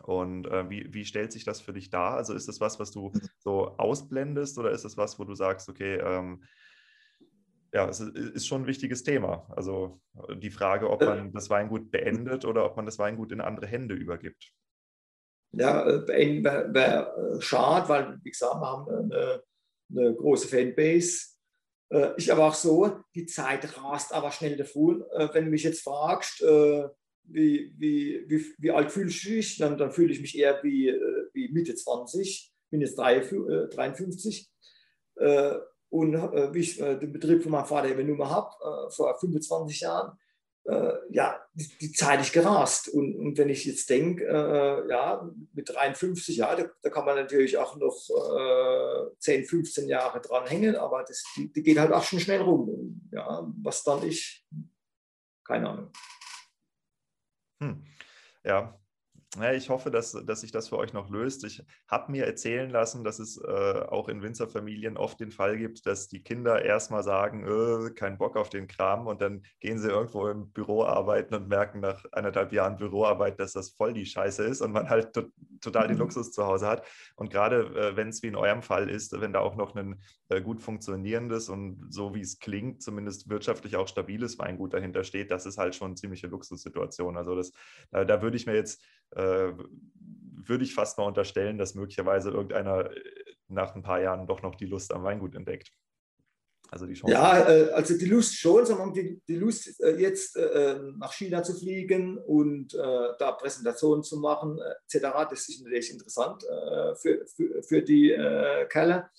Und 0.03 0.47
äh, 0.47 0.69
wie, 0.69 0.93
wie 0.93 1.05
stellt 1.05 1.31
sich 1.31 1.45
das 1.45 1.61
für 1.61 1.73
dich 1.73 1.89
dar? 1.89 2.15
Also 2.15 2.33
ist 2.33 2.47
das 2.47 2.59
was, 2.59 2.79
was 2.79 2.91
du 2.91 3.11
so 3.39 3.77
ausblendest 3.77 4.57
oder 4.57 4.71
ist 4.71 4.85
das 4.85 4.97
was, 4.97 5.19
wo 5.19 5.23
du 5.23 5.35
sagst, 5.35 5.69
okay, 5.69 5.95
ähm, 5.95 6.43
ja, 7.73 7.89
es 7.89 7.99
ist 7.99 8.47
schon 8.47 8.63
ein 8.63 8.67
wichtiges 8.67 9.03
Thema. 9.03 9.45
Also 9.49 9.99
die 10.37 10.49
Frage, 10.49 10.89
ob 10.89 11.01
man 11.01 11.33
das 11.33 11.49
Weingut 11.49 11.91
beendet 11.91 12.45
oder 12.45 12.65
ob 12.65 12.77
man 12.77 12.85
das 12.85 12.99
Weingut 12.99 13.31
in 13.31 13.41
andere 13.41 13.67
Hände 13.67 13.95
übergibt. 13.95 14.53
Ja, 15.51 15.87
äh, 15.87 15.99
beenden 15.99 16.43
wäre 16.43 16.73
wär 16.73 17.41
schade, 17.41 17.89
weil, 17.89 18.19
wie 18.23 18.31
gesagt, 18.31 18.55
wir 18.55 18.67
haben 18.67 18.89
eine, 18.89 19.43
eine 19.89 20.15
große 20.15 20.47
Fanbase 20.47 21.34
äh, 21.89 22.11
ich 22.17 22.31
aber 22.31 22.47
auch 22.47 22.53
so, 22.53 22.99
die 23.13 23.25
Zeit 23.25 23.77
rast 23.77 24.13
aber 24.13 24.31
schnell 24.31 24.57
davon. 24.57 25.03
Äh, 25.13 25.29
wenn 25.33 25.45
du 25.45 25.51
mich 25.51 25.63
jetzt 25.63 25.83
fragst, 25.83 26.41
äh, 26.41 26.87
wie, 27.23 27.73
wie, 27.77 28.23
wie, 28.27 28.45
wie 28.57 28.71
alt 28.71 28.91
fühlst 28.91 29.23
du 29.23 29.29
dich, 29.29 29.57
dann, 29.57 29.77
dann 29.77 29.91
fühle 29.91 30.13
ich 30.13 30.21
mich 30.21 30.37
eher 30.37 30.61
wie, 30.63 30.89
äh, 30.89 31.29
wie 31.33 31.51
Mitte 31.51 31.75
20. 31.75 32.21
Ich 32.21 32.53
bin 32.69 32.81
jetzt 32.81 32.95
53. 32.95 34.49
Äh, 35.17 35.25
äh, 35.25 35.59
und 35.89 36.13
wie 36.13 36.59
ich 36.59 36.77
den 36.77 37.13
Betrieb 37.13 37.41
von 37.41 37.53
meinem 37.53 37.67
Vater 37.67 37.87
eben 37.87 38.05
nur 38.05 38.17
mehr 38.17 38.29
habe, 38.29 38.91
vor 38.91 39.17
25 39.17 39.79
Jahren, 39.79 40.17
äh, 40.65 40.93
ja, 41.11 41.39
die, 41.53 41.77
die, 41.79 41.91
Zeit 41.91 42.21
ist 42.21 42.33
gerast. 42.33 42.89
Und, 42.89 43.15
und 43.15 43.37
wenn 43.37 43.49
ich 43.49 43.65
jetzt 43.65 43.89
denke, 43.89 44.25
äh, 44.25 44.89
ja, 44.89 45.29
mit 45.53 45.69
53, 45.69 46.37
ja, 46.37 46.55
da, 46.55 46.65
da, 46.81 46.89
kann 46.89 47.05
man 47.05 47.15
natürlich 47.15 47.57
auch 47.57 47.75
noch 47.77 47.95
äh, 48.09 49.15
10, 49.19 49.45
15 49.45 49.87
Jahre 49.87 50.21
dranhängen, 50.21 50.75
aber 50.75 51.03
das, 51.03 51.23
die, 51.35 51.51
die, 51.51 51.63
geht 51.63 51.77
halt 51.77 51.91
auch 51.91 52.03
schon 52.03 52.19
schnell 52.19 52.41
rum. 52.41 52.69
Und, 52.69 53.09
ja, 53.11 53.47
was 53.61 53.83
dann 53.83 54.05
ich, 54.07 54.45
keine 55.43 55.69
Ahnung. 55.69 55.91
Hm. 57.61 57.85
Ja, 58.43 58.79
ja, 59.41 59.53
ich 59.53 59.69
hoffe, 59.69 59.91
dass, 59.91 60.11
dass 60.11 60.41
sich 60.41 60.51
das 60.51 60.69
für 60.69 60.77
euch 60.77 60.93
noch 60.93 61.09
löst. 61.09 61.43
Ich 61.43 61.63
habe 61.87 62.11
mir 62.11 62.25
erzählen 62.25 62.69
lassen, 62.69 63.03
dass 63.03 63.19
es 63.19 63.37
äh, 63.37 63.85
auch 63.87 64.09
in 64.09 64.21
Winzerfamilien 64.21 64.97
oft 64.97 65.19
den 65.19 65.31
Fall 65.31 65.57
gibt, 65.57 65.85
dass 65.85 66.07
die 66.07 66.21
Kinder 66.21 66.63
erstmal 66.63 67.03
sagen, 67.03 67.43
äh, 67.43 67.91
kein 67.91 68.17
Bock 68.17 68.37
auf 68.37 68.49
den 68.49 68.67
Kram 68.67 69.07
und 69.07 69.21
dann 69.21 69.43
gehen 69.59 69.79
sie 69.79 69.89
irgendwo 69.89 70.27
im 70.27 70.51
Büro 70.51 70.83
arbeiten 70.83 71.35
und 71.35 71.47
merken 71.47 71.79
nach 71.79 72.03
anderthalb 72.11 72.53
Jahren 72.53 72.77
Büroarbeit, 72.77 73.39
dass 73.39 73.53
das 73.53 73.69
voll 73.69 73.93
die 73.93 74.05
Scheiße 74.05 74.43
ist 74.43 74.61
und 74.61 74.71
man 74.71 74.89
halt 74.89 75.13
to 75.13 75.23
total 75.61 75.87
den 75.87 75.95
mhm. 75.95 76.03
Luxus 76.03 76.31
zu 76.31 76.45
Hause 76.45 76.67
hat. 76.67 76.85
Und 77.15 77.31
gerade 77.31 77.61
äh, 77.75 77.95
wenn 77.95 78.09
es 78.09 78.21
wie 78.21 78.27
in 78.27 78.35
eurem 78.35 78.61
Fall 78.61 78.89
ist, 78.89 79.19
wenn 79.19 79.33
da 79.33 79.39
auch 79.39 79.55
noch 79.55 79.75
ein 79.75 79.99
äh, 80.29 80.41
gut 80.41 80.61
funktionierendes 80.61 81.49
und 81.49 81.87
so 81.89 82.13
wie 82.13 82.21
es 82.21 82.39
klingt, 82.39 82.81
zumindest 82.81 83.29
wirtschaftlich 83.29 83.75
auch 83.75 83.87
stabiles 83.87 84.37
Weingut 84.37 84.73
dahinter 84.73 85.03
steht, 85.03 85.31
das 85.31 85.45
ist 85.45 85.57
halt 85.57 85.75
schon 85.75 85.87
eine 85.87 85.95
ziemliche 85.95 86.27
Luxussituation. 86.27 87.17
Also 87.17 87.35
das, 87.35 87.51
da, 87.91 88.05
da 88.05 88.21
würde 88.21 88.37
ich 88.37 88.45
mir 88.45 88.55
jetzt 88.55 88.83
äh, 89.11 89.51
würde 90.47 90.63
ich 90.63 90.73
fast 90.73 90.97
mal 90.97 91.05
unterstellen, 91.05 91.57
dass 91.57 91.75
möglicherweise 91.75 92.29
irgendeiner 92.29 92.91
äh, 92.91 93.01
nach 93.47 93.75
ein 93.75 93.83
paar 93.83 94.01
Jahren 94.01 94.27
doch 94.27 94.41
noch 94.41 94.55
die 94.55 94.65
Lust 94.65 94.93
am 94.93 95.03
Weingut 95.03 95.35
entdeckt. 95.35 95.71
Also 96.71 96.87
die 96.87 96.95
Chance. 96.95 97.13
Ja, 97.13 97.47
äh, 97.47 97.69
also 97.71 97.97
die 97.97 98.05
Lust 98.05 98.35
schon, 98.35 98.65
sondern 98.65 98.91
die, 98.91 99.21
die 99.27 99.35
Lust 99.35 99.79
jetzt 99.79 100.35
nach 100.97 101.13
China 101.13 101.43
zu 101.43 101.53
fliegen 101.53 102.17
und 102.17 102.73
da 102.73 103.31
Präsentationen 103.39 104.03
zu 104.03 104.17
machen, 104.19 104.59
etc., 104.59 105.05
das 105.29 105.47
ist 105.47 105.63
natürlich 105.63 105.91
interessant 105.91 106.43
für, 106.99 107.25
für, 107.27 107.61
für 107.61 107.83
die 107.83 108.09
Kerle. 108.69 109.09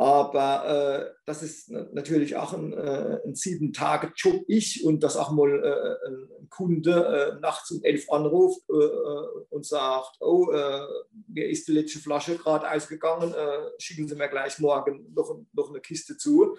Aber 0.00 0.64
äh, 0.64 1.14
das 1.26 1.42
ist 1.42 1.70
natürlich 1.70 2.34
auch 2.34 2.54
ein, 2.54 2.72
äh, 2.72 3.18
ein 3.22 3.34
Sieben-Tage-Job. 3.34 4.44
Ich 4.48 4.82
und 4.82 5.02
dass 5.02 5.18
auch 5.18 5.30
mal 5.30 5.62
äh, 5.62 6.08
ein 6.08 6.48
Kunde 6.48 7.34
äh, 7.36 7.40
nachts 7.40 7.70
um 7.70 7.84
elf 7.84 8.10
anruft 8.10 8.62
äh, 8.70 8.76
äh, 8.76 9.44
und 9.50 9.66
sagt, 9.66 10.16
oh, 10.20 10.46
mir 11.28 11.50
ist 11.50 11.68
die 11.68 11.72
letzte 11.72 11.98
Flasche 11.98 12.36
gerade 12.36 12.70
ausgegangen, 12.70 13.34
schicken 13.76 14.08
Sie 14.08 14.14
mir 14.14 14.28
gleich 14.28 14.58
morgen 14.58 15.12
noch, 15.14 15.38
noch 15.52 15.68
eine 15.68 15.80
Kiste 15.80 16.16
zu 16.16 16.56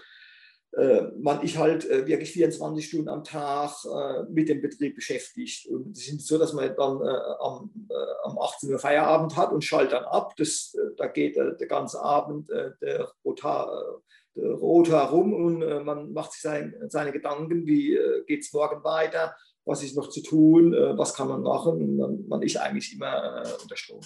man 1.19 1.43
ich 1.43 1.57
halt 1.57 1.89
äh, 1.89 2.07
wirklich 2.07 2.32
24 2.32 2.86
Stunden 2.86 3.09
am 3.09 3.24
Tag 3.24 3.72
äh, 3.86 4.24
mit 4.30 4.47
dem 4.47 4.61
Betrieb 4.61 4.95
beschäftigt. 4.95 5.67
Und 5.67 5.97
es 5.97 6.07
ist 6.07 6.26
so, 6.26 6.38
dass 6.38 6.53
man 6.53 6.74
dann 6.76 7.01
äh, 7.01 7.19
am, 7.39 7.72
äh, 7.89 7.93
am 8.24 8.39
18 8.39 8.72
Uhr 8.72 8.80
Feierabend 8.80 9.36
hat 9.36 9.51
und 9.51 9.63
schaltet 9.63 9.93
dann 9.93 10.05
ab. 10.05 10.34
Das, 10.38 10.74
äh, 10.76 10.95
da 10.95 11.07
geht 11.07 11.36
der 11.36 11.67
ganze 11.67 12.01
Abend 12.01 12.49
der 12.49 13.11
Rotar, 13.26 14.01
der 14.36 14.51
Rotar 14.51 15.09
rum 15.09 15.34
und 15.34 15.86
man 15.86 16.13
macht 16.13 16.32
sich 16.34 16.41
sein, 16.41 16.74
seine 16.88 17.11
Gedanken, 17.11 17.65
wie 17.65 17.97
geht 18.28 18.41
es 18.41 18.53
morgen 18.53 18.84
weiter, 18.84 19.36
was 19.65 19.84
ist 19.84 19.95
noch 19.95 20.09
zu 20.09 20.22
tun, 20.22 20.74
was 20.74 21.13
kann 21.13 21.28
man 21.28 21.41
machen. 21.41 21.97
Dann 21.97 22.28
man 22.28 22.41
ist 22.41 22.57
eigentlich 22.57 22.93
immer 22.93 23.43
unter 23.61 23.76
Strom. 23.76 24.01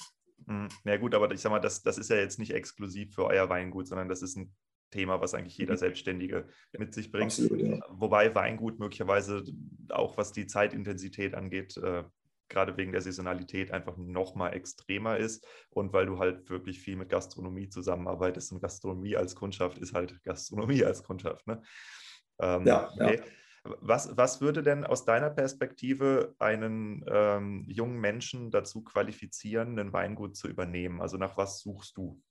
Hm, 0.48 0.68
ja 0.84 0.98
gut, 0.98 1.14
aber 1.16 1.32
ich 1.32 1.42
sag 1.42 1.52
mal, 1.52 1.60
das, 1.60 1.82
das 1.82 1.98
ist 1.98 2.10
ja 2.10 2.18
jetzt 2.18 2.40
nicht 2.40 2.54
exklusiv 2.54 3.14
für 3.14 3.26
euer 3.26 3.50
Weingut, 3.50 3.88
sondern 3.88 4.10
das 4.10 4.22
ist 4.22 4.36
ein 4.38 4.54
Thema, 4.96 5.20
was 5.20 5.34
eigentlich 5.34 5.58
jeder 5.58 5.74
mhm. 5.74 5.80
Selbstständige 5.80 6.48
mit 6.78 6.94
sich 6.94 7.12
bringt. 7.12 7.32
Absolut, 7.32 7.62
ja. 7.62 7.80
Wobei 7.90 8.34
Weingut 8.34 8.80
möglicherweise 8.80 9.44
auch 9.90 10.18
was 10.18 10.32
die 10.32 10.48
Zeitintensität 10.48 11.36
angeht, 11.36 11.76
äh, 11.78 12.04
gerade 12.48 12.78
wegen 12.78 12.92
der 12.92 13.02
Saisonalität 13.02 13.72
einfach 13.72 13.98
noch 13.98 14.36
mal 14.36 14.50
extremer 14.50 15.18
ist 15.18 15.46
und 15.70 15.94
weil 15.94 16.06
du 16.06 16.20
halt 16.20 16.50
wirklich 16.50 16.80
viel 16.80 16.96
mit 16.96 17.10
Gastronomie 17.10 17.70
zusammenarbeitest 17.70 18.52
und 18.52 18.62
Gastronomie 18.62 19.16
als 19.16 19.36
Kundschaft 19.36 19.78
ist 19.80 19.94
halt 19.94 20.24
Gastronomie 20.24 20.84
als 20.84 21.04
Kundschaft. 21.04 21.46
Ne? 21.48 21.62
Ähm, 22.40 22.66
ja, 22.66 22.92
okay. 22.94 23.18
ja. 23.18 23.24
Was, 23.82 24.16
was 24.16 24.42
würde 24.42 24.62
denn 24.62 24.86
aus 24.86 25.06
deiner 25.06 25.32
Perspektive 25.32 26.36
einen 26.38 27.04
ähm, 27.08 27.66
jungen 27.68 28.00
Menschen 28.00 28.52
dazu 28.52 28.84
qualifizieren, 28.84 29.80
ein 29.80 29.92
Weingut 29.92 30.36
zu 30.36 30.48
übernehmen? 30.48 31.02
Also 31.02 31.18
nach 31.18 31.36
was 31.36 31.62
suchst 31.62 31.98
du? 31.98 32.22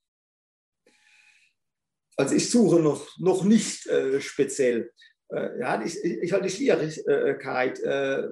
Also 2.17 2.35
ich 2.35 2.51
suche 2.51 2.81
noch, 2.81 3.07
noch 3.19 3.45
nicht 3.45 3.87
äh, 3.87 4.21
speziell. 4.21 4.91
Äh, 5.31 5.59
ja, 5.61 5.83
ich, 5.83 6.03
ich 6.03 6.33
habe 6.33 6.45
die 6.45 6.51
Schwierigkeit, 6.51 7.81
äh, 7.81 8.29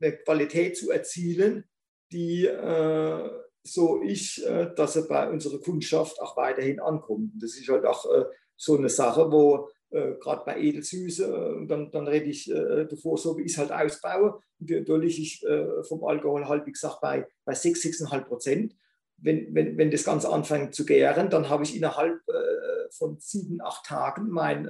eine 0.00 0.16
Qualität 0.18 0.76
zu 0.76 0.90
erzielen, 0.90 1.64
die 2.10 2.46
äh, 2.46 3.30
so 3.64 4.02
ich, 4.02 4.44
äh, 4.44 4.70
dass 4.74 4.96
er 4.96 5.02
bei 5.02 5.30
unserer 5.30 5.60
Kundschaft 5.60 6.20
auch 6.20 6.36
weiterhin 6.36 6.80
ankommt. 6.80 7.32
Das 7.40 7.56
ist 7.56 7.68
halt 7.68 7.86
auch 7.86 8.04
äh, 8.12 8.24
so 8.56 8.76
eine 8.76 8.88
Sache, 8.88 9.30
wo 9.30 9.68
gerade 9.90 10.42
bei 10.46 10.58
Edelsüße, 10.58 11.66
dann, 11.68 11.90
dann 11.90 12.08
rede 12.08 12.24
ich 12.24 12.46
davor, 12.46 13.18
so 13.18 13.36
wie 13.36 13.42
ich 13.42 13.52
es 13.52 13.58
halt 13.58 13.72
ausbaue. 13.72 14.40
Da 14.58 14.96
liege 14.96 15.20
ich 15.20 15.44
vom 15.86 16.02
Alkohol 16.04 16.48
halt, 16.48 16.64
wie 16.64 16.72
gesagt, 16.72 17.02
bei, 17.02 17.26
bei 17.44 17.52
6, 17.52 17.78
6,5 18.00 18.20
Prozent. 18.24 18.76
Wenn, 19.18 19.54
wenn, 19.54 19.76
wenn 19.76 19.90
das 19.90 20.04
Ganze 20.04 20.30
anfängt 20.30 20.74
zu 20.74 20.86
gären, 20.86 21.28
dann 21.28 21.50
habe 21.50 21.64
ich 21.64 21.76
innerhalb 21.76 22.18
von 22.98 23.18
sieben, 23.18 23.60
acht 23.62 23.86
Tagen 23.86 24.28
meinen 24.28 24.68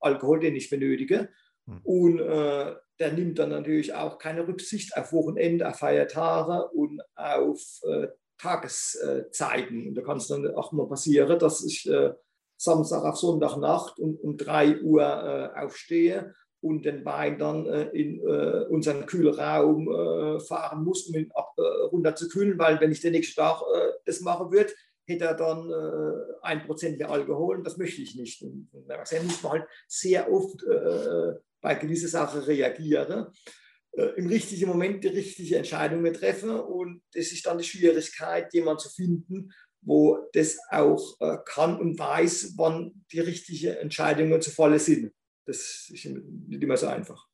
Alkohol, 0.00 0.40
den 0.40 0.56
ich 0.56 0.70
benötige. 0.70 1.28
Hm. 1.66 1.80
Und 1.82 2.18
äh, 2.20 2.74
der 2.98 3.12
nimmt 3.12 3.38
dann 3.38 3.50
natürlich 3.50 3.94
auch 3.94 4.18
keine 4.18 4.46
Rücksicht 4.46 4.96
auf 4.96 5.12
Wochenende, 5.12 5.68
auf 5.68 5.76
Feiertage 5.76 6.68
und 6.70 7.02
auf 7.14 7.80
äh, 7.82 8.08
Tageszeiten. 8.38 9.88
Und 9.88 9.94
da 9.94 10.02
kann 10.02 10.16
es 10.18 10.28
dann 10.28 10.46
auch 10.54 10.72
mal 10.72 10.88
passieren, 10.88 11.38
dass 11.38 11.64
ich 11.64 11.88
äh, 11.88 12.12
Samstag 12.56 13.04
auf 13.04 13.16
Sonntagnacht 13.16 13.98
um, 13.98 14.16
um 14.16 14.36
3 14.36 14.82
Uhr 14.82 15.02
äh, 15.02 15.60
aufstehe 15.60 16.34
und 16.60 16.84
den 16.84 17.04
Wein 17.04 17.38
dann 17.38 17.66
äh, 17.66 17.88
in 17.90 18.20
äh, 18.20 18.66
unseren 18.68 19.06
Kühlraum 19.06 19.88
äh, 19.88 20.40
fahren 20.40 20.84
muss, 20.84 21.08
um 21.08 21.16
ihn 21.16 21.30
ab, 21.34 21.54
runter 21.90 22.14
zu 22.14 22.28
kühlen, 22.28 22.58
weil 22.58 22.80
wenn 22.80 22.92
ich 22.92 23.00
den 23.00 23.12
nächsten 23.12 23.40
Tag 23.40 23.62
das 24.04 24.20
machen 24.20 24.52
würde, 24.52 24.72
hätte 25.06 25.24
er 25.24 25.34
dann 25.34 25.70
ein 26.42 26.64
Prozent 26.64 26.98
mehr 26.98 27.10
Alkohol 27.10 27.58
und 27.58 27.66
das 27.66 27.76
möchte 27.76 28.02
ich 28.02 28.14
nicht. 28.14 28.42
Und, 28.42 28.68
und 28.72 28.88
da 28.88 28.98
muss 28.98 29.42
man 29.42 29.52
halt 29.52 29.64
sehr 29.88 30.30
oft 30.32 30.64
bei 31.62 31.76
gewissen 31.76 32.08
Sachen 32.08 32.42
reagiere, 32.42 33.32
äh, 33.92 34.04
im 34.16 34.26
richtigen 34.26 34.68
Moment 34.68 35.04
die 35.04 35.08
richtige 35.08 35.56
Entscheidung 35.56 36.04
treffe. 36.12 36.62
Und 36.62 37.02
das 37.12 37.32
ist 37.32 37.46
dann 37.46 37.58
die 37.58 37.64
Schwierigkeit, 37.64 38.52
jemanden 38.52 38.80
zu 38.80 38.90
finden, 38.90 39.52
wo 39.80 40.18
das 40.32 40.58
auch 40.70 41.20
äh, 41.20 41.38
kann 41.44 41.78
und 41.78 41.98
weiß, 41.98 42.54
wann 42.56 43.04
die 43.10 43.20
richtigen 43.20 43.76
Entscheidungen 43.76 44.40
zu 44.40 44.50
Falle 44.50 44.78
sind. 44.78 45.12
Das 45.46 45.88
ist 45.92 46.04
nicht 46.04 46.62
immer 46.62 46.76
so 46.76 46.86
einfach. 46.86 47.26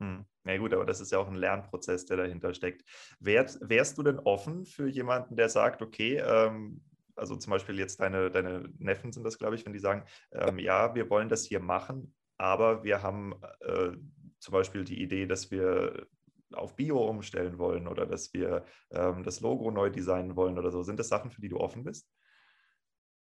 Hm. 0.00 0.24
Ja 0.44 0.56
gut, 0.56 0.74
aber 0.74 0.84
das 0.84 1.00
ist 1.00 1.12
ja 1.12 1.18
auch 1.18 1.28
ein 1.28 1.36
Lernprozess, 1.36 2.04
der 2.06 2.16
dahinter 2.16 2.52
steckt. 2.52 2.82
Wär, 3.20 3.46
wärst 3.60 3.96
du 3.96 4.02
denn 4.02 4.18
offen 4.18 4.66
für 4.66 4.88
jemanden, 4.88 5.36
der 5.36 5.48
sagt, 5.48 5.80
okay, 5.82 6.16
ähm, 6.16 6.82
also 7.16 7.36
zum 7.36 7.50
Beispiel 7.50 7.78
jetzt 7.78 8.00
deine, 8.00 8.30
deine 8.30 8.68
Neffen 8.78 9.12
sind 9.12 9.24
das, 9.24 9.38
glaube 9.38 9.54
ich, 9.54 9.64
wenn 9.66 9.72
die 9.72 9.78
sagen, 9.78 10.04
ähm, 10.32 10.58
ja, 10.58 10.94
wir 10.94 11.10
wollen 11.10 11.28
das 11.28 11.44
hier 11.44 11.60
machen, 11.60 12.14
aber 12.38 12.84
wir 12.84 13.02
haben 13.02 13.34
äh, 13.60 13.92
zum 14.38 14.52
Beispiel 14.52 14.84
die 14.84 15.00
Idee, 15.00 15.26
dass 15.26 15.50
wir 15.50 16.06
auf 16.52 16.76
Bio 16.76 16.98
umstellen 17.08 17.58
wollen 17.58 17.86
oder 17.86 18.06
dass 18.06 18.32
wir 18.34 18.64
ähm, 18.90 19.22
das 19.22 19.40
Logo 19.40 19.70
neu 19.70 19.90
designen 19.90 20.36
wollen 20.36 20.58
oder 20.58 20.70
so. 20.70 20.82
Sind 20.82 20.98
das 20.98 21.08
Sachen, 21.08 21.30
für 21.30 21.40
die 21.40 21.48
du 21.48 21.58
offen 21.58 21.84
bist? 21.84 22.08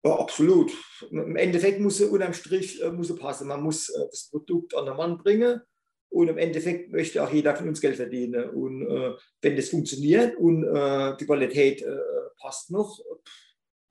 Ja, 0.06 0.20
absolut. 0.20 0.72
Im 1.12 1.38
Endeffekt 1.38 1.80
muss 1.80 2.00
es 2.00 2.10
unterm 2.10 2.34
Strich 2.34 2.82
äh, 2.82 2.92
muss 2.92 3.16
passen. 3.16 3.48
Man 3.48 3.62
muss 3.62 3.90
äh, 3.90 4.06
das 4.10 4.30
Produkt 4.30 4.76
an 4.76 4.86
den 4.86 4.98
Mann 4.98 5.18
bringen 5.18 5.62
und 6.10 6.28
im 6.28 6.38
Endeffekt 6.38 6.92
möchte 6.92 7.24
auch 7.24 7.32
jeder 7.32 7.56
von 7.56 7.70
uns 7.70 7.80
Geld 7.80 7.96
verdienen. 7.96 8.50
Und 8.50 8.86
äh, 8.86 9.14
wenn 9.42 9.56
das 9.56 9.70
funktioniert 9.70 10.36
und 10.38 10.64
äh, 10.64 11.16
die 11.18 11.26
Qualität 11.26 11.82
äh, 11.82 11.98
passt 12.38 12.70
noch, 12.72 13.00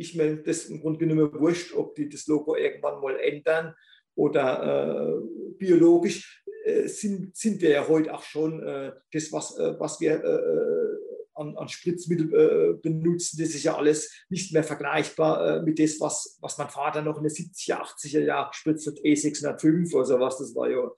ich 0.02 0.14
mir 0.14 0.36
das 0.36 0.66
im 0.66 0.80
Grunde 0.80 0.98
genommen 0.98 1.32
wurscht, 1.40 1.74
ob 1.74 1.94
die 1.94 2.08
das 2.08 2.26
Logo 2.26 2.56
irgendwann 2.56 3.00
mal 3.00 3.18
ändern 3.18 3.74
oder 4.14 5.18
äh, 5.18 5.52
biologisch 5.58 6.44
äh, 6.64 6.86
sind, 6.86 7.36
sind 7.36 7.60
wir 7.60 7.70
ja 7.70 7.88
heute 7.88 8.12
auch 8.14 8.22
schon 8.22 8.62
äh, 8.62 8.92
das, 9.12 9.32
was, 9.32 9.58
äh, 9.58 9.74
was 9.78 10.00
wir 10.00 10.22
äh, 10.22 11.22
an, 11.34 11.56
an 11.56 11.68
Spritzmittel 11.68 12.34
äh, 12.34 12.72
benutzen, 12.74 13.38
das 13.40 13.54
ist 13.54 13.64
ja 13.64 13.76
alles 13.76 14.12
nicht 14.28 14.52
mehr 14.52 14.62
vergleichbar 14.62 15.62
mit 15.62 15.78
dem, 15.78 15.88
was, 15.98 16.38
was 16.40 16.58
mein 16.58 16.68
Vater 16.68 17.02
noch 17.02 17.16
in 17.16 17.24
den 17.24 17.32
70er, 17.32 17.80
80er 17.80 18.20
Jahren 18.20 18.50
gespritzt 18.50 18.86
hat, 18.86 18.98
E605 18.98 19.94
oder 19.94 20.04
sowas. 20.04 20.38
Das 20.38 20.54
war 20.54 20.68
ja, 20.68 20.90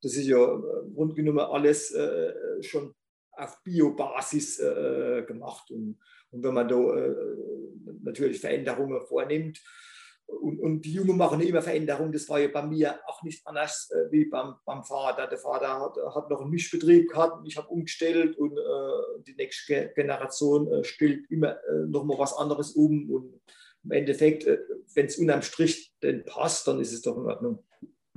das 0.00 0.14
ist 0.14 0.26
ja 0.26 0.38
rund 0.38 1.16
genommen 1.16 1.40
alles 1.40 1.92
schon 2.60 2.94
auf 3.40 3.62
Biobasis 3.62 4.58
gemacht. 5.26 5.70
Und, 5.70 5.98
und 6.30 6.44
wenn 6.44 6.54
man 6.54 6.68
da 6.68 6.76
natürlich 8.02 8.40
Veränderungen 8.40 9.00
vornimmt, 9.00 9.60
und, 10.30 10.60
und, 10.60 10.82
die 10.82 10.92
Jungen 10.92 11.16
machen 11.16 11.40
immer 11.40 11.62
Veränderungen. 11.62 12.12
Das 12.12 12.28
war 12.28 12.38
ja 12.38 12.48
bei 12.48 12.62
mir 12.62 12.98
auch 13.06 13.22
nicht 13.22 13.46
anders 13.46 13.90
äh, 13.90 14.10
wie 14.10 14.26
beim, 14.26 14.54
beim, 14.64 14.84
Vater. 14.84 15.26
Der 15.26 15.38
Vater 15.38 15.80
hat, 15.80 15.96
hat 16.14 16.30
noch 16.30 16.40
einen 16.40 16.50
Mischbetrieb 16.50 17.10
gehabt, 17.10 17.46
ich 17.46 17.56
habe 17.56 17.68
umgestellt 17.68 18.36
und 18.36 18.56
äh, 18.56 19.22
die 19.26 19.34
nächste 19.34 19.92
Generation 19.94 20.70
äh, 20.72 20.84
stellt 20.84 21.30
immer 21.30 21.56
äh, 21.64 21.86
noch 21.86 22.04
mal 22.04 22.18
was 22.18 22.32
anderes 22.34 22.72
um. 22.72 23.10
Und 23.10 23.40
im 23.84 23.90
Endeffekt, 23.90 24.44
äh, 24.44 24.58
wenn 24.94 25.06
es 25.06 25.18
unterm 25.18 25.42
Strich 25.42 25.92
denn 26.02 26.24
passt, 26.24 26.66
dann 26.66 26.80
ist 26.80 26.92
es 26.92 27.02
doch 27.02 27.16
in 27.16 27.26
Ordnung. 27.26 27.64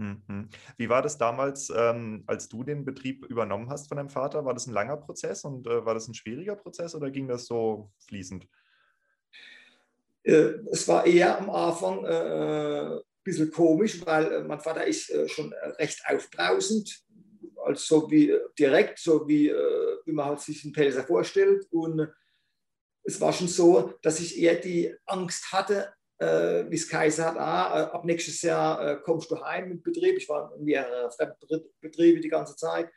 Mhm. 0.04 0.50
Wie 0.78 0.90
war 0.90 1.02
das 1.02 1.18
damals, 1.18 1.72
ähm, 1.74 2.24
als 2.28 2.50
du 2.50 2.64
den 2.64 2.84
Betrieb 2.84 3.26
übernommen 3.26 3.70
hast 3.70 3.88
von 3.88 3.98
deinem 3.98 4.10
Vater? 4.10 4.44
War 4.44 4.54
das 4.54 4.68
ein 4.68 4.74
langer 4.74 4.98
Prozess 4.98 5.46
und 5.46 5.66
äh, 5.66 5.86
war 5.86 5.94
das 5.94 6.08
ein 6.08 6.14
schwieriger 6.14 6.58
Prozess 6.58 6.94
oder 6.94 7.10
ging 7.10 7.28
das 7.28 7.46
so 7.46 7.90
fließend? 8.08 8.46
Äh, 10.24 10.60
es 10.72 10.88
war 10.90 11.06
eher 11.06 11.40
am 11.40 11.50
Anfang 11.50 12.06
ein 12.06 12.98
äh, 12.98 13.00
bisschen 13.24 13.50
komisch, 13.50 14.06
weil 14.06 14.32
äh, 14.32 14.44
mein 14.44 14.60
Vater 14.60 14.86
ist 14.86 15.12
schon 15.32 15.54
recht 15.80 16.02
aufbrausend, 16.06 17.02
also 17.64 18.12
wie 18.12 18.38
direkt, 18.60 19.00
so 19.00 19.26
wie, 19.26 19.50
wie 19.50 20.12
man 20.12 20.26
halt 20.26 20.42
sich 20.42 20.66
einen 20.66 20.74
Pelzer 20.74 21.06
vorstellt. 21.06 21.66
Und 21.72 22.10
es 23.04 23.22
war 23.22 23.32
schon 23.32 23.48
so, 23.48 23.94
dass 24.02 24.20
ich 24.20 24.38
eher 24.38 24.56
die 24.56 24.94
Angst 25.06 25.50
hatte, 25.54 25.94
wie 26.70 26.76
es 26.76 26.88
Kaiser 26.88 27.26
hat, 27.26 27.38
ah, 27.38 27.86
ab 27.86 28.06
nächstes 28.06 28.42
Jahr 28.42 29.02
kommst 29.02 29.32
du 29.32 29.42
heim 29.44 29.70
mit 29.70 29.84
Betrieb. 29.84 30.18
Ich 30.18 30.30
war 30.30 30.54
in 30.58 30.66
mehreren 30.66 31.12
Fremdbetriebe 31.12 32.20
die 32.20 32.30
ganze 32.30 32.56
Zeit. 32.56 32.90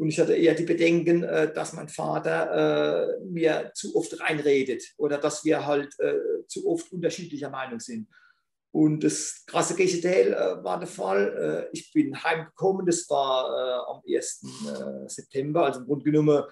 Und 0.00 0.08
ich 0.08 0.18
hatte 0.18 0.34
eher 0.34 0.54
die 0.54 0.64
Bedenken, 0.64 1.24
äh, 1.24 1.52
dass 1.52 1.74
mein 1.74 1.90
Vater 1.90 3.18
äh, 3.20 3.24
mir 3.26 3.70
zu 3.74 3.94
oft 3.94 4.18
reinredet 4.18 4.82
oder 4.96 5.18
dass 5.18 5.44
wir 5.44 5.66
halt 5.66 5.94
äh, 6.00 6.14
zu 6.46 6.66
oft 6.66 6.90
unterschiedlicher 6.90 7.50
Meinung 7.50 7.80
sind. 7.80 8.08
Und 8.72 9.04
das 9.04 9.44
krasse 9.46 9.74
Gegenteil 9.74 10.30
war 10.62 10.78
der 10.78 10.86
Fall. 10.86 11.68
ich 11.72 11.92
bin 11.92 12.22
heimgekommen, 12.22 12.86
das 12.86 13.10
war 13.10 13.88
am 13.88 14.00
1. 14.08 14.46
September, 15.08 15.64
also 15.64 15.80
im 15.80 15.86
Grunde 15.86 16.04
genommen 16.04 16.44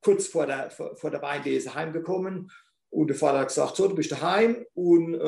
kurz 0.00 0.28
vor 0.28 0.46
der, 0.46 0.70
vor, 0.70 0.94
vor 0.94 1.10
der 1.10 1.20
Weinlese 1.20 1.74
heimgekommen. 1.74 2.48
Und 2.92 3.08
der 3.08 3.16
Vater 3.16 3.38
hat 3.38 3.48
gesagt, 3.48 3.76
so, 3.76 3.88
du 3.88 3.94
bist 3.94 4.12
daheim 4.12 4.66
und 4.74 5.18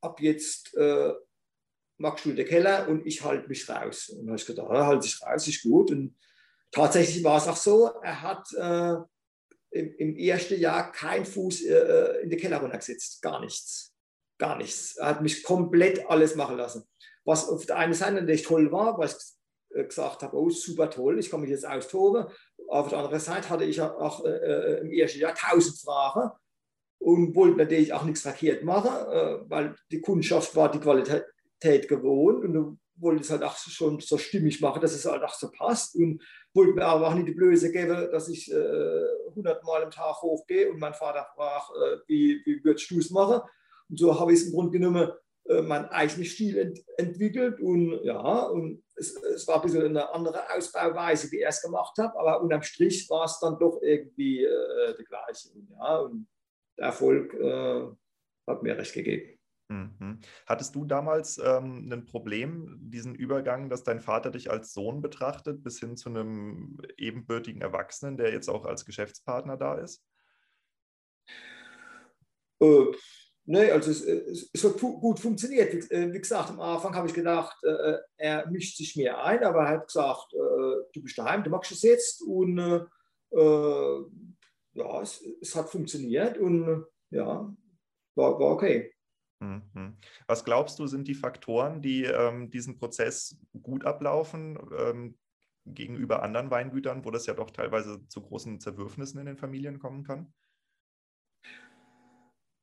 ab 0.00 0.20
jetzt 0.20 0.74
magst 1.98 2.24
du 2.24 2.32
den 2.32 2.46
Keller 2.46 2.88
und 2.88 3.06
ich 3.06 3.22
halte 3.22 3.48
mich 3.48 3.68
raus. 3.68 4.08
Und 4.08 4.28
habe 4.28 4.36
ich 4.36 4.46
gedacht, 4.46 4.68
ja, 4.70 4.86
halte 4.86 5.08
raus, 5.24 5.48
ist 5.48 5.62
gut. 5.62 5.90
Und 5.90 6.16
tatsächlich 6.70 7.22
war 7.24 7.38
es 7.38 7.48
auch 7.48 7.56
so, 7.56 7.90
er 8.02 8.22
hat 8.22 8.52
äh, 8.54 8.94
im, 9.70 9.94
im, 9.96 10.16
ersten 10.16 10.58
Jahr 10.60 10.92
keinen 10.92 11.24
Fuß 11.24 11.62
äh, 11.62 12.22
in 12.22 12.30
den 12.30 12.38
Keller 12.38 12.58
runtergesetzt, 12.58 13.22
gar 13.22 13.40
nichts. 13.40 13.92
Gar 14.38 14.58
nichts. 14.58 14.96
Er 14.96 15.08
hat 15.08 15.22
mich 15.22 15.42
komplett 15.42 16.08
alles 16.08 16.34
machen 16.34 16.56
lassen. 16.56 16.84
Was 17.24 17.48
auf 17.48 17.66
der 17.66 17.76
einen 17.76 17.94
Seite 17.94 18.14
natürlich 18.14 18.42
toll 18.42 18.70
war, 18.72 18.98
weil 18.98 19.08
ich 19.08 19.14
äh, 19.76 19.84
gesagt 19.84 20.22
habe, 20.22 20.36
oh, 20.36 20.50
super 20.50 20.90
toll, 20.90 21.18
ich 21.18 21.30
kann 21.30 21.40
mich 21.40 21.50
jetzt 21.50 21.66
austoben. 21.66 22.26
Auf 22.68 22.88
der 22.88 22.98
anderen 22.98 23.20
Seite 23.20 23.48
hatte 23.50 23.64
ich 23.64 23.80
auch 23.80 24.24
äh, 24.24 24.28
äh 24.28 24.80
im 24.80 24.90
ersten 24.90 25.20
Jahr 25.20 25.34
tausend 25.34 25.78
Fragen 25.78 26.30
und 26.98 27.34
wollte 27.34 27.58
natürlich 27.58 27.92
auch 27.92 28.04
nichts 28.04 28.22
verkehrt 28.22 28.64
machen, 28.64 28.90
äh, 28.90 29.50
weil 29.50 29.74
die 29.90 30.00
Kundschaft 30.00 30.54
war 30.56 30.70
die 30.70 30.80
Qualität 30.80 31.88
gewohnt 31.88 32.44
und 32.44 32.78
wollte 32.96 33.22
es 33.22 33.30
halt 33.30 33.42
auch 33.42 33.56
schon 33.56 34.00
so 34.00 34.18
stimmig 34.18 34.60
machen, 34.60 34.80
dass 34.80 34.94
es 34.94 35.04
halt 35.04 35.22
auch 35.22 35.34
so 35.34 35.50
passt 35.50 35.96
und 35.96 36.22
wollte 36.52 36.74
mir 36.74 36.84
aber 36.84 37.08
auch 37.08 37.14
nicht 37.14 37.28
die 37.28 37.34
Blöße 37.34 37.72
geben, 37.72 38.08
dass 38.10 38.28
ich 38.28 38.50
äh, 38.52 39.04
100 39.30 39.64
Mal 39.64 39.84
am 39.84 39.90
Tag 39.90 40.22
hochgehe 40.22 40.70
und 40.70 40.78
mein 40.78 40.94
Vater 40.94 41.26
fragt, 41.34 41.70
äh, 41.70 41.96
wie, 42.06 42.40
wie 42.44 42.64
würdest 42.64 42.90
du 42.90 42.98
es 42.98 43.10
machen? 43.10 43.40
Und 43.88 43.98
so 43.98 44.18
habe 44.18 44.32
ich 44.32 44.40
es 44.40 44.46
im 44.46 44.52
Grunde 44.52 44.78
genommen 44.78 45.10
äh, 45.46 45.62
meinen 45.62 45.86
eigenen 45.86 46.24
Stil 46.24 46.56
ent 46.56 46.80
entwickelt 46.96 47.60
und 47.60 48.02
ja, 48.04 48.44
und 48.46 48.82
es, 48.94 49.14
es, 49.16 49.46
war 49.46 49.56
ein 49.56 49.62
bisschen 49.62 49.84
eine 49.84 50.12
andere 50.14 50.42
Ausbauweise, 50.50 51.30
wie 51.32 51.40
er 51.40 51.50
es 51.50 51.60
gemacht 51.60 51.98
hat, 51.98 52.16
aber 52.16 52.40
unterm 52.40 52.62
Strich 52.62 53.10
war 53.10 53.24
es 53.24 53.38
dann 53.40 53.58
doch 53.58 53.80
irgendwie 53.82 54.44
äh, 54.44 54.96
der 54.96 55.04
gleiche. 55.04 55.50
Und, 55.54 55.68
ja, 55.70 55.98
und 55.98 56.26
der 56.78 56.86
Erfolg 56.86 57.34
äh, 57.34 57.86
hat 58.46 58.62
mir 58.62 58.76
recht 58.76 58.94
gegeben. 58.94 59.38
Mhm. 59.68 60.20
Hattest 60.46 60.74
du 60.74 60.84
damals 60.84 61.38
ähm, 61.38 61.90
ein 61.90 62.04
Problem, 62.04 62.78
diesen 62.80 63.14
Übergang, 63.14 63.70
dass 63.70 63.82
dein 63.82 64.00
Vater 64.00 64.30
dich 64.30 64.50
als 64.50 64.74
Sohn 64.74 65.00
betrachtet, 65.00 65.62
bis 65.62 65.80
hin 65.80 65.96
zu 65.96 66.10
einem 66.10 66.78
ebenbürtigen 66.98 67.62
Erwachsenen, 67.62 68.16
der 68.16 68.32
jetzt 68.32 68.48
auch 68.48 68.66
als 68.66 68.84
Geschäftspartner 68.84 69.56
da 69.56 69.78
ist? 69.78 70.04
Äh, 72.60 72.84
ne, 73.46 73.72
also 73.72 73.90
es, 73.90 74.02
es, 74.02 74.50
es, 74.52 74.64
hat 74.64 74.78
gut 74.78 75.18
funktioniert. 75.18 75.72
Wie, 75.72 75.94
äh, 75.94 76.12
wie, 76.12 76.20
gesagt, 76.20 76.50
am 76.50 76.60
Anfang 76.60 76.94
habe 76.94 77.08
ich 77.08 77.14
gedacht, 77.14 77.56
äh, 77.64 77.96
er 78.18 78.50
mischt 78.50 78.76
sich 78.76 78.96
mehr 78.96 79.24
ein, 79.24 79.42
aber 79.42 79.62
er 79.62 79.68
hat 79.68 79.86
gesagt, 79.86 80.34
äh, 80.34 80.84
du 80.92 81.02
bist 81.02 81.16
daheim, 81.16 81.42
du 81.42 81.50
machst 81.50 81.72
es 81.72 81.82
jetzt 81.82 82.22
und 82.22 82.58
äh, 82.58 82.84
äh, 83.34 84.04
ja, 84.74 85.00
es, 85.00 85.24
es, 85.40 85.54
hat 85.54 85.70
funktioniert 85.70 86.38
und 86.38 86.86
ja, 87.10 87.54
war, 88.14 88.38
war 88.38 88.52
okay. 88.52 88.92
Mhm. 89.40 89.96
Was 90.26 90.44
glaubst 90.44 90.78
du, 90.78 90.86
sind 90.86 91.08
die 91.08 91.14
Faktoren, 91.14 91.82
die 91.82 92.04
ähm, 92.04 92.50
diesen 92.50 92.76
Prozess 92.78 93.38
gut 93.62 93.84
ablaufen 93.84 94.58
ähm, 94.78 95.18
gegenüber 95.66 96.22
anderen 96.22 96.50
Weingütern, 96.50 97.04
wo 97.04 97.10
das 97.10 97.26
ja 97.26 97.34
doch 97.34 97.50
teilweise 97.50 98.06
zu 98.08 98.22
großen 98.22 98.60
Zerwürfnissen 98.60 99.20
in 99.20 99.26
den 99.26 99.38
Familien 99.38 99.78
kommen 99.78 100.04
kann? 100.04 100.32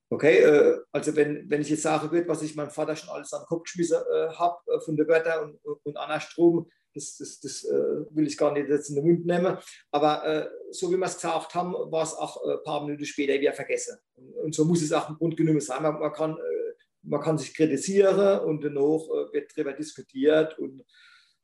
Okay, 0.09 0.39
äh, 0.39 0.79
also 0.91 1.15
wenn, 1.15 1.49
wenn 1.49 1.61
ich 1.61 1.69
jetzt 1.69 1.85
würde, 1.85 2.27
was 2.27 2.41
ich 2.41 2.55
meinem 2.55 2.69
Vater 2.69 2.95
schon 2.95 3.09
alles 3.09 3.31
an 3.31 3.43
den 3.43 3.47
Kopf 3.47 3.63
geschmissen 3.63 4.01
äh, 4.13 4.27
habe 4.33 4.57
äh, 4.67 4.79
von 4.81 4.97
der 4.97 5.07
Wörter 5.07 5.41
und, 5.41 5.57
und 5.63 5.97
Anna 5.97 6.19
Strom, 6.19 6.69
das, 6.93 7.17
das, 7.17 7.39
das 7.39 7.63
äh, 7.63 8.05
will 8.11 8.27
ich 8.27 8.37
gar 8.37 8.53
nicht 8.53 8.69
jetzt 8.69 8.89
in 8.89 8.95
den 8.95 9.05
Mund 9.05 9.25
nehmen. 9.25 9.57
Aber 9.91 10.25
äh, 10.25 10.47
so 10.71 10.91
wie 10.91 10.97
wir 10.97 11.05
es 11.05 11.15
gesagt 11.15 11.53
haben, 11.55 11.73
war 11.73 12.03
es 12.03 12.13
auch 12.13 12.43
ein 12.45 12.63
paar 12.63 12.85
Minuten 12.85 13.05
später 13.05 13.39
wieder 13.39 13.53
vergessen. 13.53 13.97
Und, 14.15 14.33
und 14.35 14.55
so 14.55 14.65
muss 14.65 14.81
es 14.81 14.91
auch 14.91 15.09
im 15.09 15.15
Grunde 15.17 15.35
genommen 15.35 15.61
sein. 15.61 15.83
Man, 15.83 15.99
man 15.99 16.13
kann 16.13 16.37
man 17.03 17.21
kann 17.21 17.37
sich 17.37 17.53
kritisieren 17.53 18.39
und 18.41 18.63
danach 18.63 18.79
äh, 18.81 19.33
wird 19.33 19.51
darüber 19.55 19.73
diskutiert 19.73 20.57
und, 20.59 20.83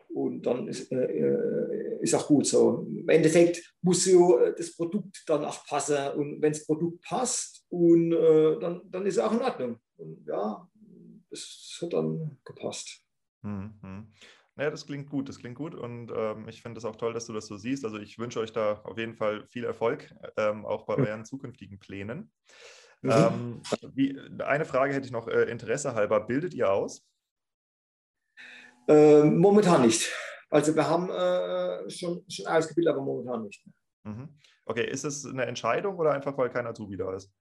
und 0.10 0.46
dann 0.46 0.68
ist, 0.68 0.92
äh, 0.92 1.06
äh, 1.06 2.02
ist 2.02 2.14
auch 2.16 2.28
gut 2.28 2.48
so. 2.48 2.86
Im 2.88 3.10
Endeffekt 3.10 3.76
muss 3.82 4.06
so 4.06 4.40
das 4.58 4.76
Produkt 4.76 5.24
dann 5.28 5.46
auch 5.46 5.66
passen 5.66 6.12
und 6.18 6.42
wenn 6.42 6.54
das 6.54 6.66
Produkt 6.66 7.02
passt 7.04 7.66
und 7.70 8.14
äh, 8.14 8.60
dann, 8.60 8.82
dann 8.90 9.06
ist 9.06 9.16
es 9.16 9.20
auch 9.20 9.34
in 9.34 9.42
Ordnung. 9.42 9.80
Und 9.98 10.26
ja, 10.28 10.68
es 11.32 11.80
hat 11.82 11.94
dann 11.94 12.38
gepasst. 12.46 13.02
Mhm. 13.42 13.77
Ja, 14.58 14.72
das 14.72 14.88
klingt 14.88 15.10
gut, 15.10 15.30
das 15.30 15.38
klingt 15.38 15.56
gut 15.56 15.76
und 15.76 16.12
ähm, 16.16 16.48
ich 16.50 16.64
finde 16.64 16.80
es 16.80 16.86
auch 16.86 16.96
toll, 16.96 17.14
dass 17.14 17.28
du 17.28 17.34
das 17.34 17.46
so 17.46 17.58
siehst. 17.58 17.86
Also 17.86 18.00
ich 18.00 18.18
wünsche 18.18 18.40
euch 18.40 18.52
da 18.52 18.82
auf 18.84 18.98
jeden 18.98 19.14
Fall 19.14 19.46
viel 19.48 19.64
Erfolg, 19.64 20.14
ähm, 20.36 20.66
auch 20.66 20.86
bei 20.86 20.96
euren 20.96 21.26
zukünftigen 21.26 21.78
Plänen. 21.78 22.32
Mhm. 23.02 23.12
Ähm, 23.12 23.62
wie, 23.94 24.20
eine 24.40 24.66
Frage 24.66 24.94
hätte 24.94 25.06
ich 25.06 25.12
noch 25.12 25.28
äh, 25.28 25.44
Interesse 25.44 25.94
halber. 25.94 26.22
Bildet 26.22 26.56
ihr 26.56 26.72
aus? 26.72 27.08
Äh, 28.88 29.24
momentan 29.24 29.84
nicht. 29.84 30.12
Also 30.50 30.76
wir 30.76 30.90
haben 30.90 31.10
äh, 31.10 31.90
schon, 31.92 32.26
schon 32.28 32.48
ausgebildet, 32.48 32.94
aber 32.94 33.04
momentan 33.04 33.44
nicht. 33.44 33.64
Mhm. 34.04 34.30
Okay, 34.66 34.90
ist 34.90 35.04
es 35.04 35.26
eine 35.26 35.46
Entscheidung 35.46 35.98
oder 35.98 36.14
einfach, 36.14 36.38
weil 36.38 36.50
keiner 36.50 36.70
Azubi 36.70 36.98
da 36.98 37.14
ist? 37.14 37.32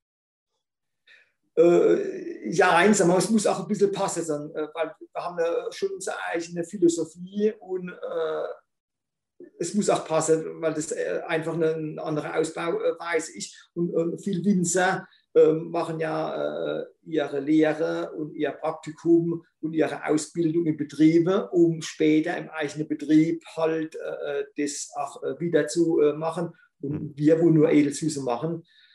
Äh, 1.57 2.51
ja, 2.51 2.77
einsam, 2.77 3.11
aber 3.11 3.19
es 3.19 3.31
muss 3.31 3.47
auch 3.47 3.61
ein 3.61 3.69
bisschen 3.69 3.91
passen, 3.91 4.27
dann, 4.27 4.51
äh, 4.51 4.69
weil 4.75 4.95
wir 4.99 5.25
haben 5.25 5.39
ja 5.39 5.73
schon 5.73 5.91
unsere 5.91 6.17
eigene 6.27 6.65
Philosophie 6.65 7.55
und 7.61 7.89
äh, 7.89 9.45
es 9.59 9.75
muss 9.75 9.91
auch 9.91 10.07
passen, 10.07 10.61
weil 10.61 10.75
das 10.75 10.93
äh, 10.93 11.23
einfach 11.27 11.55
eine 11.55 12.01
andere 12.03 12.35
Ausbauweise 12.35 13.37
ist 13.37 13.71
und, 13.75 13.91
und 13.91 14.23
viel 14.23 14.45
Winzer 14.45 15.09
ähm, 15.35 15.71
machen 15.71 15.99
ja 15.99 16.81
äh, 16.81 16.87
ihre 17.05 17.41
Lehre 17.41 18.13
und 18.13 18.35
ihr 18.35 18.53
Praktikum 18.53 19.45
und 19.61 19.73
ihre 19.73 20.07
Ausbildung 20.07 20.67
in 20.67 20.77
Betriebe, 20.77 21.49
um 21.51 21.81
später 21.83 22.37
im 22.37 22.51
eigenen 22.51 22.89
Betrieb 22.89 23.43
halt 23.57 23.97
äh, 23.97 24.45
das 24.57 24.91
auch 24.97 25.23
äh, 25.23 25.41
wieder 25.41 25.67
zu 25.69 26.01
äh, 26.01 26.13
machen. 26.13 26.53
Und 26.81 27.17
wir, 27.17 27.41
wo 27.41 27.49
nur 27.51 27.71
Edelsüße 27.71 28.23
machen, 28.23 28.63
äh, 28.63 28.86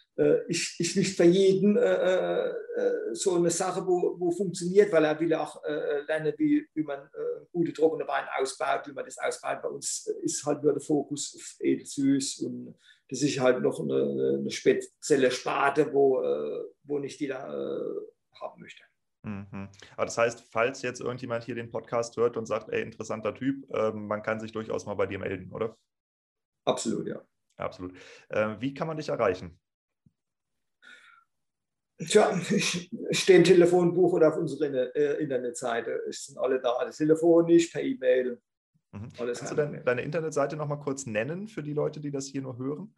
ist, 0.47 0.79
ist 0.79 0.97
nicht 0.97 1.15
für 1.15 1.23
jeden 1.23 1.77
äh, 1.77 2.51
so 3.13 3.35
eine 3.35 3.49
Sache, 3.49 3.85
wo, 3.85 4.19
wo 4.19 4.31
funktioniert, 4.31 4.91
weil 4.91 5.05
er 5.05 5.19
will 5.19 5.33
auch 5.33 5.61
lernen, 6.07 6.33
wie, 6.37 6.65
wie 6.73 6.83
man 6.83 7.09
gute 7.51 7.73
trockene 7.73 8.07
Wein 8.07 8.25
ausbaut, 8.39 8.87
wie 8.87 8.93
man 8.93 9.05
das 9.05 9.17
ausbaut. 9.17 9.61
Bei 9.61 9.69
uns 9.69 10.07
ist 10.23 10.45
halt 10.45 10.63
nur 10.63 10.73
der 10.73 10.81
Fokus 10.81 11.33
auf 11.35 11.55
Edelsüß 11.59 12.39
und 12.39 12.75
das 13.11 13.21
ist 13.21 13.39
halt 13.39 13.61
noch 13.61 13.79
eine, 13.81 14.37
eine 14.39 14.51
spezielle 14.51 15.31
Sparte, 15.31 15.93
wo, 15.93 16.21
äh, 16.21 16.63
wo 16.83 16.97
nicht 16.97 17.19
jeder 17.19 17.39
äh, 17.45 18.39
haben 18.39 18.61
möchte. 18.61 18.83
Mhm. 19.23 19.69
Aber 19.97 20.05
das 20.05 20.17
heißt, 20.17 20.45
falls 20.49 20.81
jetzt 20.81 21.01
irgendjemand 21.01 21.43
hier 21.43 21.55
den 21.55 21.69
Podcast 21.69 22.15
hört 22.15 22.37
und 22.37 22.45
sagt, 22.45 22.69
ey, 22.69 22.81
interessanter 22.81 23.35
Typ, 23.35 23.69
äh, 23.73 23.91
man 23.91 24.23
kann 24.23 24.39
sich 24.39 24.53
durchaus 24.53 24.85
mal 24.85 24.95
bei 24.95 25.07
dir 25.07 25.19
melden, 25.19 25.51
oder? 25.51 25.77
Absolut, 26.63 27.05
ja. 27.05 27.21
Absolut. 27.57 27.93
Äh, 28.29 28.55
wie 28.59 28.73
kann 28.73 28.87
man 28.87 28.97
dich 28.97 29.09
erreichen? 29.09 29.59
Tja, 32.07 32.39
ich 32.49 32.89
stehe 33.11 33.39
im 33.39 33.43
Telefonbuch 33.43 34.13
oder 34.13 34.29
auf 34.29 34.37
unserer 34.37 34.95
äh, 34.95 35.21
Internetseite. 35.21 36.01
Es 36.07 36.25
sind 36.25 36.37
alle 36.37 36.59
da, 36.59 36.71
alles 36.73 36.97
telefonisch, 36.97 37.67
per 37.67 37.83
E-Mail. 37.83 38.39
Mhm. 38.91 39.09
Kannst 39.15 39.51
du 39.51 39.55
denn 39.55 39.83
deine 39.85 40.01
Internetseite 40.01 40.55
noch 40.55 40.67
mal 40.67 40.77
kurz 40.77 41.05
nennen 41.05 41.47
für 41.47 41.61
die 41.63 41.73
Leute, 41.73 41.99
die 41.99 42.11
das 42.11 42.27
hier 42.27 42.41
nur 42.41 42.57
hören? 42.57 42.95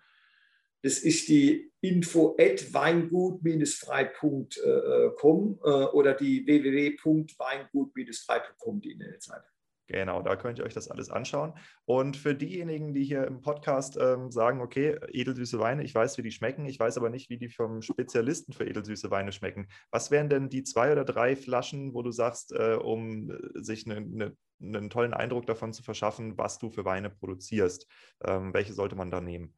Das 0.81 0.99
ist 0.99 1.27
die 1.29 1.71
info 1.79 2.35
at 2.37 2.73
weingut-frei.com 2.73 5.59
äh, 5.63 5.85
oder 5.93 6.13
die 6.13 6.45
www.weingut-frei.com, 6.45 8.81
die 8.81 8.91
Internetseite. 8.91 9.52
Genau, 9.87 10.21
da 10.21 10.37
könnt 10.37 10.59
ihr 10.59 10.65
euch 10.65 10.73
das 10.73 10.87
alles 10.87 11.09
anschauen. 11.09 11.53
Und 11.85 12.15
für 12.15 12.33
diejenigen, 12.33 12.93
die 12.93 13.03
hier 13.03 13.27
im 13.27 13.41
Podcast 13.41 13.97
ähm, 13.99 14.31
sagen, 14.31 14.61
okay, 14.61 14.97
edelsüße 15.09 15.59
Weine, 15.59 15.83
ich 15.83 15.93
weiß, 15.93 16.17
wie 16.17 16.21
die 16.21 16.31
schmecken, 16.31 16.65
ich 16.65 16.79
weiß 16.79 16.97
aber 16.97 17.09
nicht, 17.09 17.29
wie 17.29 17.37
die 17.37 17.49
vom 17.49 17.81
Spezialisten 17.81 18.53
für 18.53 18.65
edelsüße 18.65 19.11
Weine 19.11 19.33
schmecken. 19.33 19.67
Was 19.91 20.09
wären 20.09 20.29
denn 20.29 20.49
die 20.49 20.63
zwei 20.63 20.91
oder 20.93 21.03
drei 21.03 21.35
Flaschen, 21.35 21.93
wo 21.93 22.01
du 22.01 22.11
sagst, 22.11 22.53
äh, 22.53 22.75
um 22.75 23.29
äh, 23.29 23.61
sich 23.61 23.85
eine, 23.85 23.97
eine, 23.97 24.37
einen 24.61 24.89
tollen 24.89 25.13
Eindruck 25.13 25.47
davon 25.47 25.73
zu 25.73 25.83
verschaffen, 25.83 26.37
was 26.37 26.59
du 26.59 26.69
für 26.69 26.85
Weine 26.85 27.09
produzierst? 27.09 27.85
Ähm, 28.23 28.53
welche 28.53 28.73
sollte 28.73 28.95
man 28.95 29.11
da 29.11 29.19
nehmen? 29.19 29.53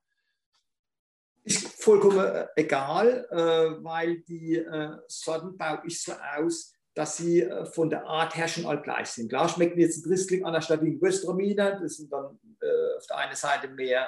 Ist 1.44 1.68
vollkommen 1.84 2.26
äh, 2.26 2.48
egal, 2.56 3.28
äh, 3.30 3.84
weil 3.84 4.22
die 4.22 4.56
äh, 4.56 4.98
Sorten 5.08 5.56
baue 5.56 5.84
ich 5.86 6.02
so 6.02 6.14
aus, 6.36 6.74
dass 6.96 7.18
sie 7.18 7.42
äh, 7.42 7.66
von 7.66 7.90
der 7.90 8.06
Art 8.06 8.36
her 8.36 8.48
schon 8.48 8.66
all 8.66 8.82
gleich 8.82 9.08
sind. 9.08 9.30
Klar 9.30 9.50
schmecken 9.50 9.80
jetzt 9.80 10.04
ein 10.04 10.10
Riesling 10.10 10.62
Stadt 10.62 10.82
wie 10.82 10.88
ein 10.88 11.00
Gewürztraminer, 11.00 11.80
das 11.82 11.98
sind 11.98 12.12
dann 12.12 12.40
äh, 12.62 12.98
auf 12.98 13.06
der 13.08 13.18
einen 13.18 13.36
Seite 13.36 13.68
mehr 13.68 14.08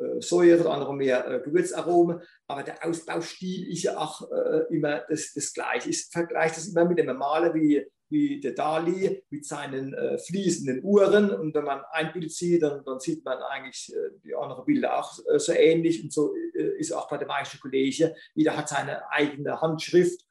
äh, 0.00 0.04
äh 0.04 0.20
Säure, 0.22 0.62
der 0.62 0.72
andere 0.72 0.94
mehr 0.94 1.28
äh, 1.28 1.40
Gewürzaromen, 1.40 2.20
aber 2.46 2.62
der 2.62 2.86
Ausbaustil 2.86 3.70
ist 3.70 3.82
ja 3.82 3.98
auch 3.98 4.30
äh, 4.30 4.74
immer 4.74 5.02
das, 5.08 5.32
das 5.34 5.52
Gleiche. 5.52 5.90
Ich 5.90 6.06
vergleiche 6.10 6.54
das 6.54 6.68
immer 6.68 6.84
mit 6.84 6.98
dem 6.98 7.16
Maler 7.16 7.52
wie, 7.52 7.84
wie 8.08 8.40
der 8.40 8.52
Dali 8.52 9.24
mit 9.30 9.44
seinen 9.44 9.96
fließenden 10.24 10.84
Uhren 10.84 11.30
und 11.30 11.52
wenn 11.54 11.64
man 11.64 11.80
ein 11.90 12.12
Bild 12.12 12.30
sieht, 12.30 12.62
dann, 12.62 12.84
dann 12.84 13.00
sieht 13.00 13.24
man 13.24 13.38
eigentlich 13.38 13.92
die 14.22 14.36
anderen 14.36 14.64
Bilder 14.64 14.98
auch 14.98 15.18
so 15.36 15.52
ähnlich 15.52 16.04
und 16.04 16.12
so 16.12 16.32
ist 16.78 16.92
auch 16.92 17.08
bei 17.08 17.16
der 17.16 17.26
meisten 17.26 17.58
Kollegen. 17.58 18.12
Jeder 18.34 18.56
hat 18.56 18.68
seine 18.68 19.10
eigene 19.10 19.60
Handschrift 19.60 20.23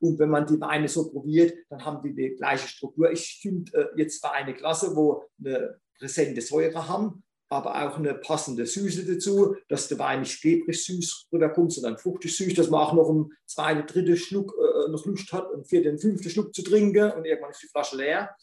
und 0.00 0.18
wenn 0.18 0.30
man 0.30 0.46
die 0.46 0.60
Weine 0.60 0.88
so 0.88 1.10
probiert, 1.10 1.54
dann 1.68 1.84
haben 1.84 2.02
die 2.02 2.14
die 2.14 2.34
gleiche 2.34 2.66
Struktur. 2.66 3.10
Ich 3.10 3.38
finde 3.40 3.72
äh, 3.74 4.00
jetzt 4.00 4.22
war 4.22 4.32
eine 4.32 4.54
Klasse, 4.54 4.96
wo 4.96 5.24
eine 5.38 5.78
präsente 5.98 6.40
Säure 6.40 6.88
haben, 6.88 7.22
aber 7.50 7.70
auch 7.84 7.98
eine 7.98 8.14
passende 8.14 8.64
Süße 8.64 9.04
dazu, 9.04 9.56
dass 9.68 9.88
der 9.88 9.98
Wein 9.98 10.20
nicht 10.20 10.40
klebrig 10.40 10.84
süß 10.84 11.28
rüberkommt, 11.32 11.72
sondern 11.72 11.98
fruchtig 11.98 12.34
süß, 12.36 12.54
dass 12.54 12.70
man 12.70 12.80
auch 12.80 12.94
noch 12.94 13.10
einen 13.10 13.32
zweiten, 13.44 13.86
dritten 13.86 14.16
Schluck 14.16 14.54
äh, 14.56 14.90
noch 14.90 15.04
Lust 15.04 15.32
hat, 15.32 15.52
einen 15.52 15.64
vierten, 15.64 15.98
fünften 15.98 16.30
Schluck 16.30 16.54
zu 16.54 16.62
trinken 16.62 17.10
und 17.12 17.24
irgendwann 17.24 17.50
ist 17.50 17.62
die 17.62 17.68
Flasche 17.68 17.96
leer. 17.96 18.34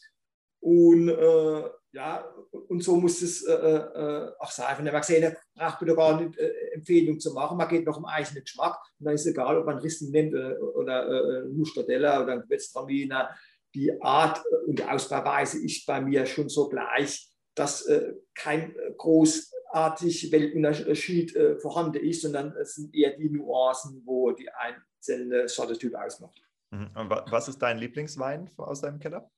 Und 0.59 1.09
äh, 1.09 1.63
ja, 1.93 2.25
und 2.67 2.83
so 2.83 2.97
muss 2.97 3.21
es 3.21 3.43
äh, 3.45 3.53
äh, 3.53 4.31
auch 4.39 4.51
sein. 4.51 4.77
Wenn 4.77 4.85
der 4.85 4.99
gesehen 4.99 5.35
braucht 5.55 5.81
man 5.81 5.95
gar 5.95 6.21
nicht 6.21 6.37
äh, 6.37 6.51
Empfehlung 6.73 7.19
zu 7.19 7.33
machen. 7.33 7.57
Man 7.57 7.69
geht 7.69 7.85
noch 7.85 7.97
im 7.97 8.05
eigenen 8.05 8.43
Geschmack. 8.43 8.77
Und 8.99 9.05
dann 9.05 9.15
ist 9.15 9.21
es 9.21 9.31
egal, 9.31 9.57
ob 9.57 9.65
man 9.65 9.77
Riesling 9.77 10.11
nimmt 10.11 10.33
äh, 10.33 10.57
oder 10.57 11.07
äh, 11.07 11.39
Lustadella 11.47 12.21
oder 12.21 12.33
ein 12.33 12.41
Gewürztraminer. 12.41 13.29
Die 13.73 14.01
Art 14.01 14.41
und 14.65 14.79
die 14.79 14.83
Ausbauweise 14.83 15.63
ist 15.63 15.85
bei 15.85 16.01
mir 16.01 16.25
schon 16.25 16.49
so 16.49 16.67
gleich, 16.67 17.31
dass 17.55 17.85
äh, 17.85 18.13
kein 18.35 18.75
großartig 18.97 20.31
Weltunterschied 20.31 21.35
äh, 21.35 21.57
vorhanden 21.57 22.03
ist, 22.03 22.21
sondern 22.21 22.55
es 22.57 22.75
sind 22.75 22.93
eher 22.93 23.15
die 23.15 23.29
Nuancen, 23.29 24.01
wo 24.05 24.31
die 24.31 24.49
einzelne 24.49 25.47
Sortetyp 25.47 25.95
ausmacht. 25.95 26.41
Mhm. 26.71 26.89
Und 26.95 27.09
was 27.09 27.47
ist 27.47 27.59
dein 27.59 27.77
Lieblingswein 27.77 28.49
aus 28.57 28.81
deinem 28.81 28.99
Keller? 28.99 29.29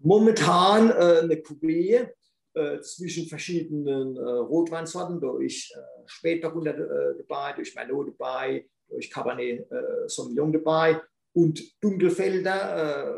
Momentan 0.00 0.90
äh, 0.90 1.20
eine 1.22 1.36
Cuvée 1.36 2.08
äh, 2.54 2.80
zwischen 2.80 3.26
verschiedenen 3.26 4.16
äh, 4.16 4.20
Rotweinsorten, 4.20 5.20
durch 5.20 5.72
äh, 5.74 5.80
Spätburgunder 6.06 6.76
äh, 6.76 7.18
dabei, 7.18 7.52
durch 7.54 7.74
Merlot 7.74 8.08
dabei, 8.08 8.66
durch 8.88 9.10
Cabernet 9.10 9.70
äh, 9.70 10.08
Sauvignon 10.08 10.52
dabei 10.52 11.00
und 11.32 11.62
Dunkelfelder 11.82 13.10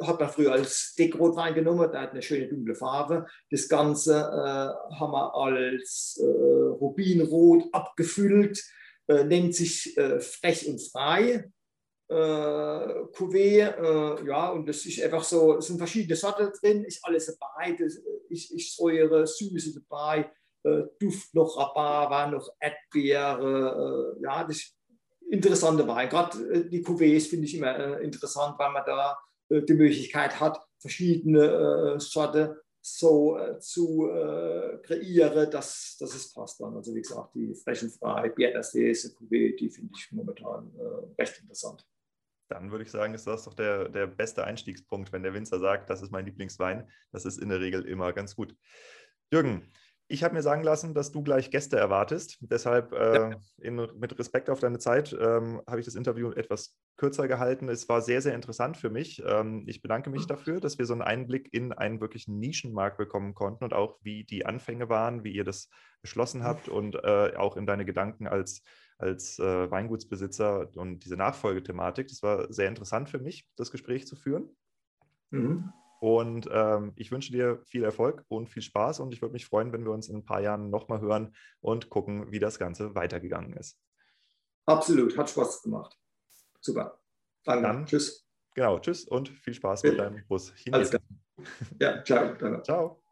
äh, 0.00 0.04
hat 0.06 0.18
man 0.18 0.30
früher 0.30 0.52
als 0.52 0.94
Deckrotwein 0.98 1.54
genommen, 1.54 1.90
der 1.92 2.00
hat 2.00 2.12
eine 2.12 2.22
schöne 2.22 2.48
dunkle 2.48 2.74
Farbe. 2.74 3.26
Das 3.50 3.68
Ganze 3.68 4.24
haben 4.24 5.12
wir 5.12 5.34
als 5.36 6.18
Rubinrot 6.20 7.66
abgefüllt, 7.72 8.60
nennt 9.06 9.54
sich 9.54 9.94
Frech 10.18 10.66
und 10.66 10.82
Frei. 10.82 11.52
Äh, 12.12 13.06
Cuvée, 13.16 13.60
äh, 13.60 14.26
ja, 14.26 14.50
und 14.50 14.68
das 14.68 14.84
ist 14.84 15.00
einfach 15.02 15.24
so, 15.24 15.56
es 15.56 15.66
sind 15.66 15.78
verschiedene 15.78 16.14
Sorten 16.14 16.52
drin, 16.60 16.84
ist 16.84 17.02
alles 17.02 17.26
dabei, 17.26 17.72
das, 17.72 17.98
ist, 18.28 18.50
ist 18.50 18.76
Säure, 18.76 19.26
Süße 19.26 19.80
dabei, 19.80 20.30
äh, 20.62 20.82
Duft 20.98 21.34
noch 21.34 21.56
Rhabarber, 21.56 22.30
noch 22.30 22.50
Erdbeere, 22.60 24.16
äh, 24.18 24.22
ja, 24.22 24.44
das 24.44 24.56
ist 24.56 24.76
interessante 25.30 25.88
Wein. 25.88 26.10
Gerade 26.10 26.38
äh, 26.52 26.68
die 26.68 26.84
Cuvées 26.84 27.26
finde 27.28 27.46
ich 27.46 27.56
immer 27.56 27.78
äh, 27.78 28.04
interessant, 28.04 28.58
weil 28.58 28.72
man 28.72 28.84
da 28.84 29.18
die 29.50 29.74
Möglichkeit 29.74 30.40
hat, 30.40 30.66
verschiedene 30.78 32.00
Sorten 32.00 32.56
so 32.80 33.38
zu 33.58 34.08
kreieren, 34.82 35.50
dass, 35.50 35.94
dass 36.00 36.14
es 36.14 36.32
passt 36.32 36.58
dann. 36.58 36.74
Also 36.74 36.94
wie 36.94 37.02
gesagt, 37.02 37.34
die 37.34 37.54
frechen 37.54 37.90
Frei, 37.90 38.30
Bierterstese, 38.30 39.14
Cuvée, 39.14 39.54
die 39.54 39.68
finde 39.68 39.92
ich 39.94 40.10
momentan 40.10 40.72
recht 41.18 41.38
interessant 41.38 41.86
dann 42.52 42.70
würde 42.70 42.84
ich 42.84 42.90
sagen, 42.90 43.14
ist 43.14 43.26
das 43.26 43.44
doch 43.44 43.54
der, 43.54 43.88
der 43.88 44.06
beste 44.06 44.44
Einstiegspunkt, 44.44 45.12
wenn 45.12 45.22
der 45.22 45.34
Winzer 45.34 45.58
sagt, 45.58 45.90
das 45.90 46.02
ist 46.02 46.12
mein 46.12 46.26
Lieblingswein. 46.26 46.88
Das 47.10 47.24
ist 47.24 47.38
in 47.38 47.48
der 47.48 47.60
Regel 47.60 47.84
immer 47.84 48.12
ganz 48.12 48.36
gut. 48.36 48.54
Jürgen, 49.30 49.72
ich 50.08 50.22
habe 50.22 50.34
mir 50.34 50.42
sagen 50.42 50.62
lassen, 50.62 50.92
dass 50.92 51.10
du 51.10 51.22
gleich 51.22 51.50
Gäste 51.50 51.78
erwartest. 51.78 52.36
Deshalb 52.40 52.92
äh, 52.92 53.14
ja. 53.14 53.30
in, 53.58 53.76
mit 53.96 54.18
Respekt 54.18 54.50
auf 54.50 54.60
deine 54.60 54.78
Zeit 54.78 55.16
ähm, 55.18 55.62
habe 55.66 55.80
ich 55.80 55.86
das 55.86 55.94
Interview 55.94 56.32
etwas 56.32 56.76
kürzer 56.98 57.28
gehalten. 57.28 57.70
Es 57.70 57.88
war 57.88 58.02
sehr, 58.02 58.20
sehr 58.20 58.34
interessant 58.34 58.76
für 58.76 58.90
mich. 58.90 59.22
Ähm, 59.26 59.64
ich 59.66 59.80
bedanke 59.80 60.10
mich 60.10 60.26
dafür, 60.26 60.60
dass 60.60 60.78
wir 60.78 60.84
so 60.84 60.92
einen 60.92 61.00
Einblick 61.00 61.48
in 61.54 61.72
einen 61.72 62.02
wirklichen 62.02 62.38
Nischenmarkt 62.38 62.98
bekommen 62.98 63.32
konnten 63.32 63.64
und 63.64 63.72
auch 63.72 63.98
wie 64.02 64.24
die 64.24 64.44
Anfänge 64.44 64.90
waren, 64.90 65.24
wie 65.24 65.32
ihr 65.32 65.44
das 65.44 65.70
beschlossen 66.02 66.44
habt 66.44 66.68
und 66.68 66.96
äh, 66.96 67.34
auch 67.36 67.56
in 67.56 67.64
deine 67.64 67.86
Gedanken 67.86 68.26
als 68.26 68.62
als 69.02 69.38
äh, 69.40 69.70
Weingutsbesitzer 69.70 70.70
und 70.76 71.04
diese 71.04 71.16
Nachfolgethematik. 71.16 72.06
Das 72.08 72.22
war 72.22 72.52
sehr 72.52 72.68
interessant 72.68 73.10
für 73.10 73.18
mich, 73.18 73.48
das 73.56 73.72
Gespräch 73.72 74.06
zu 74.06 74.14
führen. 74.14 74.48
Mhm. 75.30 75.72
Und 76.00 76.48
ähm, 76.50 76.92
ich 76.96 77.10
wünsche 77.10 77.32
dir 77.32 77.60
viel 77.64 77.84
Erfolg 77.84 78.24
und 78.28 78.48
viel 78.48 78.62
Spaß 78.62 79.00
und 79.00 79.12
ich 79.12 79.22
würde 79.22 79.32
mich 79.32 79.46
freuen, 79.46 79.72
wenn 79.72 79.84
wir 79.84 79.92
uns 79.92 80.08
in 80.08 80.16
ein 80.16 80.24
paar 80.24 80.40
Jahren 80.40 80.70
nochmal 80.70 81.00
hören 81.00 81.34
und 81.60 81.90
gucken, 81.90 82.30
wie 82.30 82.38
das 82.38 82.58
Ganze 82.58 82.94
weitergegangen 82.94 83.52
ist. 83.54 83.78
Absolut, 84.66 85.16
hat 85.18 85.30
Spaß 85.30 85.62
gemacht. 85.62 85.98
Super. 86.60 86.98
Danke. 87.44 87.62
Dann, 87.62 87.86
tschüss. 87.86 88.26
Genau, 88.54 88.78
tschüss 88.78 89.04
und 89.04 89.28
viel 89.28 89.54
Spaß 89.54 89.82
mit 89.82 89.98
deinem 89.98 90.24
Bus. 90.28 90.52
Alles 90.70 90.90
klar. 90.90 91.02
Ja, 91.80 92.04
ciao. 92.04 92.34
Danke. 92.34 92.62
Ciao. 92.62 93.02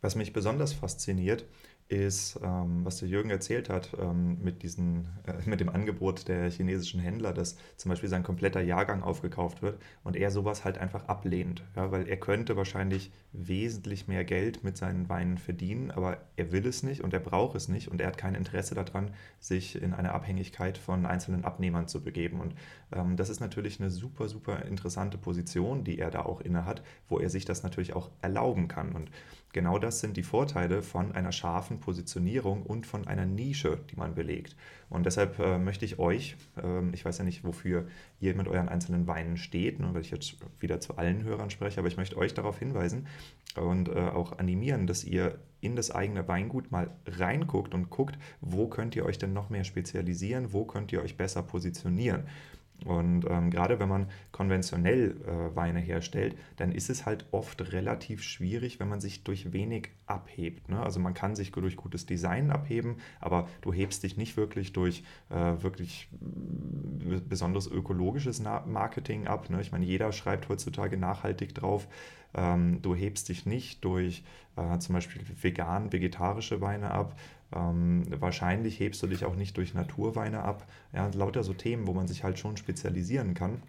Was 0.00 0.14
mich 0.14 0.34
besonders 0.34 0.74
fasziniert, 0.74 1.46
ist, 1.88 2.40
ähm, 2.42 2.84
was 2.84 2.98
der 2.98 3.08
Jürgen 3.08 3.30
erzählt 3.30 3.68
hat, 3.68 3.90
ähm, 4.00 4.42
mit, 4.42 4.62
diesen, 4.62 5.08
äh, 5.26 5.34
mit 5.48 5.60
dem 5.60 5.68
Angebot 5.68 6.28
der 6.28 6.50
chinesischen 6.50 7.00
Händler, 7.00 7.32
dass 7.32 7.56
zum 7.76 7.90
Beispiel 7.90 8.08
sein 8.08 8.22
kompletter 8.22 8.62
Jahrgang 8.62 9.02
aufgekauft 9.02 9.60
wird 9.60 9.78
und 10.02 10.16
er 10.16 10.30
sowas 10.30 10.64
halt 10.64 10.78
einfach 10.78 11.08
ablehnt. 11.08 11.62
Ja, 11.76 11.92
weil 11.92 12.08
er 12.08 12.16
könnte 12.16 12.56
wahrscheinlich 12.56 13.12
wesentlich 13.32 14.08
mehr 14.08 14.24
Geld 14.24 14.64
mit 14.64 14.76
seinen 14.76 15.08
Weinen 15.08 15.36
verdienen, 15.36 15.90
aber 15.90 16.18
er 16.36 16.52
will 16.52 16.66
es 16.66 16.82
nicht 16.82 17.02
und 17.02 17.12
er 17.12 17.20
braucht 17.20 17.56
es 17.56 17.68
nicht 17.68 17.88
und 17.88 18.00
er 18.00 18.06
hat 18.06 18.16
kein 18.16 18.34
Interesse 18.34 18.74
daran, 18.74 19.10
sich 19.38 19.80
in 19.80 19.92
eine 19.92 20.12
Abhängigkeit 20.12 20.78
von 20.78 21.04
einzelnen 21.04 21.44
Abnehmern 21.44 21.86
zu 21.88 22.02
begeben. 22.02 22.40
Und 22.40 22.54
ähm, 22.92 23.16
das 23.16 23.28
ist 23.28 23.40
natürlich 23.40 23.80
eine 23.80 23.90
super, 23.90 24.28
super 24.28 24.64
interessante 24.64 25.18
Position, 25.18 25.84
die 25.84 25.98
er 25.98 26.10
da 26.10 26.20
auch 26.24 26.40
inne 26.40 26.64
hat, 26.64 26.82
wo 27.08 27.18
er 27.18 27.28
sich 27.28 27.44
das 27.44 27.62
natürlich 27.62 27.94
auch 27.94 28.10
erlauben 28.22 28.68
kann. 28.68 28.92
Und 28.92 29.10
Genau 29.54 29.78
das 29.78 30.00
sind 30.00 30.16
die 30.16 30.24
Vorteile 30.24 30.82
von 30.82 31.12
einer 31.12 31.30
scharfen 31.30 31.78
Positionierung 31.78 32.64
und 32.64 32.86
von 32.86 33.06
einer 33.06 33.24
Nische, 33.24 33.78
die 33.88 33.94
man 33.94 34.16
belegt. 34.16 34.56
Und 34.90 35.06
deshalb 35.06 35.38
äh, 35.38 35.58
möchte 35.58 35.84
ich 35.84 36.00
euch, 36.00 36.34
äh, 36.60 36.90
ich 36.92 37.04
weiß 37.04 37.18
ja 37.18 37.24
nicht, 37.24 37.44
wofür 37.44 37.86
ihr 38.18 38.34
mit 38.34 38.48
euren 38.48 38.68
einzelnen 38.68 39.06
Weinen 39.06 39.36
steht, 39.36 39.78
nur 39.78 39.94
weil 39.94 40.00
ich 40.00 40.10
jetzt 40.10 40.34
wieder 40.58 40.80
zu 40.80 40.96
allen 40.96 41.22
Hörern 41.22 41.50
spreche, 41.50 41.78
aber 41.78 41.86
ich 41.86 41.96
möchte 41.96 42.16
euch 42.16 42.34
darauf 42.34 42.58
hinweisen 42.58 43.06
und 43.54 43.88
äh, 43.90 43.92
auch 43.92 44.40
animieren, 44.40 44.88
dass 44.88 45.04
ihr 45.04 45.38
in 45.60 45.76
das 45.76 45.92
eigene 45.92 46.26
Weingut 46.26 46.72
mal 46.72 46.90
reinguckt 47.06 47.74
und 47.74 47.90
guckt, 47.90 48.18
wo 48.40 48.66
könnt 48.66 48.96
ihr 48.96 49.06
euch 49.06 49.18
denn 49.18 49.32
noch 49.32 49.50
mehr 49.50 49.62
spezialisieren, 49.62 50.52
wo 50.52 50.64
könnt 50.64 50.90
ihr 50.90 51.00
euch 51.00 51.16
besser 51.16 51.44
positionieren. 51.44 52.24
Und 52.84 53.24
ähm, 53.30 53.50
gerade 53.50 53.78
wenn 53.78 53.88
man 53.88 54.08
konventionell 54.30 55.16
äh, 55.26 55.56
Weine 55.56 55.80
herstellt, 55.80 56.36
dann 56.56 56.72
ist 56.72 56.90
es 56.90 57.06
halt 57.06 57.24
oft 57.30 57.72
relativ 57.72 58.22
schwierig, 58.22 58.78
wenn 58.78 58.88
man 58.88 59.00
sich 59.00 59.24
durch 59.24 59.52
wenig 59.52 59.88
abhebt. 60.06 60.68
Ne? 60.68 60.82
Also 60.82 61.00
man 61.00 61.14
kann 61.14 61.34
sich 61.34 61.50
durch 61.52 61.76
gutes 61.76 62.04
Design 62.04 62.50
abheben, 62.50 62.96
aber 63.20 63.48
du 63.62 63.72
hebst 63.72 64.02
dich 64.02 64.16
nicht 64.16 64.36
wirklich 64.36 64.72
durch 64.72 65.02
äh, 65.30 65.62
wirklich 65.62 66.08
besonders 67.28 67.66
ökologisches 67.66 68.42
Marketing 68.66 69.28
ab. 69.28 69.48
Ne? 69.48 69.60
Ich 69.60 69.72
meine, 69.72 69.86
jeder 69.86 70.12
schreibt 70.12 70.48
heutzutage 70.48 70.98
nachhaltig 70.98 71.54
drauf. 71.54 71.88
Ähm, 72.34 72.82
du 72.82 72.94
hebst 72.94 73.28
dich 73.28 73.46
nicht 73.46 73.84
durch 73.84 74.24
äh, 74.56 74.78
zum 74.78 74.94
Beispiel 74.94 75.22
vegan, 75.40 75.92
vegetarische 75.92 76.60
Weine 76.60 76.90
ab. 76.90 77.16
Ähm, 77.54 78.04
wahrscheinlich 78.20 78.80
hebst 78.80 79.02
du 79.02 79.06
dich 79.06 79.24
auch 79.24 79.36
nicht 79.36 79.56
durch 79.56 79.74
Naturweine 79.74 80.42
ab. 80.42 80.66
Ja, 80.92 81.08
lauter 81.14 81.42
so 81.42 81.54
Themen, 81.54 81.86
wo 81.86 81.92
man 81.92 82.08
sich 82.08 82.24
halt 82.24 82.38
schon 82.38 82.56
spezialisieren 82.56 83.34
kann. 83.34 83.62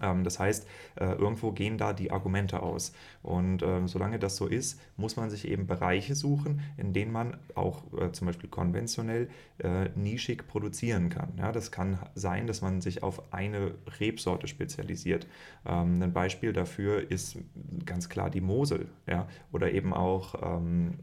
Ähm, 0.00 0.24
das 0.24 0.38
heißt, 0.38 0.66
äh, 0.96 1.12
irgendwo 1.12 1.52
gehen 1.52 1.78
da 1.78 1.92
die 1.92 2.10
Argumente 2.10 2.62
aus. 2.62 2.92
Und 3.22 3.62
äh, 3.62 3.86
solange 3.86 4.18
das 4.18 4.36
so 4.36 4.46
ist, 4.46 4.80
muss 4.96 5.16
man 5.16 5.30
sich 5.30 5.48
eben 5.48 5.66
Bereiche 5.66 6.14
suchen, 6.14 6.62
in 6.76 6.92
denen 6.92 7.12
man 7.12 7.36
auch 7.54 7.82
äh, 7.98 8.12
zum 8.12 8.26
Beispiel 8.26 8.48
konventionell 8.48 9.28
äh, 9.58 9.88
nischig 9.94 10.46
produzieren 10.46 11.08
kann. 11.08 11.32
Das 11.36 11.70
kann 11.72 11.98
sein, 12.14 12.46
dass 12.46 12.62
man 12.62 12.80
sich 12.80 13.02
auf 13.02 13.32
eine 13.32 13.74
Rebsorte 13.98 14.46
spezialisiert. 14.46 15.26
Ähm, 15.66 16.02
ein 16.02 16.12
Beispiel 16.12 16.52
dafür 16.52 17.10
ist 17.10 17.38
ganz 17.84 18.08
klar 18.08 18.30
die 18.30 18.40
Mosel 18.40 18.88
oder 19.52 19.72
eben 19.72 19.92
auch 19.92 20.34
ähm, 20.42 20.94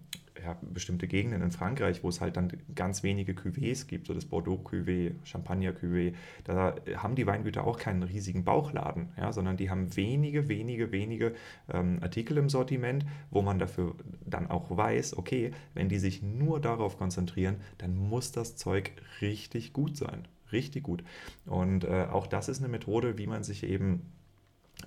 ja, 0.43 0.57
bestimmte 0.61 1.07
Gegenden 1.07 1.41
in 1.41 1.51
Frankreich, 1.51 2.03
wo 2.03 2.09
es 2.09 2.21
halt 2.21 2.37
dann 2.37 2.51
ganz 2.75 3.03
wenige 3.03 3.33
Cuvées 3.33 3.87
gibt, 3.87 4.07
so 4.07 4.13
das 4.13 4.25
Bordeaux-Cuvée, 4.25 5.13
Champagner-Cuvée, 5.23 6.13
da 6.43 6.75
haben 6.97 7.15
die 7.15 7.27
Weingüter 7.27 7.65
auch 7.65 7.77
keinen 7.77 8.03
riesigen 8.03 8.43
Bauchladen, 8.43 9.09
ja, 9.17 9.31
sondern 9.31 9.57
die 9.57 9.69
haben 9.69 9.95
wenige, 9.95 10.47
wenige, 10.47 10.91
wenige 10.91 11.33
ähm, 11.71 11.99
Artikel 12.01 12.37
im 12.37 12.49
Sortiment, 12.49 13.05
wo 13.31 13.41
man 13.41 13.59
dafür 13.59 13.95
dann 14.25 14.47
auch 14.47 14.75
weiß, 14.75 15.17
okay, 15.17 15.51
wenn 15.73 15.89
die 15.89 15.99
sich 15.99 16.21
nur 16.21 16.59
darauf 16.59 16.97
konzentrieren, 16.97 17.57
dann 17.77 17.95
muss 17.95 18.31
das 18.31 18.55
Zeug 18.55 18.91
richtig 19.21 19.73
gut 19.73 19.97
sein. 19.97 20.27
Richtig 20.51 20.83
gut. 20.83 21.03
Und 21.45 21.83
äh, 21.83 22.07
auch 22.09 22.25
das 22.25 22.47
ist 22.47 22.59
eine 22.59 22.69
Methode, 22.69 23.17
wie 23.17 23.27
man 23.27 23.43
sich 23.43 23.63
eben 23.63 24.13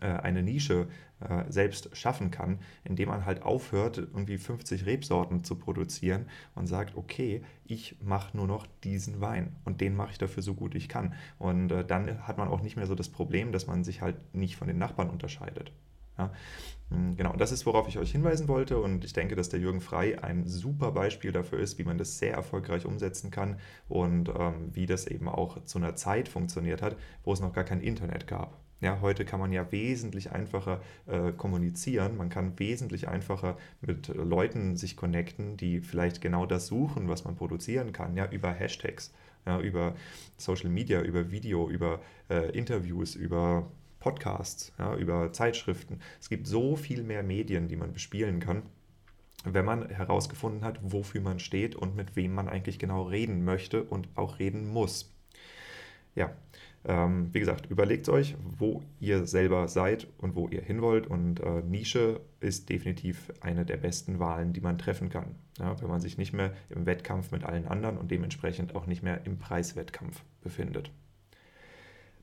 eine 0.01 0.43
Nische 0.43 0.89
äh, 1.21 1.51
selbst 1.51 1.95
schaffen 1.97 2.31
kann, 2.31 2.61
indem 2.85 3.09
man 3.11 3.27
halt 3.27 3.43
aufhört, 3.43 3.99
irgendwie 3.99 4.39
50 4.39 4.87
Rebsorten 4.87 5.45
zu 5.45 5.57
produzieren 5.57 6.27
und 6.55 6.67
sagt, 6.67 6.97
okay, 6.97 7.43
ich 7.65 7.97
mache 8.01 8.37
nur 8.37 8.47
noch 8.47 8.67
diesen 8.85 9.21
Wein 9.21 9.55
und 9.65 9.81
den 9.81 9.95
mache 9.95 10.13
ich 10.13 10.19
dafür 10.19 10.43
so 10.43 10.55
gut 10.55 10.75
ich 10.75 10.89
kann. 10.89 11.15
Und 11.39 11.73
äh, 11.73 11.85
dann 11.85 12.27
hat 12.27 12.39
man 12.39 12.49
auch 12.49 12.63
nicht 12.63 12.77
mehr 12.77 12.87
so 12.87 12.95
das 12.95 13.11
Problem, 13.11 13.53
dass 13.53 13.67
man 13.67 13.85
sich 13.85 14.01
halt 14.01 14.17
nicht 14.35 14.57
von 14.57 14.67
den 14.67 14.79
Nachbarn 14.79 15.11
unterscheidet. 15.11 15.73
Ja, 16.17 16.33
hm, 16.91 17.17
genau, 17.17 17.35
das 17.35 17.53
ist, 17.53 17.67
worauf 17.67 17.89
ich 17.89 17.99
euch 17.99 18.13
hinweisen 18.13 18.49
wollte 18.49 18.79
und 18.79 19.05
ich 19.05 19.13
denke, 19.13 19.37
dass 19.37 19.49
der 19.49 19.61
Jürgen 19.61 19.81
Frei 19.81 20.23
ein 20.23 20.47
super 20.47 20.93
Beispiel 20.93 21.33
dafür 21.33 21.59
ist, 21.59 21.79
wie 21.79 21.85
man 21.85 21.99
das 21.99 22.19
sehr 22.19 22.35
erfolgreich 22.35 22.87
umsetzen 22.87 23.31
kann 23.31 23.59
und 23.89 24.29
ähm, 24.29 24.71
wie 24.73 24.87
das 24.87 25.07
eben 25.07 25.29
auch 25.29 25.65
zu 25.65 25.79
einer 25.79 25.97
Zeit 25.97 26.29
funktioniert 26.29 26.83
hat, 26.83 26.97
wo 27.25 27.33
es 27.33 27.41
noch 27.41 27.53
gar 27.53 27.65
kein 27.65 27.81
Internet 27.81 28.27
gab. 28.27 28.59
Ja, 28.81 29.01
heute 29.03 29.25
kann 29.27 29.41
man 29.41 29.53
ja 29.53 29.71
wesentlich 29.73 30.33
einfacher 30.33 30.81
äh, 31.07 31.33
kommunizieren. 31.33 32.17
Man 32.17 32.31
kann 32.31 32.59
wesentlich 32.59 33.09
einfacher 33.09 33.59
mit 33.83 34.09
Leuten 34.09 34.77
sich 34.77 34.97
connecten, 34.97 35.57
die 35.57 35.81
vielleicht 35.81 36.21
genau 36.21 36.47
das 36.47 36.67
suchen, 36.67 37.09
was 37.09 37.25
man 37.25 37.37
produzieren 37.37 37.93
kann, 37.93 38.17
ja, 38.17 38.31
über 38.31 38.51
Hashtags, 38.53 39.13
ja, 39.45 39.61
über 39.61 39.95
Social 40.39 40.71
Media, 40.71 41.03
über 41.03 41.31
Video, 41.31 41.69
über 41.69 42.01
äh, 42.31 42.51
Interviews, 42.57 43.15
über 43.15 43.71
Podcasts, 43.99 44.73
ja, 44.79 44.97
über 44.97 45.31
Zeitschriften. 45.33 46.01
Es 46.19 46.31
gibt 46.31 46.47
so 46.47 46.75
viel 46.77 47.03
mehr 47.03 47.23
Medien, 47.23 47.69
die 47.69 47.77
man 47.77 47.93
bespielen 47.93 48.41
kann 48.41 48.63
wenn 49.45 49.65
man 49.65 49.89
herausgefunden 49.89 50.65
hat, 50.65 50.79
wofür 50.83 51.21
man 51.21 51.41
steht 51.41 51.75
und 51.75 51.97
mit 51.97 52.17
wem 52.17 52.35
man 52.35 52.49
eigentlich 52.49 52.79
genau 52.79 53.03
reden 53.03 53.45
möchte 53.45 53.83
und 53.83 54.09
auch 54.15 54.39
reden 54.39 54.69
muss. 54.69 55.15
Ja, 56.15 56.33
Ähm, 56.85 57.29
wie 57.33 57.41
gesagt, 57.41 57.71
überlegt 57.71 58.09
euch, 58.09 58.37
wo 58.59 58.83
ihr 59.01 59.27
selber 59.27 59.69
seid 59.69 60.07
und 60.19 60.35
wo 60.35 60.49
ihr 60.49 60.63
hin 60.63 60.81
wollt. 60.81 61.07
Und 61.07 61.41
äh, 61.41 61.63
Nische 61.63 62.21
ist 62.41 62.71
definitiv 62.71 63.33
eine 63.41 63.67
der 63.67 63.77
besten 63.77 64.19
Wahlen, 64.19 64.53
die 64.53 64.63
man 64.63 64.79
treffen 64.79 65.11
kann. 65.11 65.35
Ja, 65.59 65.81
wenn 65.81 65.89
man 65.89 66.01
sich 66.01 66.17
nicht 66.17 66.33
mehr 66.33 66.53
im 66.71 66.87
Wettkampf 66.87 67.33
mit 67.33 67.45
allen 67.45 67.67
anderen 67.67 67.99
und 67.99 68.11
dementsprechend 68.11 68.75
auch 68.75 68.87
nicht 68.87 69.03
mehr 69.03 69.27
im 69.27 69.39
Preiswettkampf 69.39 70.23
befindet. 70.41 70.91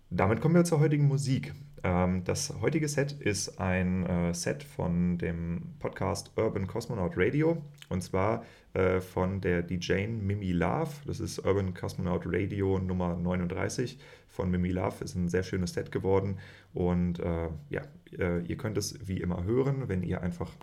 Damit 0.10 0.42
kommen 0.42 0.56
wir 0.56 0.64
zur 0.64 0.80
heutigen 0.80 1.08
Musik. 1.08 1.54
Ähm, 1.84 2.24
das 2.24 2.54
heutige 2.62 2.88
Set 2.88 3.12
ist 3.12 3.60
ein 3.60 4.06
äh, 4.06 4.34
Set 4.34 4.64
von 4.64 5.18
dem 5.18 5.76
Podcast 5.80 6.32
Urban 6.36 6.66
Cosmonaut 6.66 7.14
Radio 7.16 7.62
und 7.90 8.02
zwar 8.02 8.44
äh, 8.74 9.00
von 9.00 9.42
der 9.42 9.62
DJ 9.62 10.08
Mimi 10.08 10.52
Love. 10.52 10.92
Das 11.06 11.20
ist 11.20 11.40
Urban 11.40 11.74
Cosmonaut 11.74 12.24
Radio 12.26 12.80
Nummer 12.80 13.16
39 13.16 13.98
von 14.28 14.52
Mimi 14.52 14.70
Love. 14.70 15.04
Ist 15.04 15.16
ein 15.16 15.30
sehr 15.30 15.44
schönes 15.44 15.74
Set 15.74 15.92
geworden 15.92 16.38
und 16.74 17.20
äh, 17.20 17.50
ja, 17.70 17.82
ihr 18.10 18.56
könnt 18.56 18.78
es 18.78 19.06
wie 19.08 19.20
immer 19.20 19.44
hören, 19.44 19.90
wenn 19.90 20.02
ihr 20.02 20.22
einfach 20.22 20.54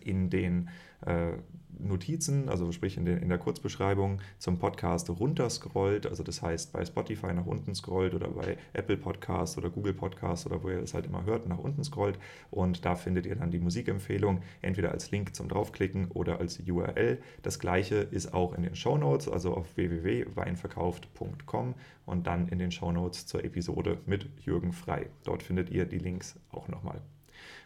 in 0.00 0.30
den 0.30 0.68
äh, 1.06 1.32
Notizen, 1.78 2.48
also 2.48 2.70
sprich 2.70 2.96
in, 2.96 3.04
den, 3.04 3.18
in 3.18 3.28
der 3.28 3.38
Kurzbeschreibung 3.38 4.20
zum 4.38 4.58
Podcast 4.58 5.10
runterscrollt, 5.10 6.06
also 6.06 6.22
das 6.22 6.42
heißt 6.42 6.72
bei 6.72 6.84
Spotify 6.84 7.32
nach 7.32 7.46
unten 7.46 7.74
scrollt 7.74 8.14
oder 8.14 8.28
bei 8.28 8.56
Apple 8.72 8.96
Podcast 8.96 9.58
oder 9.58 9.70
Google 9.70 9.94
Podcast 9.94 10.46
oder 10.46 10.62
wo 10.62 10.68
ihr 10.68 10.82
es 10.82 10.94
halt 10.94 11.06
immer 11.06 11.24
hört, 11.24 11.48
nach 11.48 11.58
unten 11.58 11.82
scrollt 11.82 12.18
und 12.50 12.84
da 12.84 12.94
findet 12.94 13.26
ihr 13.26 13.36
dann 13.36 13.50
die 13.50 13.58
Musikempfehlung, 13.58 14.42
entweder 14.60 14.92
als 14.92 15.10
Link 15.10 15.34
zum 15.34 15.48
draufklicken 15.48 16.10
oder 16.10 16.38
als 16.38 16.60
URL. 16.60 17.18
Das 17.42 17.58
gleiche 17.58 17.96
ist 17.96 18.32
auch 18.32 18.54
in 18.54 18.62
den 18.62 18.76
Show 18.76 18.96
Notes, 18.98 19.28
also 19.28 19.54
auf 19.54 19.76
www.weinverkauft.com 19.76 21.74
und 22.06 22.26
dann 22.26 22.48
in 22.48 22.58
den 22.58 22.70
Show 22.70 22.92
Notes 22.92 23.26
zur 23.26 23.44
Episode 23.44 23.98
mit 24.06 24.28
Jürgen 24.44 24.72
Frei. 24.72 25.06
Dort 25.24 25.42
findet 25.42 25.70
ihr 25.70 25.86
die 25.86 25.98
Links 25.98 26.38
auch 26.50 26.68
nochmal. 26.68 27.00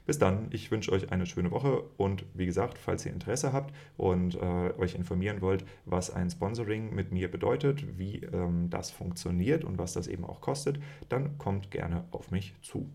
Bis 0.06 0.18
dann, 0.18 0.46
ich 0.50 0.70
wünsche 0.70 0.92
euch 0.92 1.10
eine 1.10 1.26
schöne 1.26 1.50
Woche 1.50 1.82
und 1.96 2.24
wie 2.34 2.46
gesagt, 2.46 2.78
falls 2.78 3.04
ihr 3.04 3.12
Interesse 3.12 3.52
habt 3.52 3.74
und 3.96 4.36
äh, 4.36 4.72
euch 4.78 4.94
informieren 4.94 5.40
wollt, 5.40 5.64
was 5.84 6.10
ein 6.10 6.30
Sponsoring 6.30 6.94
mit 6.94 7.10
mir 7.10 7.28
bedeutet, 7.28 7.98
wie 7.98 8.22
ähm, 8.22 8.70
das 8.70 8.90
funktioniert 8.90 9.64
und 9.64 9.78
was 9.78 9.94
das 9.94 10.06
eben 10.06 10.24
auch 10.24 10.40
kostet, 10.40 10.78
dann 11.08 11.38
kommt 11.38 11.72
gerne 11.72 12.04
auf 12.12 12.30
mich 12.30 12.54
zu. 12.62 12.88